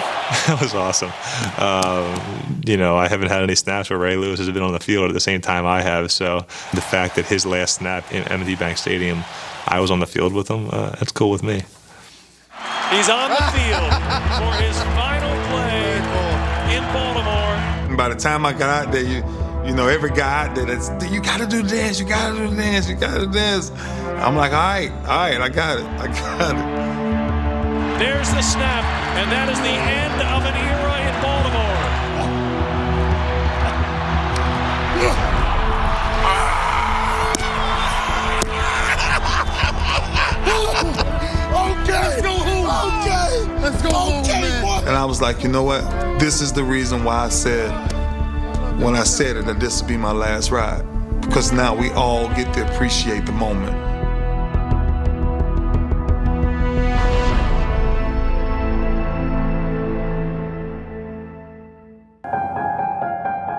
That 0.47 0.61
was 0.61 0.73
awesome. 0.73 1.11
Um, 1.59 2.63
you 2.65 2.77
know, 2.77 2.95
I 2.95 3.09
haven't 3.09 3.27
had 3.27 3.43
any 3.43 3.53
snaps 3.55 3.89
where 3.89 3.99
Ray 3.99 4.15
Lewis 4.15 4.39
has 4.39 4.49
been 4.49 4.63
on 4.63 4.71
the 4.71 4.79
field 4.79 5.09
at 5.09 5.13
the 5.13 5.19
same 5.19 5.41
time 5.41 5.65
I 5.65 5.81
have. 5.81 6.09
So 6.09 6.39
the 6.73 6.81
fact 6.81 7.17
that 7.17 7.25
his 7.25 7.45
last 7.45 7.75
snap 7.75 8.11
in 8.13 8.23
M&T 8.29 8.55
Bank 8.55 8.77
Stadium, 8.77 9.23
I 9.67 9.81
was 9.81 9.91
on 9.91 9.99
the 9.99 10.07
field 10.07 10.33
with 10.33 10.47
him, 10.47 10.69
uh, 10.71 10.91
that's 10.91 11.11
cool 11.11 11.29
with 11.29 11.43
me. 11.43 11.63
He's 12.93 13.09
on 13.09 13.29
the 13.31 13.35
field 13.57 13.93
for 14.37 14.53
his 14.61 14.77
final 14.93 15.33
play 15.49 15.97
in 16.77 16.83
Baltimore. 16.93 17.55
And 17.89 17.97
by 17.97 18.09
the 18.09 18.15
time 18.15 18.45
I 18.45 18.53
got 18.53 18.69
out 18.69 18.91
there, 18.91 19.03
you 19.03 19.23
you 19.65 19.73
know, 19.73 19.87
every 19.87 20.11
guy 20.11 20.47
out 20.47 20.55
there 20.55 20.65
that's 20.65 20.89
you 21.11 21.19
gotta 21.21 21.47
do 21.47 21.63
this, 21.63 21.99
you 21.99 22.05
gotta 22.05 22.37
do 22.37 22.53
this, 22.53 22.87
you 22.87 22.95
gotta 22.95 23.21
do 23.21 23.31
this. 23.31 23.71
I'm 24.19 24.35
like, 24.35 24.51
all 24.51 24.59
right, 24.59 24.91
all 24.91 25.07
right, 25.07 25.41
I 25.41 25.49
got 25.49 25.79
it. 25.79 25.85
I 25.85 26.07
got 26.07 26.55
it. 26.55 27.99
There's 27.99 28.29
the 28.29 28.41
snap, 28.41 28.83
and 29.17 29.31
that 29.31 29.49
is 29.49 29.59
the 29.59 29.67
end 29.67 30.21
of 30.21 30.45
an 30.45 30.53
era 30.53 30.99
in 31.07 31.15
Baltimore. 35.01 35.29
Let's 43.63 43.81
go 43.81 43.93
home, 43.93 44.23
man. 44.27 44.87
And 44.87 44.89
I 44.89 45.05
was 45.05 45.21
like, 45.21 45.41
you 45.41 45.47
know 45.47 45.63
what? 45.63 45.83
This 46.19 46.41
is 46.41 46.51
the 46.51 46.65
reason 46.65 47.05
why 47.05 47.15
I 47.23 47.29
said 47.29 47.71
when 48.81 48.93
I 48.93 49.05
said 49.05 49.37
it 49.37 49.45
that 49.45 49.61
this 49.61 49.81
would 49.81 49.87
be 49.87 49.95
my 49.95 50.11
last 50.11 50.51
ride. 50.51 50.83
Because 51.21 51.53
now 51.53 51.73
we 51.73 51.89
all 51.91 52.27
get 52.35 52.53
to 52.55 52.73
appreciate 52.73 53.25
the 53.25 53.31
moment. 53.31 53.73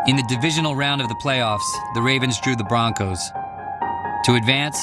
In 0.06 0.16
the 0.16 0.24
divisional 0.28 0.76
round 0.76 1.00
of 1.00 1.08
the 1.08 1.14
playoffs, 1.14 1.64
the 1.94 2.02
Ravens 2.02 2.38
drew 2.42 2.54
the 2.54 2.64
Broncos. 2.64 3.30
To 4.24 4.34
advance, 4.34 4.78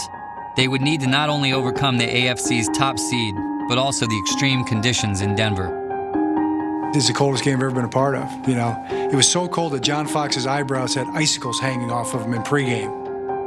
they 0.58 0.68
would 0.68 0.82
need 0.82 1.02
to 1.02 1.08
not 1.08 1.30
only 1.30 1.54
overcome 1.54 2.00
the 2.00 2.08
AFC's 2.08 2.68
top 2.76 2.98
seed, 2.98 3.36
but 3.68 3.78
also 3.78 4.06
the 4.06 4.20
extreme 4.20 4.64
conditions 4.64 5.22
in 5.22 5.36
Denver. 5.36 5.78
This 6.94 7.04
is 7.04 7.08
the 7.08 7.14
coldest 7.14 7.46
game 7.46 7.56
I've 7.56 7.64
ever 7.64 7.76
been 7.76 7.86
a 7.86 7.90
part 7.90 8.16
of. 8.16 8.30
You 8.48 8.56
know, 8.56 8.86
it 8.90 9.16
was 9.16 9.30
so 9.30 9.48
cold 9.48 9.72
that 9.74 9.80
John 9.80 10.08
Fox's 10.08 10.46
eyebrows 10.46 10.94
had 10.94 11.08
icicles 11.08 11.60
hanging 11.60 11.90
off 11.90 12.14
of 12.14 12.24
him 12.24 12.34
in 12.34 12.42
pregame. 12.42 13.02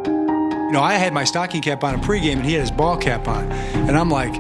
You 0.07 0.73
know, 0.73 0.81
I 0.81 0.95
had 0.95 1.13
my 1.13 1.25
stocking 1.25 1.61
cap 1.61 1.85
on 1.85 1.95
in 1.95 2.01
pregame, 2.01 2.37
and 2.37 2.47
he 2.47 2.55
had 2.55 2.63
his 2.63 2.71
ball 2.71 2.97
cap 2.97 3.29
on, 3.29 3.53
and 3.53 3.99
I'm 3.99 4.09
like, 4.09 4.35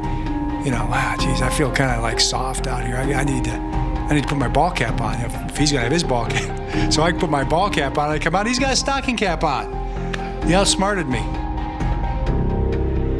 you 0.64 0.70
know, 0.70 0.86
wow, 0.86 1.16
geez, 1.20 1.42
I 1.42 1.50
feel 1.50 1.70
kind 1.70 1.90
of 1.90 2.02
like 2.02 2.18
soft 2.18 2.66
out 2.66 2.86
here. 2.86 2.96
I, 2.96 3.12
I 3.12 3.24
need 3.24 3.44
to, 3.44 3.52
I 3.52 4.14
need 4.14 4.22
to 4.22 4.28
put 4.28 4.38
my 4.38 4.48
ball 4.48 4.70
cap 4.70 5.00
on 5.02 5.20
if, 5.20 5.50
if 5.50 5.56
he's 5.58 5.70
gonna 5.70 5.82
have 5.82 5.92
his 5.92 6.02
ball 6.02 6.26
cap. 6.30 6.92
So 6.92 7.02
I 7.02 7.12
put 7.12 7.28
my 7.28 7.44
ball 7.44 7.68
cap 7.68 7.98
on, 7.98 8.06
and 8.06 8.14
I 8.14 8.18
come 8.18 8.34
out, 8.34 8.46
he's 8.46 8.58
got 8.58 8.72
a 8.72 8.76
stocking 8.76 9.18
cap 9.18 9.44
on. 9.44 9.70
He 10.46 10.54
outsmarted 10.54 11.08
me. 11.08 11.20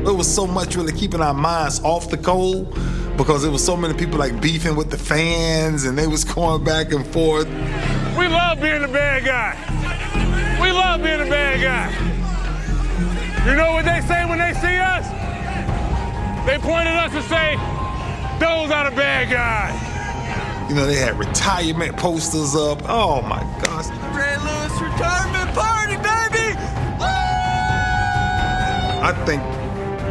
It 0.07 0.15
was 0.15 0.33
so 0.33 0.47
much 0.47 0.77
really 0.77 0.93
keeping 0.93 1.21
our 1.23 1.33
minds 1.33 1.81
off 1.83 2.11
the 2.11 2.19
cold 2.19 2.73
because 3.17 3.43
there 3.43 3.51
was 3.51 3.65
so 3.65 3.75
many 3.77 3.95
people 3.95 4.19
like 4.19 4.39
beefing 4.41 4.77
with 4.77 4.91
the 4.91 4.99
fans 4.99 5.85
and 5.85 5.97
they 5.97 6.07
was 6.07 6.25
going 6.25 6.63
back 6.63 6.93
and 6.93 7.07
forth. 7.07 7.47
We 8.19 8.29
love 8.29 8.61
being 8.61 8.83
the 8.83 8.89
bad 8.89 9.25
guy. 9.25 9.57
We 10.61 10.73
love 10.73 11.03
being 11.03 11.19
the 11.19 11.31
bad 11.31 11.61
guy. 11.63 11.91
You 13.49 13.57
know 13.57 13.73
what 13.73 13.85
they 13.87 14.03
say 14.07 14.25
when 14.27 14.39
they 14.39 14.53
see 14.61 14.77
us? 14.77 15.09
They 16.47 16.59
point 16.59 16.87
at 16.87 17.09
us 17.09 17.15
and 17.15 17.25
say, 17.25 17.57
those 18.39 18.71
are 18.71 18.91
the 18.91 18.97
bad 18.97 19.31
guys. 19.31 20.69
You 20.69 20.77
know, 20.77 20.87
they 20.87 20.97
had 20.97 21.19
retirement 21.19 21.97
posters 21.97 22.55
up. 22.55 22.83
Oh 22.85 23.23
my 23.23 23.41
gosh. 23.63 23.89
Ray 24.15 24.37
Lewis 24.37 24.81
retirement 24.81 25.55
party, 25.55 25.97
baby! 25.97 26.57
I 29.07 29.13
think 29.27 29.43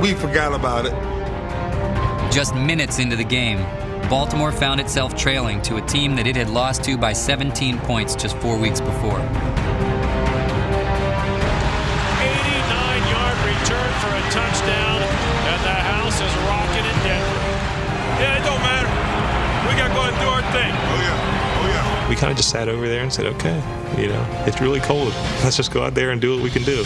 we 0.02 0.14
forgot 0.14 0.54
about 0.54 0.86
it. 0.86 0.94
Just 2.32 2.56
minutes 2.56 3.00
into 3.00 3.16
the 3.16 3.24
game, 3.24 3.60
Baltimore 4.10 4.52
found 4.52 4.80
itself 4.80 5.16
trailing 5.16 5.62
to 5.64 5.78
a 5.78 5.82
team 5.82 6.16
that 6.16 6.28
it 6.28 6.36
had 6.36 6.50
lost 6.50 6.84
to 6.84 6.98
by 6.98 7.14
17 7.14 7.78
points 7.80 8.16
just 8.16 8.36
four 8.38 8.58
weeks 8.58 8.82
before. 8.82 9.20
89-yard 12.24 13.38
return 13.46 13.92
for 14.02 14.12
a 14.14 14.24
touchdown, 14.34 15.02
and 15.02 15.60
the 15.64 15.78
house 15.78 16.20
is 16.20 16.34
rocking 16.50 16.86
in 16.86 16.98
Denver. 17.06 17.42
Yeah, 18.20 18.38
it 18.38 18.44
don't 18.44 18.62
matter. 18.62 18.90
We 19.70 19.76
got 19.78 19.88
to 19.90 19.94
go 19.94 20.04
and 20.04 20.18
do 20.20 20.28
our 20.28 20.44
thing. 20.52 20.74
Oh, 20.74 21.00
yeah. 21.02 21.62
Oh, 21.62 21.68
yeah. 21.70 22.10
We 22.10 22.16
kind 22.16 22.32
of 22.32 22.38
just 22.38 22.50
sat 22.50 22.68
over 22.68 22.88
there 22.88 23.04
and 23.04 23.12
said, 23.14 23.26
okay, 23.28 23.62
you 23.98 24.08
know, 24.08 24.26
it's 24.46 24.60
really 24.60 24.80
cold. 24.80 25.14
Let's 25.44 25.56
just 25.58 25.72
go 25.72 25.84
out 25.84 25.94
there 25.94 26.12
and 26.12 26.20
do 26.20 26.34
what 26.36 26.44
we 26.44 26.50
can 26.50 26.64
do. 26.64 26.84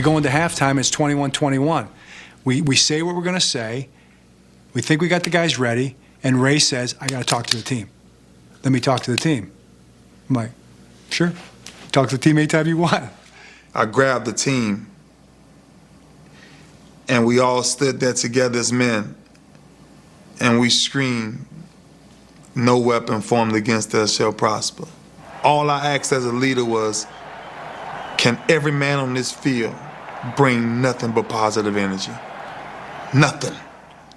We 0.00 0.04
go 0.04 0.16
into 0.16 0.30
halftime, 0.30 0.80
it's 0.80 0.88
21 0.88 1.30
21. 1.30 1.86
We, 2.42 2.62
we 2.62 2.74
say 2.74 3.02
what 3.02 3.14
we're 3.14 3.22
going 3.22 3.34
to 3.34 3.38
say. 3.38 3.90
We 4.72 4.80
think 4.80 5.02
we 5.02 5.08
got 5.08 5.24
the 5.24 5.28
guys 5.28 5.58
ready. 5.58 5.94
And 6.22 6.40
Ray 6.40 6.58
says, 6.58 6.94
I 7.02 7.06
got 7.06 7.18
to 7.18 7.24
talk 7.26 7.46
to 7.48 7.58
the 7.58 7.62
team. 7.62 7.90
Let 8.64 8.72
me 8.72 8.80
talk 8.80 9.02
to 9.02 9.10
the 9.10 9.18
team. 9.18 9.52
I'm 10.30 10.36
like, 10.36 10.52
sure. 11.10 11.34
Talk 11.92 12.08
to 12.08 12.16
the 12.16 12.22
team 12.22 12.38
anytime 12.38 12.66
you 12.66 12.78
want. 12.78 13.12
I 13.74 13.84
grabbed 13.84 14.24
the 14.24 14.32
team, 14.32 14.86
and 17.06 17.26
we 17.26 17.38
all 17.38 17.62
stood 17.62 18.00
there 18.00 18.14
together 18.14 18.58
as 18.58 18.72
men, 18.72 19.14
and 20.40 20.60
we 20.60 20.70
screamed, 20.70 21.44
No 22.54 22.78
weapon 22.78 23.20
formed 23.20 23.54
against 23.54 23.94
us 23.94 24.16
shall 24.16 24.32
prosper. 24.32 24.86
All 25.44 25.68
I 25.68 25.94
asked 25.94 26.10
as 26.10 26.24
a 26.24 26.32
leader 26.32 26.64
was, 26.64 27.06
Can 28.16 28.40
every 28.48 28.72
man 28.72 28.98
on 28.98 29.12
this 29.12 29.30
field 29.30 29.76
bring 30.36 30.80
nothing 30.80 31.12
but 31.12 31.28
positive 31.28 31.76
energy? 31.76 32.12
Nothing. 33.14 33.56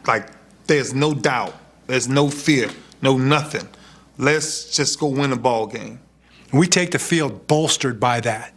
Like, 0.05 0.29
there's 0.67 0.93
no 0.93 1.13
doubt, 1.13 1.53
there's 1.87 2.07
no 2.07 2.29
fear, 2.29 2.69
no 3.01 3.17
nothing. 3.17 3.67
Let's 4.17 4.75
just 4.75 4.99
go 4.99 5.07
win 5.07 5.31
a 5.31 5.37
ball 5.37 5.67
game. 5.67 5.99
We 6.51 6.67
take 6.67 6.91
the 6.91 6.99
field 6.99 7.47
bolstered 7.47 7.99
by 7.99 8.19
that. 8.21 8.53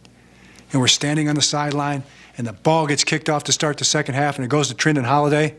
And 0.71 0.81
we're 0.81 0.87
standing 0.87 1.29
on 1.29 1.35
the 1.35 1.41
sideline, 1.41 2.03
and 2.37 2.45
the 2.45 2.53
ball 2.53 2.87
gets 2.87 3.03
kicked 3.03 3.29
off 3.29 3.45
to 3.45 3.51
start 3.51 3.77
the 3.77 3.85
second 3.85 4.15
half, 4.15 4.35
and 4.35 4.45
it 4.45 4.49
goes 4.49 4.67
to 4.67 4.75
Trindon 4.75 5.05
Holliday. 5.05 5.55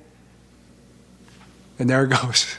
And 1.79 1.89
there 1.89 2.05
it 2.05 2.09
goes. 2.09 2.57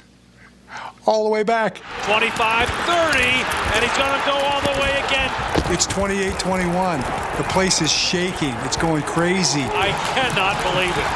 All 1.05 1.23
the 1.23 1.29
way 1.29 1.43
back. 1.43 1.77
25 2.05 2.69
30, 2.69 3.23
and 3.23 3.83
he's 3.83 3.97
going 3.97 4.19
to 4.19 4.25
go 4.25 4.33
all 4.33 4.61
the 4.61 4.79
way 4.81 4.91
again. 5.07 5.31
It's 5.71 5.85
28 5.87 6.37
21. 6.39 6.99
The 7.37 7.45
place 7.49 7.81
is 7.81 7.91
shaking. 7.91 8.53
It's 8.65 8.77
going 8.77 9.03
crazy. 9.03 9.61
I 9.63 9.91
cannot 10.13 10.61
believe 10.63 10.97
it. 10.97 11.09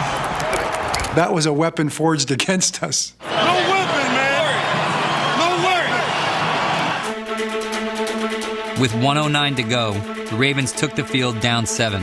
That 1.15 1.31
was 1.33 1.45
a 1.45 1.53
weapon 1.53 1.89
forged 1.89 2.31
against 2.31 2.81
us. 2.81 3.13
No 3.21 3.27
weapon, 3.27 4.07
man. 4.17 4.55
No 5.39 5.49
way. 8.75 8.81
With 8.81 8.93
109 8.95 9.55
to 9.55 9.63
go, 9.63 9.93
the 9.93 10.35
Ravens 10.35 10.71
took 10.71 10.95
the 10.95 11.03
field 11.03 11.39
down 11.39 11.65
seven. 11.65 12.01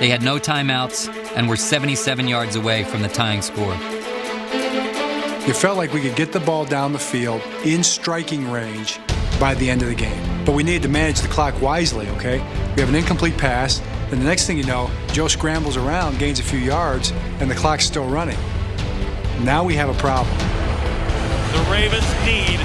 They 0.00 0.08
had 0.08 0.22
no 0.22 0.38
timeouts 0.38 1.08
and 1.36 1.48
were 1.48 1.56
77 1.56 2.26
yards 2.26 2.56
away 2.56 2.82
from 2.82 3.02
the 3.02 3.08
tying 3.08 3.42
score. 3.42 3.76
It 5.44 5.56
felt 5.56 5.76
like 5.76 5.92
we 5.92 6.00
could 6.00 6.14
get 6.14 6.30
the 6.30 6.38
ball 6.38 6.64
down 6.64 6.92
the 6.92 7.00
field 7.00 7.42
in 7.64 7.82
striking 7.82 8.48
range 8.48 9.00
by 9.40 9.54
the 9.54 9.68
end 9.68 9.82
of 9.82 9.88
the 9.88 9.94
game. 9.96 10.44
But 10.44 10.54
we 10.54 10.62
needed 10.62 10.82
to 10.82 10.88
manage 10.88 11.20
the 11.20 11.26
clock 11.26 11.60
wisely, 11.60 12.08
okay? 12.10 12.38
We 12.76 12.80
have 12.80 12.88
an 12.88 12.94
incomplete 12.94 13.36
pass, 13.36 13.80
and 14.12 14.20
the 14.20 14.24
next 14.24 14.46
thing 14.46 14.56
you 14.56 14.62
know, 14.62 14.88
Joe 15.08 15.26
scrambles 15.26 15.76
around, 15.76 16.20
gains 16.20 16.38
a 16.38 16.44
few 16.44 16.60
yards, 16.60 17.10
and 17.40 17.50
the 17.50 17.56
clock's 17.56 17.84
still 17.84 18.08
running. 18.08 18.38
Now 19.42 19.64
we 19.64 19.74
have 19.74 19.88
a 19.88 19.98
problem. 19.98 20.32
The 20.38 21.66
Ravens 21.68 22.06
need 22.22 22.62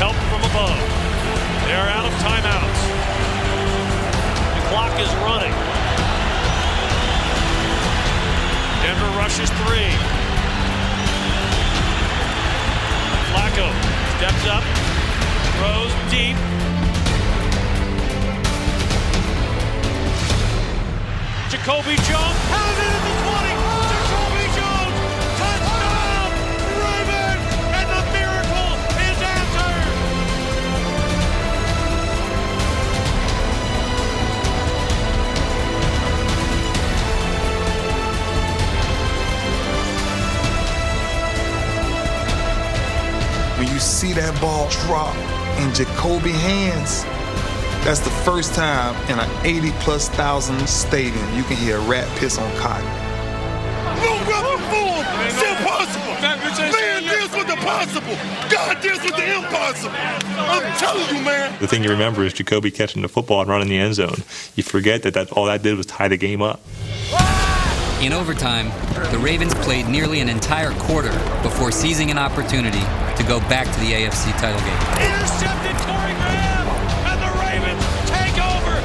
help 0.00 0.16
from 0.32 0.40
above. 0.40 0.80
They 1.68 1.74
are 1.76 1.88
out 1.92 2.06
of 2.06 2.12
timeouts. 2.24 2.80
The 4.56 4.64
clock 4.72 4.98
is 4.98 5.12
running. 5.20 5.52
Denver 8.82 9.18
rushes 9.18 9.50
three. 9.50 10.19
Flacco 13.60 13.68
steps 14.16 14.46
up, 14.46 14.64
throws 15.58 15.92
deep. 16.10 16.36
Jacoby 21.50 21.96
Jones 21.96 22.38
it 22.78 22.88
at 22.88 23.02
the 23.04 23.30
20. 23.30 23.39
You 43.80 43.84
see 43.84 44.12
that 44.12 44.38
ball 44.42 44.68
drop 44.84 45.16
in 45.56 45.72
Jacoby 45.72 46.32
hands, 46.32 47.02
that's 47.82 48.00
the 48.00 48.10
first 48.28 48.54
time 48.54 48.94
in 49.08 49.18
an 49.18 49.30
80 49.46 49.70
plus 49.80 50.10
thousand 50.10 50.68
stadium 50.68 51.24
you 51.34 51.42
can 51.44 51.56
hear 51.56 51.78
a 51.78 51.80
rat 51.88 52.06
piss 52.18 52.36
on 52.36 52.54
cotton. 52.58 52.84
No 54.04 54.12
weapon 54.28 54.60
formed. 54.68 55.08
It's 55.24 55.40
impossible. 55.40 56.12
Man 56.76 57.02
deals 57.04 57.32
with 57.32 57.46
the 57.46 57.56
possible. 57.64 58.16
God 58.50 58.82
deals 58.82 59.02
with 59.02 59.16
the 59.16 59.34
impossible. 59.34 59.96
I'm 59.96 60.78
telling 60.78 61.16
you, 61.16 61.24
man. 61.24 61.58
The 61.58 61.66
thing 61.66 61.82
you 61.82 61.88
remember 61.88 62.22
is 62.22 62.34
Jacoby 62.34 62.70
catching 62.70 63.00
the 63.00 63.08
football 63.08 63.40
and 63.40 63.48
running 63.48 63.68
the 63.68 63.78
end 63.78 63.94
zone. 63.94 64.16
You 64.56 64.62
forget 64.62 65.04
that, 65.04 65.14
that 65.14 65.32
all 65.32 65.46
that 65.46 65.62
did 65.62 65.78
was 65.78 65.86
tie 65.86 66.08
the 66.08 66.18
game 66.18 66.42
up. 66.42 66.60
In 68.02 68.12
overtime, 68.12 68.68
the 69.10 69.18
Ravens 69.18 69.54
played 69.54 69.88
nearly 69.88 70.20
an 70.20 70.28
entire 70.28 70.72
quarter 70.72 71.12
before 71.42 71.72
seizing 71.72 72.10
an 72.10 72.18
opportunity 72.18 72.82
to 73.20 73.28
go 73.28 73.40
back 73.52 73.66
to 73.68 73.78
the 73.80 73.92
AFC 73.92 74.32
title 74.40 74.60
game. 74.64 74.80
Intercepted 74.96 75.76
Corey 75.84 76.16
Graham, 76.24 76.64
and 77.04 77.20
the 77.20 77.32
Ravens 77.36 77.84
take 78.08 78.36
over. 78.40 78.80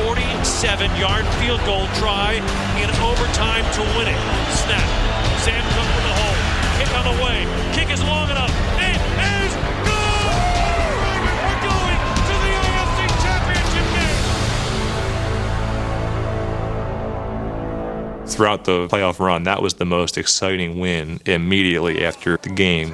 47-yard 0.00 1.26
field 1.36 1.60
goal 1.68 1.84
try 2.00 2.40
in 2.80 2.88
overtime 3.04 3.64
to 3.76 3.82
win 4.00 4.08
it. 4.08 4.20
Snap. 4.64 4.88
Sam 5.44 5.60
Koch 5.76 5.84
with 5.84 6.06
the 6.08 6.16
hole. 6.16 6.38
Kick 6.80 6.90
on 6.96 7.04
the 7.04 7.16
way. 7.22 7.44
Kick 7.74 7.90
is 7.92 8.02
long 8.02 8.30
enough. 8.30 8.77
Throughout 18.38 18.66
the 18.66 18.86
playoff 18.86 19.18
run, 19.18 19.42
that 19.42 19.62
was 19.62 19.74
the 19.74 19.84
most 19.84 20.16
exciting 20.16 20.78
win 20.78 21.20
immediately 21.26 22.04
after 22.04 22.36
the 22.36 22.50
game. 22.50 22.90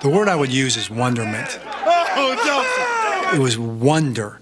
The 0.00 0.08
word 0.08 0.28
I 0.28 0.34
would 0.34 0.50
use 0.50 0.78
is 0.78 0.88
wonderment. 0.88 1.60
Oh, 1.62 3.32
It 3.34 3.38
was 3.38 3.58
wonder. 3.58 4.40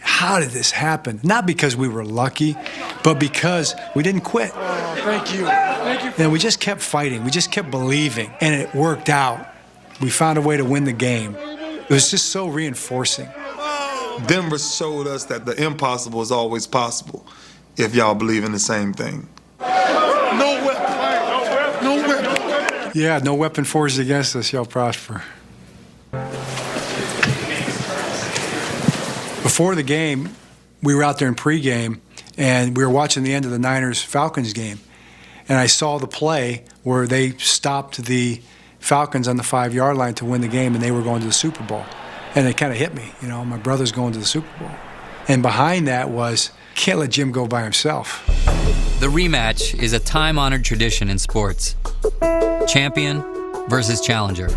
How 0.00 0.40
did 0.40 0.52
this 0.52 0.70
happen? 0.70 1.20
Not 1.22 1.44
because 1.44 1.76
we 1.76 1.86
were 1.86 2.02
lucky, 2.02 2.56
but 3.04 3.20
because 3.20 3.74
we 3.94 4.02
didn't 4.02 4.22
quit. 4.22 4.52
Thank 4.52 5.34
you. 5.34 5.44
Thank 5.44 6.02
you. 6.02 6.24
And 6.24 6.32
we 6.32 6.38
just 6.38 6.60
kept 6.60 6.80
fighting. 6.80 7.24
We 7.24 7.30
just 7.30 7.52
kept 7.52 7.70
believing, 7.70 8.32
and 8.40 8.54
it 8.54 8.74
worked 8.74 9.10
out. 9.10 9.46
We 10.00 10.08
found 10.08 10.38
a 10.38 10.40
way 10.40 10.56
to 10.56 10.64
win 10.64 10.84
the 10.84 10.94
game. 10.94 11.36
It 11.36 11.90
was 11.90 12.10
just 12.10 12.30
so 12.30 12.46
reinforcing. 12.46 13.28
Denver 14.26 14.56
showed 14.58 15.06
us 15.06 15.26
that 15.26 15.44
the 15.44 15.62
impossible 15.62 16.22
is 16.22 16.32
always 16.32 16.66
possible 16.66 17.26
if 17.76 17.94
y'all 17.94 18.14
believe 18.14 18.44
in 18.44 18.52
the 18.52 18.58
same 18.58 18.92
thing. 18.92 19.28
No 19.60 20.62
weapon. 20.64 21.84
No 21.84 21.96
weapon. 22.08 22.92
Yeah, 22.94 23.18
no 23.22 23.34
weapon 23.34 23.64
forged 23.64 23.98
against 23.98 24.34
us 24.36 24.46
shall 24.46 24.66
prosper. 24.66 25.22
Before 29.42 29.74
the 29.74 29.82
game, 29.82 30.30
we 30.82 30.94
were 30.94 31.02
out 31.02 31.18
there 31.18 31.28
in 31.28 31.34
pregame, 31.34 32.00
and 32.36 32.76
we 32.76 32.84
were 32.84 32.90
watching 32.90 33.22
the 33.22 33.32
end 33.32 33.44
of 33.44 33.50
the 33.50 33.58
Niners 33.58 34.02
Falcons 34.02 34.52
game, 34.52 34.80
and 35.48 35.58
I 35.58 35.66
saw 35.66 35.98
the 35.98 36.06
play 36.06 36.64
where 36.82 37.06
they 37.06 37.30
stopped 37.32 38.04
the 38.04 38.40
Falcons 38.80 39.26
on 39.26 39.36
the 39.36 39.42
five 39.42 39.74
yard 39.74 39.96
line 39.96 40.14
to 40.14 40.24
win 40.24 40.40
the 40.40 40.48
game, 40.48 40.74
and 40.74 40.82
they 40.82 40.90
were 40.90 41.02
going 41.02 41.20
to 41.20 41.26
the 41.26 41.32
Super 41.32 41.64
Bowl. 41.64 41.84
And 42.34 42.46
it 42.46 42.56
kind 42.56 42.70
of 42.70 42.78
hit 42.78 42.94
me, 42.94 43.12
you 43.22 43.28
know, 43.28 43.44
my 43.44 43.56
brother's 43.56 43.92
going 43.92 44.12
to 44.12 44.18
the 44.18 44.26
Super 44.26 44.58
Bowl. 44.58 44.70
And 45.26 45.42
behind 45.42 45.88
that 45.88 46.10
was, 46.10 46.50
can't 46.76 46.98
let 46.98 47.10
Jim 47.10 47.32
go 47.32 47.46
by 47.46 47.62
himself. 47.62 48.24
The 49.00 49.08
rematch 49.08 49.74
is 49.82 49.92
a 49.92 49.98
time 49.98 50.38
honored 50.38 50.64
tradition 50.64 51.10
in 51.10 51.18
sports 51.18 51.74
champion 52.68 53.24
versus 53.68 54.00
challenger. 54.00 54.48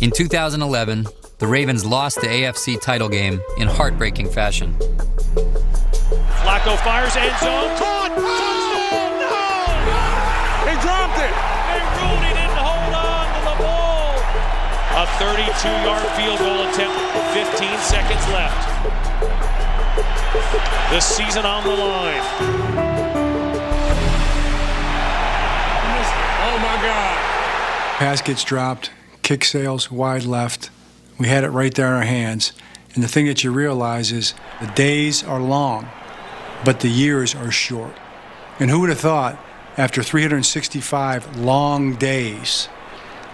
In 0.00 0.10
2011, 0.10 1.06
the 1.38 1.46
Ravens 1.46 1.84
lost 1.84 2.20
the 2.20 2.26
AFC 2.26 2.80
title 2.80 3.08
game 3.08 3.40
in 3.58 3.66
heartbreaking 3.66 4.30
fashion. 4.30 4.74
Flacco 6.44 6.76
fires 6.84 7.16
end 7.16 7.36
zone. 7.40 7.76
Caught! 7.76 8.12
Touchdown! 8.14 9.10
No! 9.18 10.70
He 10.70 10.74
dropped 10.84 11.18
it! 11.18 11.34
They 11.72 11.82
ruled 11.96 12.22
he 12.22 12.32
didn't 12.36 12.60
hold 12.60 12.94
on 12.94 13.26
to 13.32 13.40
the 13.48 13.56
ball. 13.64 14.14
A 14.96 15.06
32-yard 15.18 16.06
field 16.14 16.38
goal 16.38 16.68
attempt, 16.68 16.96
15 17.32 17.78
seconds 17.78 18.28
left. 18.28 19.05
The 20.90 21.00
season 21.00 21.44
on 21.44 21.64
the 21.64 21.70
line. 21.70 22.22
Oh 26.48 26.58
my 26.58 26.76
God. 26.82 27.18
Pass 27.98 28.22
gets 28.22 28.44
dropped, 28.44 28.90
kick 29.22 29.44
sails 29.44 29.90
wide 29.90 30.24
left. 30.24 30.70
We 31.18 31.26
had 31.26 31.44
it 31.44 31.48
right 31.48 31.74
there 31.74 31.88
in 31.88 31.94
our 31.94 32.02
hands. 32.02 32.52
And 32.94 33.02
the 33.02 33.08
thing 33.08 33.26
that 33.26 33.42
you 33.42 33.50
realize 33.50 34.12
is 34.12 34.32
the 34.60 34.68
days 34.68 35.24
are 35.24 35.40
long, 35.40 35.88
but 36.64 36.80
the 36.80 36.88
years 36.88 37.34
are 37.34 37.50
short. 37.50 37.92
And 38.58 38.70
who 38.70 38.80
would 38.80 38.88
have 38.88 39.00
thought 39.00 39.38
after 39.76 40.02
365 40.02 41.36
long 41.36 41.96
days, 41.96 42.68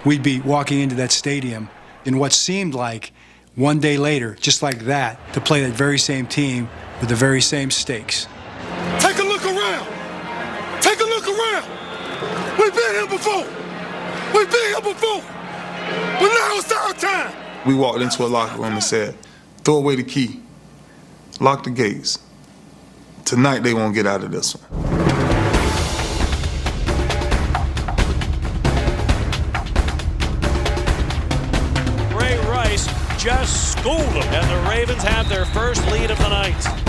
we'd 0.05 0.22
be 0.22 0.40
walking 0.40 0.81
into 0.81 0.96
that 0.96 1.12
stadium 1.12 1.68
in 2.05 2.18
what 2.18 2.33
seemed 2.33 2.75
like 2.75 3.12
one 3.55 3.79
day 3.79 3.98
later, 3.98 4.35
just 4.40 4.62
like 4.62 4.81
that, 4.87 5.18
to 5.35 5.40
play 5.40 5.61
that 5.62 5.75
very 5.75 5.98
same 5.98 6.27
team 6.27 6.68
with 7.03 7.09
the 7.09 7.17
very 7.17 7.41
same 7.41 7.69
stakes. 7.69 8.29
Take 9.01 9.19
a 9.19 9.25
look 9.25 9.45
around. 9.45 9.88
Take 10.81 11.01
a 11.01 11.05
look 11.05 11.27
around. 11.27 11.69
We've 12.57 12.73
been 12.73 12.95
here 12.95 13.09
before. 13.09 13.45
We've 14.33 14.49
been 14.49 14.69
here 14.69 14.81
before. 14.81 15.21
But 16.21 16.29
now 16.29 16.59
it's 16.59 16.71
our 16.71 16.93
time. 16.95 17.35
We 17.67 17.75
walked 17.75 18.01
into 18.03 18.25
a 18.25 18.27
locker 18.27 18.57
room 18.62 18.75
and 18.75 18.85
said, 18.85 19.17
throw 19.65 19.79
away 19.79 19.97
the 19.97 20.05
key, 20.05 20.43
lock 21.41 21.65
the 21.65 21.71
gates. 21.71 22.21
Tonight 23.25 23.65
they 23.65 23.75
won't 23.75 23.97
get 23.97 24.07
out 24.07 24.23
of 24.23 24.31
this 24.31 24.55
one. 24.55 24.83
Ray 32.17 32.38
Rice 32.49 32.87
just 33.21 33.73
schooled 33.73 33.99
them, 33.99 34.23
and 34.23 34.49
the 34.49 34.71
Ravens 34.71 35.03
have 35.03 35.29
their 35.29 35.47
first 35.47 35.85
lead 35.91 36.12
of 36.12 36.19
the 36.19 36.29
night. 36.29 36.82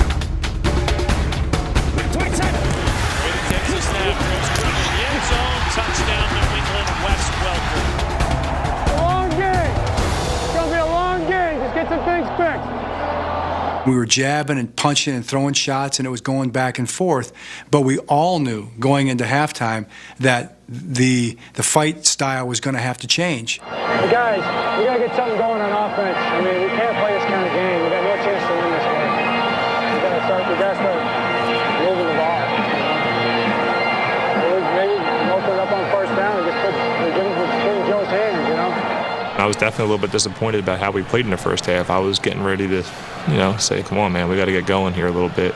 We 13.86 13.96
were 13.96 14.06
jabbing 14.06 14.58
and 14.58 14.74
punching 14.76 15.14
and 15.14 15.26
throwing 15.26 15.54
shots, 15.54 16.00
and 16.00 16.08
it 16.08 16.10
was 16.10 16.22
going 16.22 16.52
back 16.52 16.80
and 16.80 16.90
forth. 16.90 17.34
But 17.70 17.82
we 17.82 17.98
all 18.00 18.40
knew 18.40 18.70
going 18.80 19.08
into 19.08 19.26
halftime 19.26 19.88
that 20.20 20.58
the 20.70 21.38
the 21.54 21.64
fight 21.64 22.06
style 22.06 22.48
was 22.48 22.60
going 22.60 22.76
to 22.76 22.82
have 22.82 22.98
to 23.00 23.08
change. 23.08 23.60
Guys, 23.60 24.38
we 24.80 24.86
gotta 24.86 25.00
get 25.00 25.16
something 25.16 25.33
was 39.54 39.60
definitely 39.60 39.86
a 39.86 39.88
little 39.90 40.08
bit 40.08 40.12
disappointed 40.12 40.64
about 40.64 40.80
how 40.80 40.92
we 40.92 41.04
played 41.04 41.26
in 41.26 41.32
the 41.32 41.38
first 41.38 41.66
half. 41.66 41.90
I 41.90 42.00
was 42.00 42.18
getting 42.18 42.44
ready 42.44 42.68
to, 42.68 42.84
you 43.28 43.38
know, 43.38 43.56
say, 43.58 43.84
"Come 43.84 44.00
on, 44.00 44.12
man, 44.12 44.28
we 44.30 44.36
got 44.36 44.46
to 44.46 44.52
get 44.52 44.66
going 44.66 44.94
here 44.94 45.08
a 45.08 45.12
little 45.12 45.30
bit." 45.30 45.54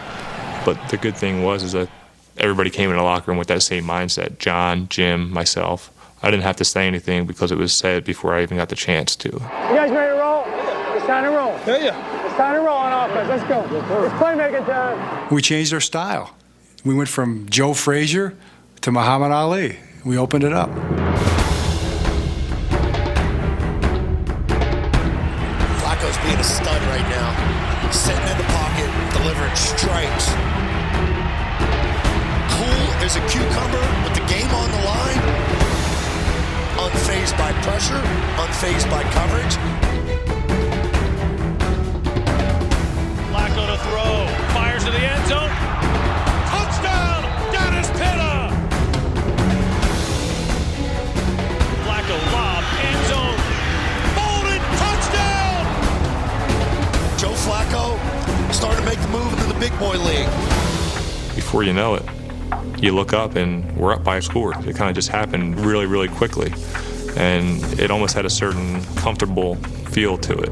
But 0.65 0.77
the 0.89 0.97
good 0.97 1.17
thing 1.17 1.43
was 1.43 1.63
is 1.63 1.71
that 1.71 1.89
everybody 2.37 2.69
came 2.69 2.91
in 2.91 2.97
the 2.97 3.03
locker 3.03 3.31
room 3.31 3.37
with 3.37 3.47
that 3.47 3.63
same 3.63 3.85
mindset. 3.85 4.37
John, 4.37 4.87
Jim, 4.89 5.31
myself. 5.31 5.91
I 6.21 6.29
didn't 6.29 6.43
have 6.43 6.57
to 6.57 6.65
say 6.65 6.87
anything 6.87 7.25
because 7.25 7.51
it 7.51 7.57
was 7.57 7.73
said 7.73 8.03
before 8.03 8.35
I 8.35 8.43
even 8.43 8.57
got 8.57 8.69
the 8.69 8.75
chance 8.75 9.15
to. 9.17 9.29
You 9.29 9.39
guys 9.39 9.91
ready 9.91 10.13
to 10.13 10.19
roll? 10.19 10.43
It's 10.95 11.05
time 11.05 11.23
to 11.23 11.29
roll. 11.29 11.51
Yeah, 11.65 11.85
yeah. 11.85 12.25
It's 12.25 12.35
time 12.35 12.55
to 12.55 12.61
roll 12.61 12.77
on 12.77 13.09
offense. 13.09 13.29
Let's 13.29 13.43
go. 13.47 13.61
It's 14.05 14.13
playmaking 14.15 14.65
time. 14.65 15.27
We 15.33 15.41
changed 15.41 15.73
our 15.73 15.79
style. 15.81 16.35
We 16.83 16.93
went 16.93 17.09
from 17.09 17.47
Joe 17.49 17.73
Frazier 17.73 18.35
to 18.81 18.91
Muhammad 18.91 19.31
Ali. 19.31 19.77
We 20.05 20.17
opened 20.17 20.43
it 20.43 20.53
up. 20.53 20.69
Cucumber 33.29 33.85
with 34.03 34.13
the 34.15 34.25
game 34.31 34.49
on 34.51 34.71
the 34.71 34.81
line. 34.85 35.21
Unfazed 36.79 37.37
by 37.37 37.51
pressure, 37.61 38.01
unfazed 38.39 38.89
by 38.89 39.03
coverage. 39.11 39.55
Flacco 43.29 43.67
to 43.67 43.77
throw, 43.83 44.27
fires 44.53 44.85
to 44.85 44.91
the 44.91 44.97
end 44.99 45.27
zone. 45.27 45.51
Touchdown, 46.47 47.23
Dennis 47.51 47.89
Pitta. 47.91 48.49
Flacco 51.83 52.17
lob, 52.31 52.63
end 52.87 53.01
zone. 53.11 53.39
Boldin, 54.15 54.63
touchdown. 54.79 55.65
Joe 57.19 57.35
Flacco 57.45 57.97
starting 58.53 58.79
to 58.79 58.89
make 58.89 59.01
the 59.01 59.09
move 59.09 59.33
into 59.33 59.47
the 59.51 59.59
big 59.59 59.77
boy 59.79 59.97
league. 59.97 60.29
Before 61.35 61.63
you 61.63 61.73
know 61.73 61.95
it, 61.95 62.03
you 62.77 62.91
look 62.91 63.13
up 63.13 63.35
and 63.35 63.75
we're 63.75 63.93
up 63.93 64.03
by 64.03 64.17
a 64.17 64.21
score. 64.21 64.53
It 64.67 64.75
kind 64.75 64.89
of 64.89 64.95
just 64.95 65.09
happened 65.09 65.59
really, 65.59 65.85
really 65.85 66.07
quickly. 66.07 66.53
And 67.15 67.63
it 67.79 67.89
almost 67.89 68.13
had 68.13 68.25
a 68.25 68.29
certain 68.29 68.83
comfortable 68.95 69.55
feel 69.91 70.17
to 70.19 70.33
it. 70.33 70.51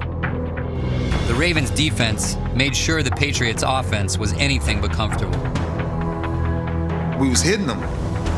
The 1.28 1.36
Ravens' 1.36 1.69
defense 1.71 2.38
made 2.56 2.75
sure 2.75 3.04
the 3.04 3.12
Patriots' 3.12 3.63
offense 3.65 4.17
was 4.17 4.34
anything 4.34 4.82
but 4.82 4.91
comfortable. 4.91 5.38
We 7.19 7.30
was 7.30 7.41
hitting 7.41 7.65
them. 7.65 7.82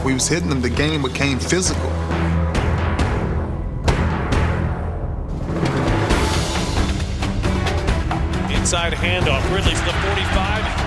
We 0.03 0.13
was 0.13 0.27
hitting 0.27 0.49
them. 0.49 0.61
The 0.61 0.69
game 0.69 1.01
became 1.01 1.39
physical. 1.39 1.89
Inside 8.51 8.93
handoff, 8.93 9.43
Ridley 9.53 9.71
to 9.71 9.85
the 9.85 9.93
45. 9.93 10.86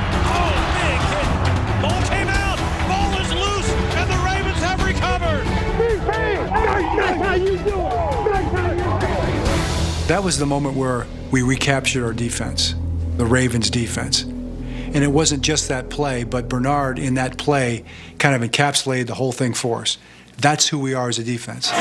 That 10.09 10.22
was 10.24 10.39
the 10.39 10.47
moment 10.47 10.76
where 10.76 11.07
we 11.31 11.43
recaptured 11.43 12.03
our 12.03 12.12
defense, 12.12 12.74
the 13.16 13.24
Ravens' 13.24 13.70
defense. 13.70 14.22
And 14.22 15.05
it 15.05 15.12
wasn't 15.12 15.43
just 15.43 15.68
that 15.68 15.91
play, 15.91 16.24
but 16.24 16.49
Bernard 16.49 16.99
in 16.99 17.14
that 17.14 17.39
play 17.39 17.85
kind 18.18 18.35
of 18.35 18.51
encapsulated 18.51 19.07
the 19.07 19.14
whole 19.14 19.31
thing 19.31 19.55
for 19.55 19.83
us. 19.83 19.97
That's 20.39 20.66
who 20.66 20.81
we 20.81 20.95
are 20.95 21.09
as 21.09 21.20
a 21.20 21.24
defense. 21.24 21.70
The 21.70 21.76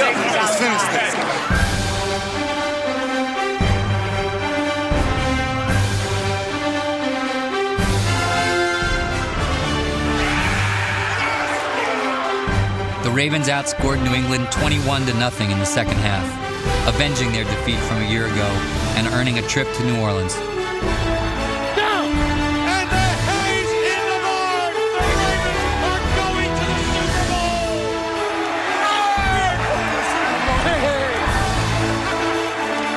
Ravens 13.19 13.49
outscored 13.49 14.01
New 14.01 14.13
England 14.15 14.49
21 14.49 15.05
to 15.07 15.13
nothing 15.15 15.51
in 15.51 15.59
the 15.59 15.65
second 15.65 15.97
half, 15.97 16.23
avenging 16.87 17.33
their 17.33 17.43
defeat 17.43 17.75
from 17.79 17.97
a 17.97 18.09
year 18.09 18.27
ago 18.27 18.47
and 18.95 19.07
earning 19.07 19.39
a 19.39 19.41
trip 19.41 19.67
to 19.73 19.83
New 19.83 19.99
Orleans. 19.99 20.35
Down, 20.35 22.07
and 22.15 22.89
the 22.89 23.07
Hayes 23.27 23.71
in 23.75 24.07
the 24.07 24.19
guard. 24.23 24.71
The 24.71 24.87
Ravens 25.03 25.67
are 25.83 25.99
going 26.15 26.47
to 26.47 26.63
the 26.63 26.87
Super 26.95 27.27
Bowl. 27.27 27.83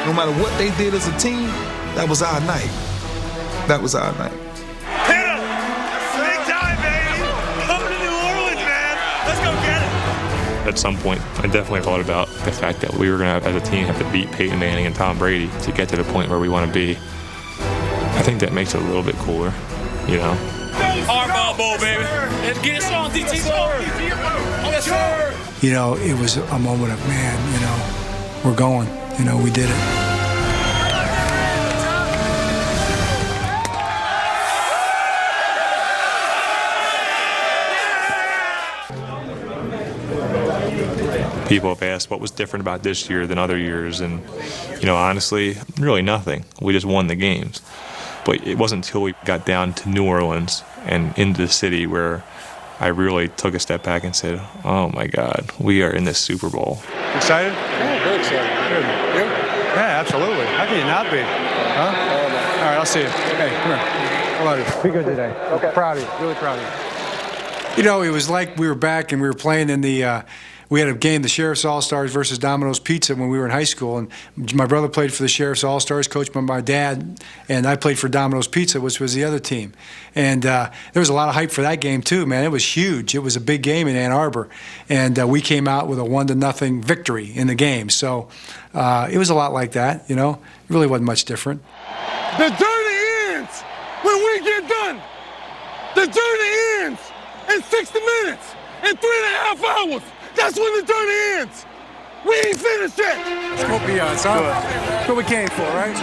No 0.07 0.13
matter 0.15 0.35
what 0.41 0.57
they 0.57 0.71
did 0.79 0.95
as 0.95 1.09
a 1.09 1.19
team, 1.19 1.51
That 1.97 2.09
was 2.09 2.23
our 2.23 2.41
night. 2.43 2.71
That 3.67 3.83
was 3.83 3.97
our 3.97 4.17
night. 4.19 4.42
At 10.65 10.79
some 10.79 10.97
point, 10.97 11.21
I 11.39 11.49
definitely 11.49 11.81
thought 11.81 12.01
about 12.01 12.29
the 12.45 12.53
fact 12.53 12.81
that 12.83 12.95
we 12.95 13.11
were 13.11 13.19
going 13.19 13.41
to, 13.41 13.49
as 13.49 13.57
a 13.57 13.61
team, 13.61 13.85
have 13.87 13.99
to 13.99 14.11
beat 14.13 14.31
Peyton 14.31 14.59
Manning 14.59 14.87
and 14.87 14.95
Tom 14.95 15.19
Brady 15.19 15.51
to 15.63 15.73
get 15.73 15.89
to 15.89 15.97
the 15.97 16.05
point 16.05 16.31
where 16.31 16.39
we 16.39 16.49
want 16.49 16.67
to 16.67 16.73
be. 16.73 16.93
I 16.93 18.23
think 18.23 18.41
that 18.41 18.53
makes 18.53 18.75
it 18.75 18.81
a 18.81 18.85
little 18.85 19.03
bit 19.03 19.17
cooler, 19.17 19.53
you 20.07 20.19
know? 20.19 20.37
Harbaugh 21.07 21.57
Bowl, 21.57 21.79
baby! 21.79 22.05
Let's 22.47 22.61
get 22.61 22.83
us 22.83 22.93
on, 22.93 23.11
DT 23.11 23.45
Yes, 24.65 24.85
sir! 24.85 25.67
You 25.67 25.73
know, 25.73 25.97
it 25.97 26.19
was 26.19 26.37
a 26.37 26.59
moment 26.59 26.93
of, 26.93 27.01
man, 27.09 27.55
you 27.55 27.61
know, 27.61 28.49
we're 28.49 28.57
going. 28.57 28.89
You 29.19 29.25
know, 29.25 29.37
we 29.37 29.51
did 29.51 29.69
it. 29.69 30.02
People 41.53 41.69
have 41.69 41.83
asked 41.83 42.11
what 42.11 42.19
was 42.19 42.31
different 42.31 42.63
about 42.63 42.83
this 42.83 43.11
year 43.11 43.27
than 43.27 43.37
other 43.37 43.59
years, 43.59 44.01
and 44.01 44.23
you 44.81 44.87
know, 44.87 44.97
honestly, 44.97 45.55
really 45.79 46.01
nothing. 46.01 46.47
We 46.63 46.73
just 46.73 46.87
won 46.87 47.09
the 47.09 47.15
games. 47.15 47.61
But 48.25 48.47
it 48.47 48.57
wasn't 48.57 48.87
until 48.87 49.03
we 49.03 49.13
got 49.27 49.45
down 49.45 49.75
to 49.75 49.89
New 49.91 50.07
Orleans 50.07 50.63
and 50.87 51.13
into 51.19 51.43
the 51.43 51.53
city 51.53 51.87
where 51.87 52.25
I 52.81 52.87
really 52.87 53.29
took 53.29 53.53
a 53.53 53.59
step 53.59 53.83
back 53.83 54.03
and 54.03 54.17
said, 54.17 54.41
"Oh 54.65 54.89
my 54.95 55.07
God, 55.07 55.51
we 55.61 55.83
are 55.83 55.91
in 55.91 56.05
this 56.05 56.19
Super 56.19 56.49
Bowl." 56.49 56.81
Excited? 57.17 57.53
Yeah, 57.53 58.05
very 58.05 58.19
excited. 58.21 58.49
Good. 58.73 58.85
You? 59.17 59.25
Yeah, 59.77 60.01
absolutely. 60.01 60.47
How 60.57 60.65
can 60.65 60.79
you 60.79 60.87
not 60.87 61.11
be? 61.11 61.21
Huh? 61.21 61.85
All 61.85 62.69
right, 62.69 62.79
I'll 62.79 62.87
see 62.87 63.01
you. 63.01 63.09
Hey, 63.09 63.51
come 63.61 63.77
here. 63.77 64.39
I 64.41 64.43
love 64.43 64.59
you. 64.59 64.83
Be 64.83 64.91
good 64.91 65.05
today. 65.05 65.31
Okay. 65.53 65.71
Proud 65.75 65.99
of 65.99 66.03
you. 66.03 66.09
Really 66.19 66.35
proud 66.37 66.59
of 66.59 66.65
you. 66.65 67.77
You 67.77 67.83
know, 67.83 68.01
it 68.01 68.11
was 68.11 68.31
like 68.31 68.57
we 68.57 68.69
were 68.69 68.75
back 68.75 69.13
and 69.13 69.21
we 69.21 69.29
were 69.29 69.35
playing 69.35 69.69
in 69.69 69.83
the. 69.83 70.05
Uh, 70.05 70.23
we 70.73 70.81
had 70.81 70.89
a 70.89 70.95
game, 70.95 71.21
the 71.21 71.29
Sheriff's 71.29 71.67
All 71.67 71.83
Stars 71.83 72.15
versus 72.15 72.39
Domino's 72.39 72.81
Pizza, 72.81 73.15
when 73.15 73.29
we 73.29 73.39
were 73.39 73.45
in 73.45 73.51
high 73.51 73.63
school, 73.65 73.99
and 73.99 74.11
my 74.55 74.65
brother 74.65 74.89
played 74.89 75.13
for 75.13 75.23
the 75.23 75.29
Sheriff's 75.29 75.63
All 75.63 75.81
Stars, 75.81 76.09
coached 76.09 76.33
by 76.33 76.41
my 76.41 76.63
dad, 76.63 77.23
and 77.47 77.67
I 77.67 77.77
played 77.77 77.99
for 77.99 78.09
Domino's 78.09 78.49
Pizza, 78.49 78.81
which 78.81 78.99
was 78.99 79.13
the 79.13 79.23
other 79.23 79.39
team. 79.39 79.75
And 80.15 80.47
uh, 80.47 80.71
there 80.95 81.01
was 81.01 81.11
a 81.11 81.13
lot 81.13 81.29
of 81.29 81.35
hype 81.35 81.51
for 81.51 81.61
that 81.61 81.83
game 81.83 82.01
too, 82.01 82.25
man. 82.25 82.43
It 82.43 82.49
was 82.49 82.65
huge. 82.65 83.15
It 83.15 83.19
was 83.19 83.37
a 83.37 83.41
big 83.41 83.63
game 83.63 83.87
in 83.87 83.97
Ann 83.97 84.13
Arbor, 84.13 84.49
and 84.89 85.21
uh, 85.21 85.29
we 85.29 85.43
came 85.43 85.69
out 85.69 85.89
with 85.89 85.99
a 85.99 86.05
one 86.07 86.29
to 86.29 86.35
nothing 86.35 86.81
victory 86.81 87.27
in 87.27 87.49
the 87.49 87.55
game. 87.55 87.91
So 87.91 88.29
uh, 88.73 89.11
it 89.13 89.19
was 89.19 89.29
a 89.29 89.35
lot 89.35 89.53
like 89.53 89.73
that, 89.73 90.09
you 90.09 90.17
know. 90.17 90.41
It 90.71 90.71
really 90.71 90.87
wasn't 90.87 91.05
much 91.05 91.27
different. 91.27 91.63
The 92.39 92.49
journey 92.49 93.37
ends 93.37 93.61
when 94.01 94.17
we 94.17 94.41
get 94.41 94.67
done. 94.67 95.03
The 95.97 96.07
journey 96.07 96.87
ends 96.87 97.01
in 97.55 97.63
60 97.63 97.99
minutes, 98.01 98.55
in 98.89 98.97
three 98.97 99.19
and 99.19 99.27
a 99.27 99.39
half 99.39 99.65
hours. 99.65 100.03
That's 100.37 100.59
when 100.59 100.81
the 100.81 100.87
journey 100.87 101.41
ends. 101.41 101.67
We 102.25 102.35
ain't 102.37 102.57
finished 102.57 102.99
yet. 102.99 103.19
Let's 103.51 103.65
go 103.65 103.87
beyond, 103.87 104.19
son. 104.19 104.43
That's 104.45 105.09
what 105.09 105.17
we 105.17 105.25
came 105.25 105.49
for, 105.49 105.63
right? 105.63 105.95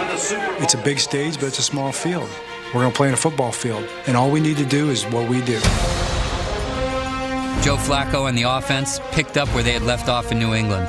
It's 0.62 0.74
a 0.74 0.78
big 0.78 0.98
stage, 0.98 1.36
but 1.36 1.46
it's 1.46 1.58
a 1.58 1.62
small 1.62 1.92
field. 1.92 2.28
We're 2.74 2.82
going 2.82 2.92
to 2.92 2.96
play 2.96 3.08
in 3.08 3.14
a 3.14 3.16
football 3.16 3.52
field, 3.52 3.88
and 4.06 4.16
all 4.16 4.30
we 4.30 4.38
need 4.40 4.56
to 4.58 4.66
do 4.66 4.90
is 4.90 5.04
what 5.06 5.28
we 5.28 5.40
do. 5.40 5.58
Joe 7.62 7.76
Flacco 7.76 8.28
and 8.28 8.38
the 8.38 8.44
offense 8.44 9.00
picked 9.12 9.36
up 9.36 9.48
where 9.48 9.62
they 9.62 9.72
had 9.72 9.82
left 9.82 10.08
off 10.08 10.30
in 10.30 10.38
New 10.38 10.54
England. 10.54 10.88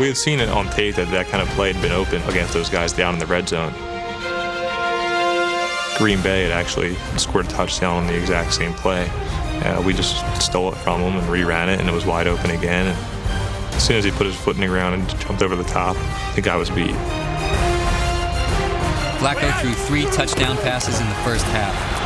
We 0.00 0.06
had 0.08 0.16
seen 0.16 0.40
it 0.40 0.48
on 0.48 0.68
tape 0.70 0.96
that 0.96 1.10
that 1.10 1.28
kind 1.28 1.42
of 1.42 1.48
play 1.54 1.72
had 1.72 1.82
been 1.82 1.92
open 1.92 2.22
against 2.22 2.54
those 2.54 2.68
guys 2.68 2.92
down 2.92 3.14
in 3.14 3.20
the 3.20 3.26
red 3.26 3.48
zone. 3.48 3.72
Green 6.02 6.20
Bay 6.20 6.42
had 6.42 6.50
actually 6.50 6.96
scored 7.16 7.46
a 7.46 7.48
touchdown 7.48 7.98
on 7.98 8.08
the 8.08 8.18
exact 8.18 8.52
same 8.54 8.74
play. 8.74 9.08
Uh, 9.62 9.80
we 9.86 9.94
just 9.94 10.16
stole 10.42 10.72
it 10.72 10.76
from 10.78 11.00
him 11.00 11.16
and 11.16 11.24
reran 11.28 11.72
it, 11.72 11.78
and 11.78 11.88
it 11.88 11.92
was 11.92 12.04
wide 12.04 12.26
open 12.26 12.50
again. 12.50 12.88
And 12.88 13.74
as 13.76 13.86
soon 13.86 13.98
as 13.98 14.04
he 14.04 14.10
put 14.10 14.26
his 14.26 14.34
foot 14.34 14.56
in 14.56 14.62
the 14.62 14.66
ground 14.66 14.96
and 14.96 15.20
jumped 15.20 15.42
over 15.42 15.54
the 15.54 15.62
top, 15.62 15.94
the 16.34 16.40
guy 16.40 16.56
was 16.56 16.70
beat. 16.70 16.90
Flacco 19.20 19.60
threw 19.60 19.72
three 19.74 20.02
touchdown 20.06 20.56
passes 20.56 21.00
in 21.00 21.08
the 21.08 21.14
first 21.22 21.44
half. 21.44 22.01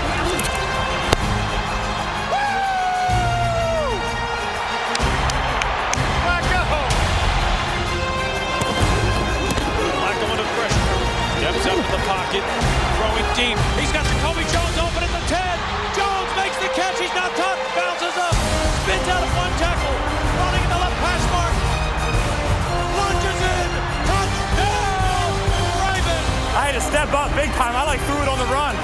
Step 26.96 27.12
up 27.12 27.28
big 27.36 27.50
time. 27.50 27.76
I 27.76 27.84
like 27.84 28.00
threw 28.08 28.22
it 28.22 28.26
on 28.26 28.38
the 28.38 28.46
run, 28.46 28.74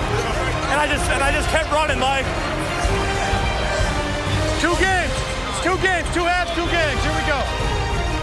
and 0.68 0.78
I 0.78 0.86
just 0.86 1.08
and 1.08 1.22
I 1.22 1.32
just 1.32 1.48
kept 1.48 1.72
running 1.72 1.98
like. 1.98 2.26
Two 4.60 4.76
games. 4.76 5.16
It's 5.48 5.62
two 5.64 5.78
games. 5.80 6.06
Two 6.12 6.28
halves, 6.28 6.52
two 6.52 6.68
games. 6.68 7.00
Here 7.00 7.16
we 7.16 7.24
go. 7.24 7.40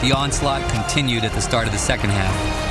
The 0.08 0.16
onslaught 0.16 0.62
continued 0.70 1.26
at 1.26 1.32
the 1.32 1.42
start 1.42 1.66
of 1.66 1.74
the 1.74 1.80
second 1.80 2.12
half. 2.12 2.69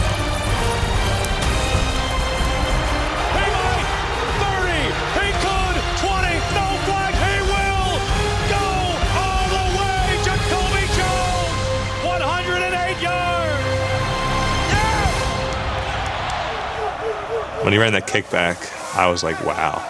He 17.79 17.83
ran 17.83 17.93
that 17.93 18.09
kickback, 18.09 18.57
I 18.97 19.09
was 19.09 19.23
like, 19.23 19.41
wow. 19.45 19.81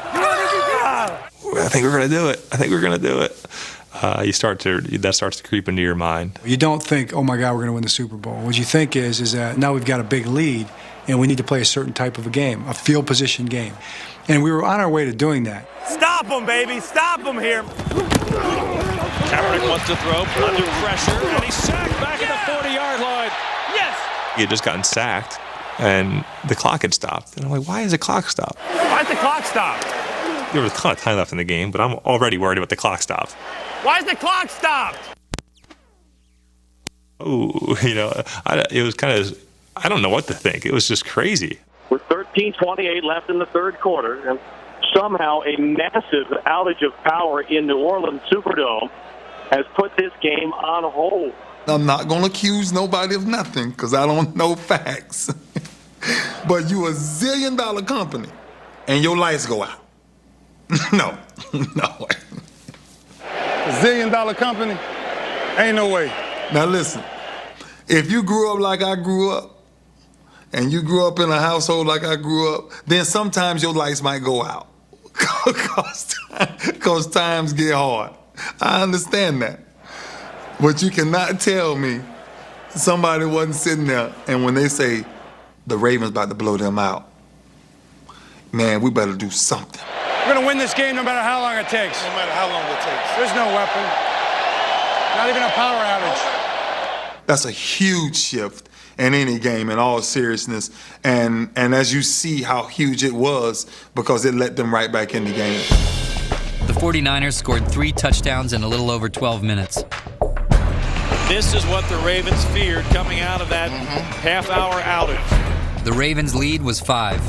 I 1.51 1.68
think 1.70 1.84
we're 1.84 1.97
going 1.97 2.11
to 2.11 2.14
do 2.14 2.28
it. 2.28 2.47
I 2.53 2.57
think 2.57 2.70
we're 2.70 2.82
going 2.82 3.01
to 3.01 3.09
do 3.09 3.20
it. 3.20 3.47
Uh, 3.95 4.22
you 4.24 4.32
start 4.32 4.61
to 4.61 4.80
that 4.82 5.14
starts 5.14 5.39
to 5.39 5.43
creep 5.43 5.68
into 5.68 5.80
your 5.80 5.95
mind. 5.95 6.39
You 6.45 6.59
don't 6.59 6.82
think, 6.82 7.14
oh 7.14 7.22
my 7.24 7.39
God, 7.39 7.53
we're 7.55 7.61
going 7.61 7.68
to 7.68 7.72
win 7.72 7.82
the 7.82 7.89
Super 7.89 8.16
Bowl. 8.16 8.39
What 8.43 8.59
you 8.59 8.64
think 8.64 8.95
is, 8.95 9.20
is 9.22 9.32
that 9.32 9.57
now 9.57 9.72
we've 9.72 9.86
got 9.86 10.01
a 10.01 10.05
big 10.05 10.26
lead, 10.26 10.68
and 11.09 11.18
we 11.18 11.26
need 11.26 11.39
to 11.39 11.45
play 11.45 11.62
a 11.62 11.64
certain 11.64 11.95
type 11.95 12.18
of 12.18 12.26
a 12.26 12.30
game, 12.30 12.68
a 12.68 12.74
field 12.74 13.07
position 13.07 13.47
game, 13.47 13.72
and 14.28 14.43
we 14.43 14.53
were 14.53 14.62
on 14.62 14.80
our 14.80 14.91
way 14.91 15.07
to 15.07 15.12
doing 15.12 15.45
that. 15.45 15.66
Stop 15.86 16.26
him, 16.26 16.45
baby! 16.45 16.80
Stop 16.80 17.20
him 17.20 17.39
here! 17.39 17.62
Kaepernick 19.32 19.66
wants 19.66 19.86
to 19.86 19.97
throw 19.97 20.20
under 20.47 20.62
pressure, 20.82 21.12
and 21.12 21.45
he's 21.45 21.55
sacked 21.55 21.99
back 22.03 22.22
at 22.22 22.47
the 22.47 22.53
40-yard 22.53 23.01
line. 23.01 23.30
Yes. 23.74 23.99
He 24.36 24.43
had 24.43 24.51
just 24.51 24.62
gotten 24.62 24.84
sacked, 24.84 25.41
and 25.79 26.24
the 26.49 26.55
clock 26.55 26.83
had 26.83 26.95
stopped. 26.95 27.37
And 27.37 27.45
I'm 27.45 27.51
like, 27.51 27.66
why 27.66 27.83
is 27.83 27.93
the 27.93 27.99
clock 27.99 28.29
stopped? 28.29 28.59
Why's 28.59 29.09
the 29.09 29.14
clock 29.16 29.45
stopped? 29.45 29.87
There 30.53 30.62
was 30.62 30.72
a 30.72 30.76
ton 30.76 30.93
of 30.93 31.01
time 31.01 31.16
left 31.16 31.33
in 31.33 31.39
the 31.39 31.45
game, 31.45 31.70
but 31.70 31.81
I'm 31.81 31.95
already 31.95 32.39
worried 32.39 32.59
about 32.59 32.70
the 32.70 32.76
clock 32.76 33.03
stop. 33.03 33.31
Why's 33.83 34.05
the 34.05 34.16
clock 34.16 34.51
stopped? 34.51 34.99
Oh, 37.20 37.79
you 37.83 37.95
know, 37.95 38.22
I, 38.47 38.64
it 38.70 38.83
was 38.83 38.95
kind 38.95 39.18
of, 39.18 39.39
I 39.76 39.89
don't 39.89 40.03
know 40.03 40.09
what 40.09 40.26
to 40.29 40.35
think. 40.35 40.66
It 40.66 40.72
was 40.72 40.89
just 40.89 41.05
crazy. 41.05 41.59
With 41.91 42.03
13:28 42.09 43.03
left 43.03 43.31
in 43.31 43.39
the 43.39 43.47
third 43.47 43.81
quarter, 43.81 44.29
and 44.29 44.39
somehow 44.95 45.41
a 45.43 45.57
massive 45.57 46.26
outage 46.47 46.85
of 46.85 46.95
power 47.03 47.41
in 47.43 47.66
New 47.66 47.79
Orleans 47.79 48.20
Superdome 48.31 48.91
has 49.51 49.64
put 49.74 49.97
this 49.97 50.12
game 50.20 50.53
on 50.53 50.91
hold. 50.91 51.33
I'm 51.66 51.87
not 51.87 52.09
going 52.09 52.22
to 52.22 52.29
accuse 52.29 52.72
nobody 52.72 53.14
of 53.14 53.26
nothing 53.26 53.70
because 53.70 53.93
I 53.95 54.07
don't 54.07 54.35
know 54.37 54.55
facts. 54.55 55.33
but 56.49 56.70
you 56.70 56.86
a 56.86 56.92
zillion 56.92 57.57
dollar 57.57 57.82
company 57.82 58.28
and 58.86 59.03
your 59.03 59.16
lights 59.16 59.46
go 59.46 59.62
out. 59.62 59.84
no, 60.92 61.16
no 61.53 61.96
way. 62.01 62.16
A 63.22 63.72
zillion 63.82 64.11
dollar 64.11 64.34
company? 64.34 64.78
Ain't 65.57 65.76
no 65.76 65.88
way. 65.88 66.07
Now 66.53 66.64
listen, 66.66 67.03
if 67.88 68.11
you 68.11 68.22
grew 68.22 68.53
up 68.53 68.61
like 68.61 68.82
I 68.82 68.94
grew 68.94 69.32
up, 69.32 69.59
and 70.53 70.72
you 70.72 70.82
grew 70.82 71.07
up 71.07 71.18
in 71.18 71.30
a 71.30 71.38
household 71.38 71.86
like 71.86 72.05
I 72.05 72.16
grew 72.16 72.55
up, 72.55 72.70
then 72.86 73.05
sometimes 73.05 73.62
your 73.62 73.74
lights 73.74 74.03
might 74.03 74.20
go 74.20 74.42
out. 74.42 74.68
Because 75.44 77.07
times 77.07 77.53
get 77.53 77.74
hard. 77.74 78.12
I 78.61 78.82
understand 78.82 79.42
that. 79.42 79.61
But 80.61 80.82
you 80.82 80.90
cannot 80.90 81.40
tell 81.40 81.76
me 81.76 82.01
somebody 82.70 83.24
wasn't 83.24 83.57
sitting 83.57 83.86
there 83.86 84.12
and 84.26 84.44
when 84.44 84.55
they 84.55 84.68
say 84.68 85.05
the 85.69 85.79
Ravens 85.79 86.11
about 86.11 86.29
to 86.29 86.35
blow 86.35 86.57
them 86.57 86.79
out, 86.79 87.09
man, 88.53 88.81
we 88.81 88.91
better 88.91 89.14
do 89.14 89.31
something. 89.31 89.83
We're 90.27 90.35
going 90.35 90.41
to 90.41 90.47
win 90.47 90.59
this 90.59 90.75
game 90.75 90.97
no 90.97 91.03
matter 91.03 91.23
how 91.23 91.41
long 91.41 91.57
it 91.57 91.69
takes. 91.69 92.03
No 92.03 92.11
matter 92.11 92.33
how 92.33 92.49
long 92.49 92.62
it 92.64 92.81
takes. 92.83 93.16
There's 93.16 93.35
no 93.35 93.47
weapon. 93.55 93.83
Not 95.16 95.29
even 95.31 95.43
a 95.43 95.51
power 95.51 95.83
outage. 95.85 97.27
That's 97.27 97.45
a 97.45 97.51
huge 97.51 98.16
shift 98.16 98.69
in 98.99 99.14
any 99.14 99.39
game 99.39 99.71
in 99.71 99.79
all 99.79 100.03
seriousness. 100.03 100.71
And 101.05 101.51
and 101.57 101.75
as 101.75 101.93
you 101.93 102.03
see 102.03 102.43
how 102.43 102.64
huge 102.64 103.05
it 103.05 103.12
was 103.12 103.66
because 103.95 104.25
it 104.25 104.35
let 104.35 104.57
them 104.57 104.73
right 104.73 104.91
back 104.91 105.14
in 105.14 105.25
the 105.25 105.33
game. 105.33 105.61
The 106.66 106.75
49ers 106.75 107.35
scored 107.35 107.66
three 107.69 107.93
touchdowns 107.93 108.53
in 108.53 108.62
a 108.62 108.69
little 108.69 108.91
over 108.91 109.09
12 109.09 109.43
minutes. 109.43 109.83
This 111.29 111.55
is 111.55 111.64
what 111.66 111.89
the 111.89 111.97
Ravens 112.05 112.45
feared 112.47 112.85
coming 112.87 113.21
out 113.21 113.41
of 113.41 113.49
that 113.49 113.71
mm-hmm. 113.71 113.87
half 114.21 114.51
hour 114.51 114.81
outage. 114.81 115.58
The 115.85 115.93
Ravens' 115.93 116.35
lead 116.35 116.61
was 116.61 116.81
five. 116.81 117.20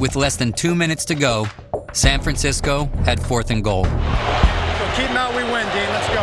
With 0.00 0.16
less 0.16 0.36
than 0.36 0.52
two 0.52 0.74
minutes 0.74 1.04
to 1.06 1.14
go, 1.14 1.46
San 1.92 2.20
Francisco 2.20 2.86
had 3.04 3.20
fourth 3.20 3.50
and 3.50 3.62
goal. 3.62 3.84
So 3.84 3.90
keep 4.96 5.08
them 5.08 5.16
out, 5.16 5.34
we 5.34 5.42
win, 5.44 5.66
Dean. 5.72 5.88
Let's 5.88 6.08
go. 6.08 6.22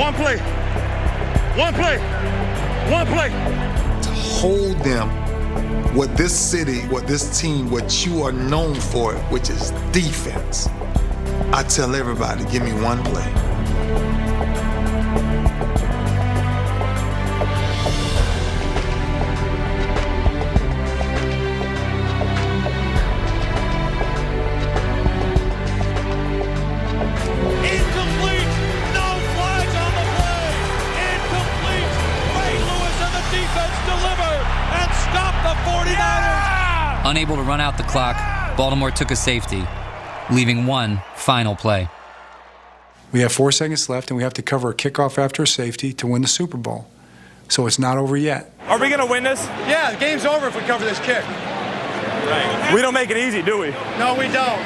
One 0.00 0.14
play. 0.14 0.38
One 1.56 1.74
play. 1.74 1.98
One 2.90 3.06
play. 3.06 3.30
To 4.02 4.10
hold 4.10 4.76
them, 4.84 5.08
what 5.94 6.16
this 6.16 6.38
city, 6.38 6.80
what 6.88 7.06
this 7.06 7.40
team, 7.40 7.70
what 7.70 8.04
you 8.06 8.22
are 8.22 8.32
known 8.32 8.74
for, 8.74 9.14
which 9.30 9.50
is 9.50 9.70
defense. 9.92 10.68
I 11.52 11.64
tell 11.68 11.94
everybody, 11.94 12.44
give 12.44 12.62
me 12.62 12.72
one 12.82 13.02
play. 13.02 13.26
Unable 37.10 37.34
to 37.34 37.42
run 37.42 37.60
out 37.60 37.76
the 37.76 37.82
clock, 37.82 38.16
Baltimore 38.56 38.92
took 38.92 39.10
a 39.10 39.16
safety, 39.16 39.64
leaving 40.30 40.64
one 40.64 41.02
final 41.16 41.56
play. 41.56 41.88
We 43.10 43.18
have 43.18 43.32
four 43.32 43.50
seconds 43.50 43.88
left, 43.88 44.12
and 44.12 44.16
we 44.16 44.22
have 44.22 44.34
to 44.34 44.42
cover 44.42 44.70
a 44.70 44.74
kickoff 44.74 45.18
after 45.18 45.42
a 45.42 45.46
safety 45.46 45.92
to 45.94 46.06
win 46.06 46.22
the 46.22 46.28
Super 46.28 46.56
Bowl. 46.56 46.88
So 47.48 47.66
it's 47.66 47.80
not 47.80 47.98
over 47.98 48.16
yet. 48.16 48.54
Are 48.68 48.78
we 48.78 48.86
going 48.90 49.00
to 49.00 49.10
win 49.10 49.24
this? 49.24 49.44
Yeah, 49.66 49.90
the 49.90 49.98
game's 49.98 50.24
over 50.24 50.46
if 50.46 50.54
we 50.54 50.60
cover 50.62 50.84
this 50.84 51.00
kick. 51.00 51.24
Right. 51.24 52.70
We 52.72 52.80
don't 52.80 52.94
make 52.94 53.10
it 53.10 53.16
easy, 53.16 53.42
do 53.42 53.58
we? 53.58 53.70
No, 53.98 54.14
we 54.16 54.28
don't. 54.28 54.60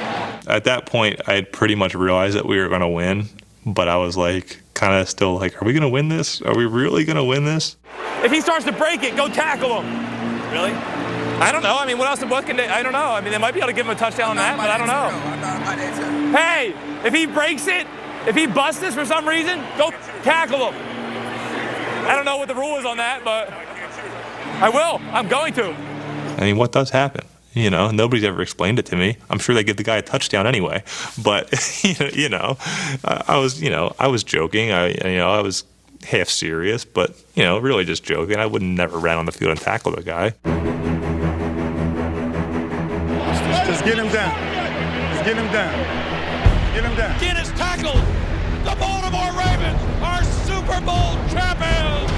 At 0.46 0.64
that 0.64 0.84
point, 0.84 1.22
I 1.26 1.36
had 1.36 1.50
pretty 1.50 1.76
much 1.76 1.94
realized 1.94 2.36
that 2.36 2.44
we 2.44 2.58
were 2.58 2.68
going 2.68 2.82
to 2.82 2.88
win, 2.88 3.30
but 3.64 3.88
I 3.88 3.96
was 3.96 4.18
like, 4.18 4.60
kind 4.74 5.00
of 5.00 5.08
still 5.08 5.36
like, 5.36 5.62
are 5.62 5.64
we 5.64 5.72
going 5.72 5.80
to 5.80 5.88
win 5.88 6.10
this? 6.10 6.42
Are 6.42 6.54
we 6.54 6.66
really 6.66 7.06
going 7.06 7.16
to 7.16 7.24
win 7.24 7.46
this? 7.46 7.78
If 8.22 8.30
he 8.30 8.42
starts 8.42 8.66
to 8.66 8.72
break 8.72 9.02
it, 9.02 9.16
go 9.16 9.28
tackle 9.28 9.80
him. 9.80 10.52
Really? 10.52 10.93
I 11.40 11.50
don't 11.52 11.62
know. 11.62 11.76
I 11.76 11.86
mean, 11.86 11.98
what 11.98 12.08
else? 12.08 12.24
What 12.24 12.46
can 12.46 12.56
they? 12.56 12.68
I 12.68 12.82
don't 12.82 12.92
know. 12.92 13.10
I 13.10 13.20
mean, 13.20 13.32
they 13.32 13.38
might 13.38 13.54
be 13.54 13.60
able 13.60 13.68
to 13.68 13.74
give 13.74 13.86
him 13.86 13.92
a 13.92 13.98
touchdown 13.98 14.30
on 14.30 14.36
that, 14.36 14.56
but 14.56 14.70
I 14.70 14.78
don't 14.78 14.86
know. 14.86 16.38
Hey, 16.38 16.74
if 17.06 17.14
he 17.14 17.26
breaks 17.26 17.66
it, 17.66 17.86
if 18.26 18.34
he 18.34 18.46
busts 18.46 18.80
this 18.80 18.94
for 18.94 19.04
some 19.04 19.28
reason, 19.28 19.58
go 19.76 19.90
tackle 20.22 20.70
him. 20.70 20.74
I 22.06 22.14
don't 22.14 22.24
know 22.24 22.36
what 22.36 22.48
the 22.48 22.54
rule 22.54 22.76
is 22.76 22.84
on 22.84 22.98
that, 22.98 23.24
but 23.24 23.50
I 24.62 24.68
will. 24.68 25.00
I'm 25.14 25.28
going 25.28 25.52
to. 25.54 25.72
I 26.38 26.40
mean, 26.40 26.56
what 26.56 26.72
does 26.72 26.90
happen? 26.90 27.26
You 27.52 27.70
know, 27.70 27.90
nobody's 27.90 28.24
ever 28.24 28.42
explained 28.42 28.78
it 28.78 28.86
to 28.86 28.96
me. 28.96 29.16
I'm 29.30 29.38
sure 29.38 29.54
they 29.54 29.62
give 29.64 29.76
the 29.76 29.84
guy 29.84 29.96
a 29.96 30.02
touchdown 30.02 30.46
anyway. 30.46 30.82
But 31.22 31.52
you 32.16 32.28
know, 32.28 32.56
I 33.04 33.38
was, 33.38 33.62
you 33.62 33.70
know, 33.70 33.94
I 33.98 34.08
was 34.08 34.24
joking. 34.24 34.72
I, 34.72 34.88
you 34.88 35.16
know, 35.16 35.30
I 35.30 35.40
was 35.40 35.64
half 36.04 36.28
serious, 36.28 36.84
but 36.84 37.14
you 37.34 37.42
know, 37.42 37.58
really 37.58 37.84
just 37.84 38.04
joking. 38.04 38.36
I 38.36 38.46
would 38.46 38.62
never 38.62 38.98
ran 38.98 39.18
on 39.18 39.26
the 39.26 39.32
field 39.32 39.52
and 39.52 39.60
tackle 39.60 39.92
the 39.92 40.02
guy. 40.02 40.34
Just 43.84 43.96
get 43.96 44.06
him 44.06 44.12
down. 44.14 45.12
Just 45.12 45.24
get 45.26 45.36
him 45.36 45.52
down. 45.52 46.74
Get 46.74 46.84
him 46.84 46.96
down. 46.96 47.20
Ginn 47.20 47.36
is 47.36 47.50
tackled. 47.50 48.02
The 48.64 48.74
Baltimore 48.80 49.30
Ravens 49.38 49.78
are 50.02 50.24
Super 50.24 50.80
Bowl 50.80 51.12
champions. 51.28 52.10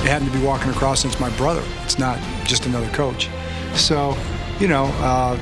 It 0.00 0.08
happened 0.08 0.32
to 0.32 0.38
be 0.38 0.44
walking 0.44 0.70
across, 0.70 1.04
and 1.04 1.12
it's 1.12 1.20
my 1.20 1.30
brother. 1.36 1.62
It's 1.84 2.00
not 2.00 2.18
just 2.44 2.66
another 2.66 2.88
coach. 2.88 3.28
So, 3.76 4.16
you 4.60 4.68
know, 4.68 4.84
uh, 5.00 5.36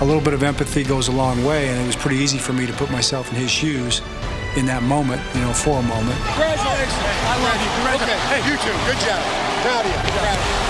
a 0.00 0.04
little 0.04 0.22
bit 0.22 0.34
of 0.34 0.42
empathy 0.42 0.82
goes 0.82 1.08
a 1.08 1.12
long 1.12 1.44
way, 1.44 1.68
and 1.68 1.80
it 1.80 1.86
was 1.86 1.94
pretty 1.96 2.16
easy 2.16 2.38
for 2.38 2.52
me 2.52 2.66
to 2.66 2.72
put 2.72 2.90
myself 2.90 3.28
in 3.30 3.36
his 3.36 3.50
shoes 3.50 4.00
in 4.56 4.66
that 4.66 4.82
moment, 4.82 5.20
you 5.34 5.40
know, 5.42 5.52
for 5.52 5.78
a 5.78 5.82
moment. 5.82 6.18
Congratulations. 6.34 6.92
I 7.28 7.36
love 7.44 7.60
you. 7.60 7.68
Okay, 8.02 8.18
hey, 8.32 8.40
you 8.50 8.56
too. 8.58 8.72
Good 8.88 8.98
job. 9.04 9.22
Proud 9.62 9.84
of 9.86 9.92
you. 9.92 10.62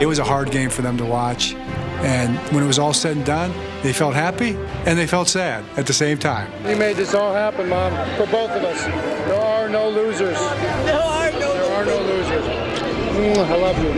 It 0.00 0.06
was 0.06 0.18
a 0.18 0.24
hard 0.24 0.50
game 0.50 0.70
for 0.70 0.82
them 0.82 0.96
to 0.98 1.04
watch. 1.04 1.54
And 2.00 2.36
when 2.52 2.62
it 2.62 2.66
was 2.66 2.78
all 2.78 2.92
said 2.92 3.16
and 3.16 3.24
done, 3.24 3.52
they 3.82 3.92
felt 3.92 4.14
happy 4.14 4.56
and 4.84 4.98
they 4.98 5.06
felt 5.06 5.28
sad 5.28 5.64
at 5.78 5.86
the 5.86 5.92
same 5.92 6.18
time. 6.18 6.50
You 6.68 6.76
made 6.76 6.96
this 6.96 7.14
all 7.14 7.32
happen, 7.32 7.68
Mom, 7.68 7.92
for 8.16 8.26
both 8.26 8.50
of 8.50 8.64
us. 8.64 8.84
There 8.84 9.40
are 9.40 9.68
no 9.68 9.88
losers. 9.88 10.38
There 10.38 11.00
are 11.00 11.32
no 11.32 11.54
There 11.54 11.72
are 11.72 11.84
no 11.84 12.00
losers. 12.00 12.65
Mm, 13.16 13.38
I 13.38 13.56
love 13.56 13.78
you. 13.78 13.88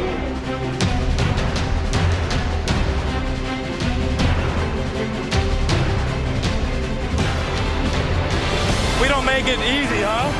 We 9.02 9.08
don't 9.08 9.26
make 9.26 9.48
it 9.48 9.58
easy, 9.58 10.02
huh? 10.02 10.30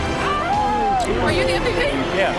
Are 1.24 1.32
you 1.32 1.44
the 1.44 1.54
MVP? 1.54 1.90
Yeah. 2.16 2.32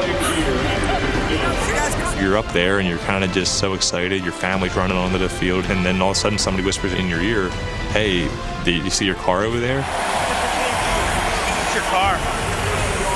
You're 2.21 2.37
up 2.37 2.47
there 2.53 2.79
and 2.79 2.87
you're 2.87 2.99
kind 2.99 3.25
of 3.25 3.33
just 3.33 3.57
so 3.59 3.73
excited. 3.73 4.23
Your 4.23 4.31
family's 4.31 4.77
running 4.77 4.95
onto 4.95 5.17
the 5.17 5.27
field, 5.27 5.65
and 5.65 5.85
then 5.85 6.01
all 6.01 6.11
of 6.11 6.15
a 6.15 6.19
sudden 6.21 6.37
somebody 6.37 6.65
whispers 6.65 6.93
in 6.93 7.09
your 7.09 7.19
ear, 7.21 7.49
"Hey, 7.91 8.29
did 8.63 8.85
you 8.85 8.89
see 8.89 9.03
your 9.03 9.15
car 9.15 9.43
over 9.43 9.59
there?" 9.59 9.79
It's 9.79 11.75
your 11.75 11.83
car. 11.91 12.17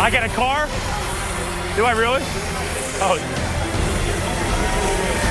I 0.01 0.09
got 0.11 0.25
a 0.25 0.29
car? 0.29 0.67
Do 1.77 1.85
I 1.85 1.93
really? 1.93 2.21
Oh. 3.01 3.17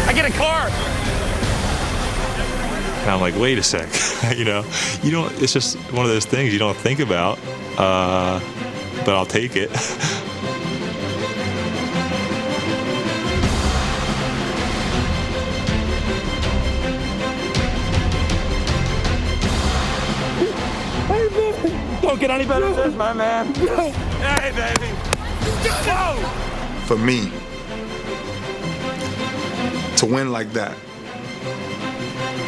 I 0.08 0.12
get 0.12 0.24
a 0.24 0.32
car. 0.32 0.68
And 3.02 3.10
I'm 3.10 3.20
like, 3.20 3.34
"Wait 3.36 3.58
a 3.58 3.62
sec," 3.62 3.88
you 4.36 4.44
know, 4.44 4.64
you 5.02 5.10
don't. 5.10 5.32
It's 5.42 5.52
just 5.52 5.76
one 5.92 6.04
of 6.04 6.10
those 6.10 6.24
things 6.24 6.52
you 6.52 6.58
don't 6.58 6.76
think 6.76 7.00
about, 7.00 7.38
uh, 7.78 8.40
but 9.04 9.14
I'll 9.16 9.26
take 9.26 9.56
it. 9.56 9.70
Don't 22.02 22.20
get 22.20 22.30
any 22.30 22.44
better 22.44 22.66
than 22.66 22.76
this, 22.76 22.94
my 22.94 23.12
man. 23.14 23.54
Hey, 23.54 24.52
baby. 24.54 24.88
Whoa! 25.86 26.16
For 26.86 26.98
me, 26.98 27.32
to 30.02 30.06
win 30.06 30.32
like 30.32 30.52
that, 30.52 30.76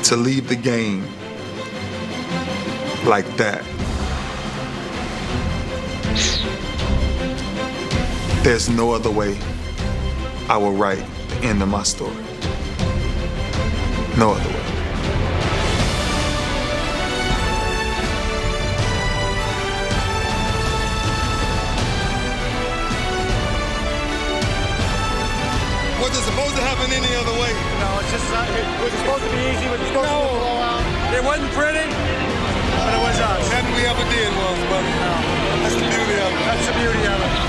to 0.02 0.16
leave 0.16 0.48
the 0.48 0.56
game 0.56 1.06
like 3.06 3.24
that, 3.36 3.62
there's 8.42 8.68
no 8.68 8.90
other 8.90 9.08
way 9.08 9.38
I 10.48 10.56
will 10.56 10.72
write 10.72 11.06
the 11.28 11.36
end 11.46 11.62
of 11.62 11.68
my 11.68 11.84
story. 11.84 12.24
No 14.18 14.32
other 14.32 14.48
way. 14.48 14.53
supposed 29.18 29.30
to 29.30 29.36
be 29.38 29.50
easy, 29.50 29.68
but 29.68 29.78
it's 29.78 29.88
supposed 29.88 30.10
no. 30.10 30.18
to 30.18 30.26
be 30.26 30.34
a 30.34 30.40
blowout. 30.40 31.14
It 31.14 31.24
wasn't 31.24 31.52
pretty, 31.52 31.86
but 31.86 32.94
it 32.94 33.02
was 33.06 33.20
us. 33.20 33.46
Was, 33.46 34.58
but 34.68 34.82
no. 34.82 35.14
that's 35.62 35.74
the 35.74 35.86
beauty 35.86 36.18
of 36.18 36.32
it. 36.32 36.42
That's 36.42 36.66
the 36.66 36.72
beauty 36.72 37.06
of 37.06 37.20
it. 37.22 37.43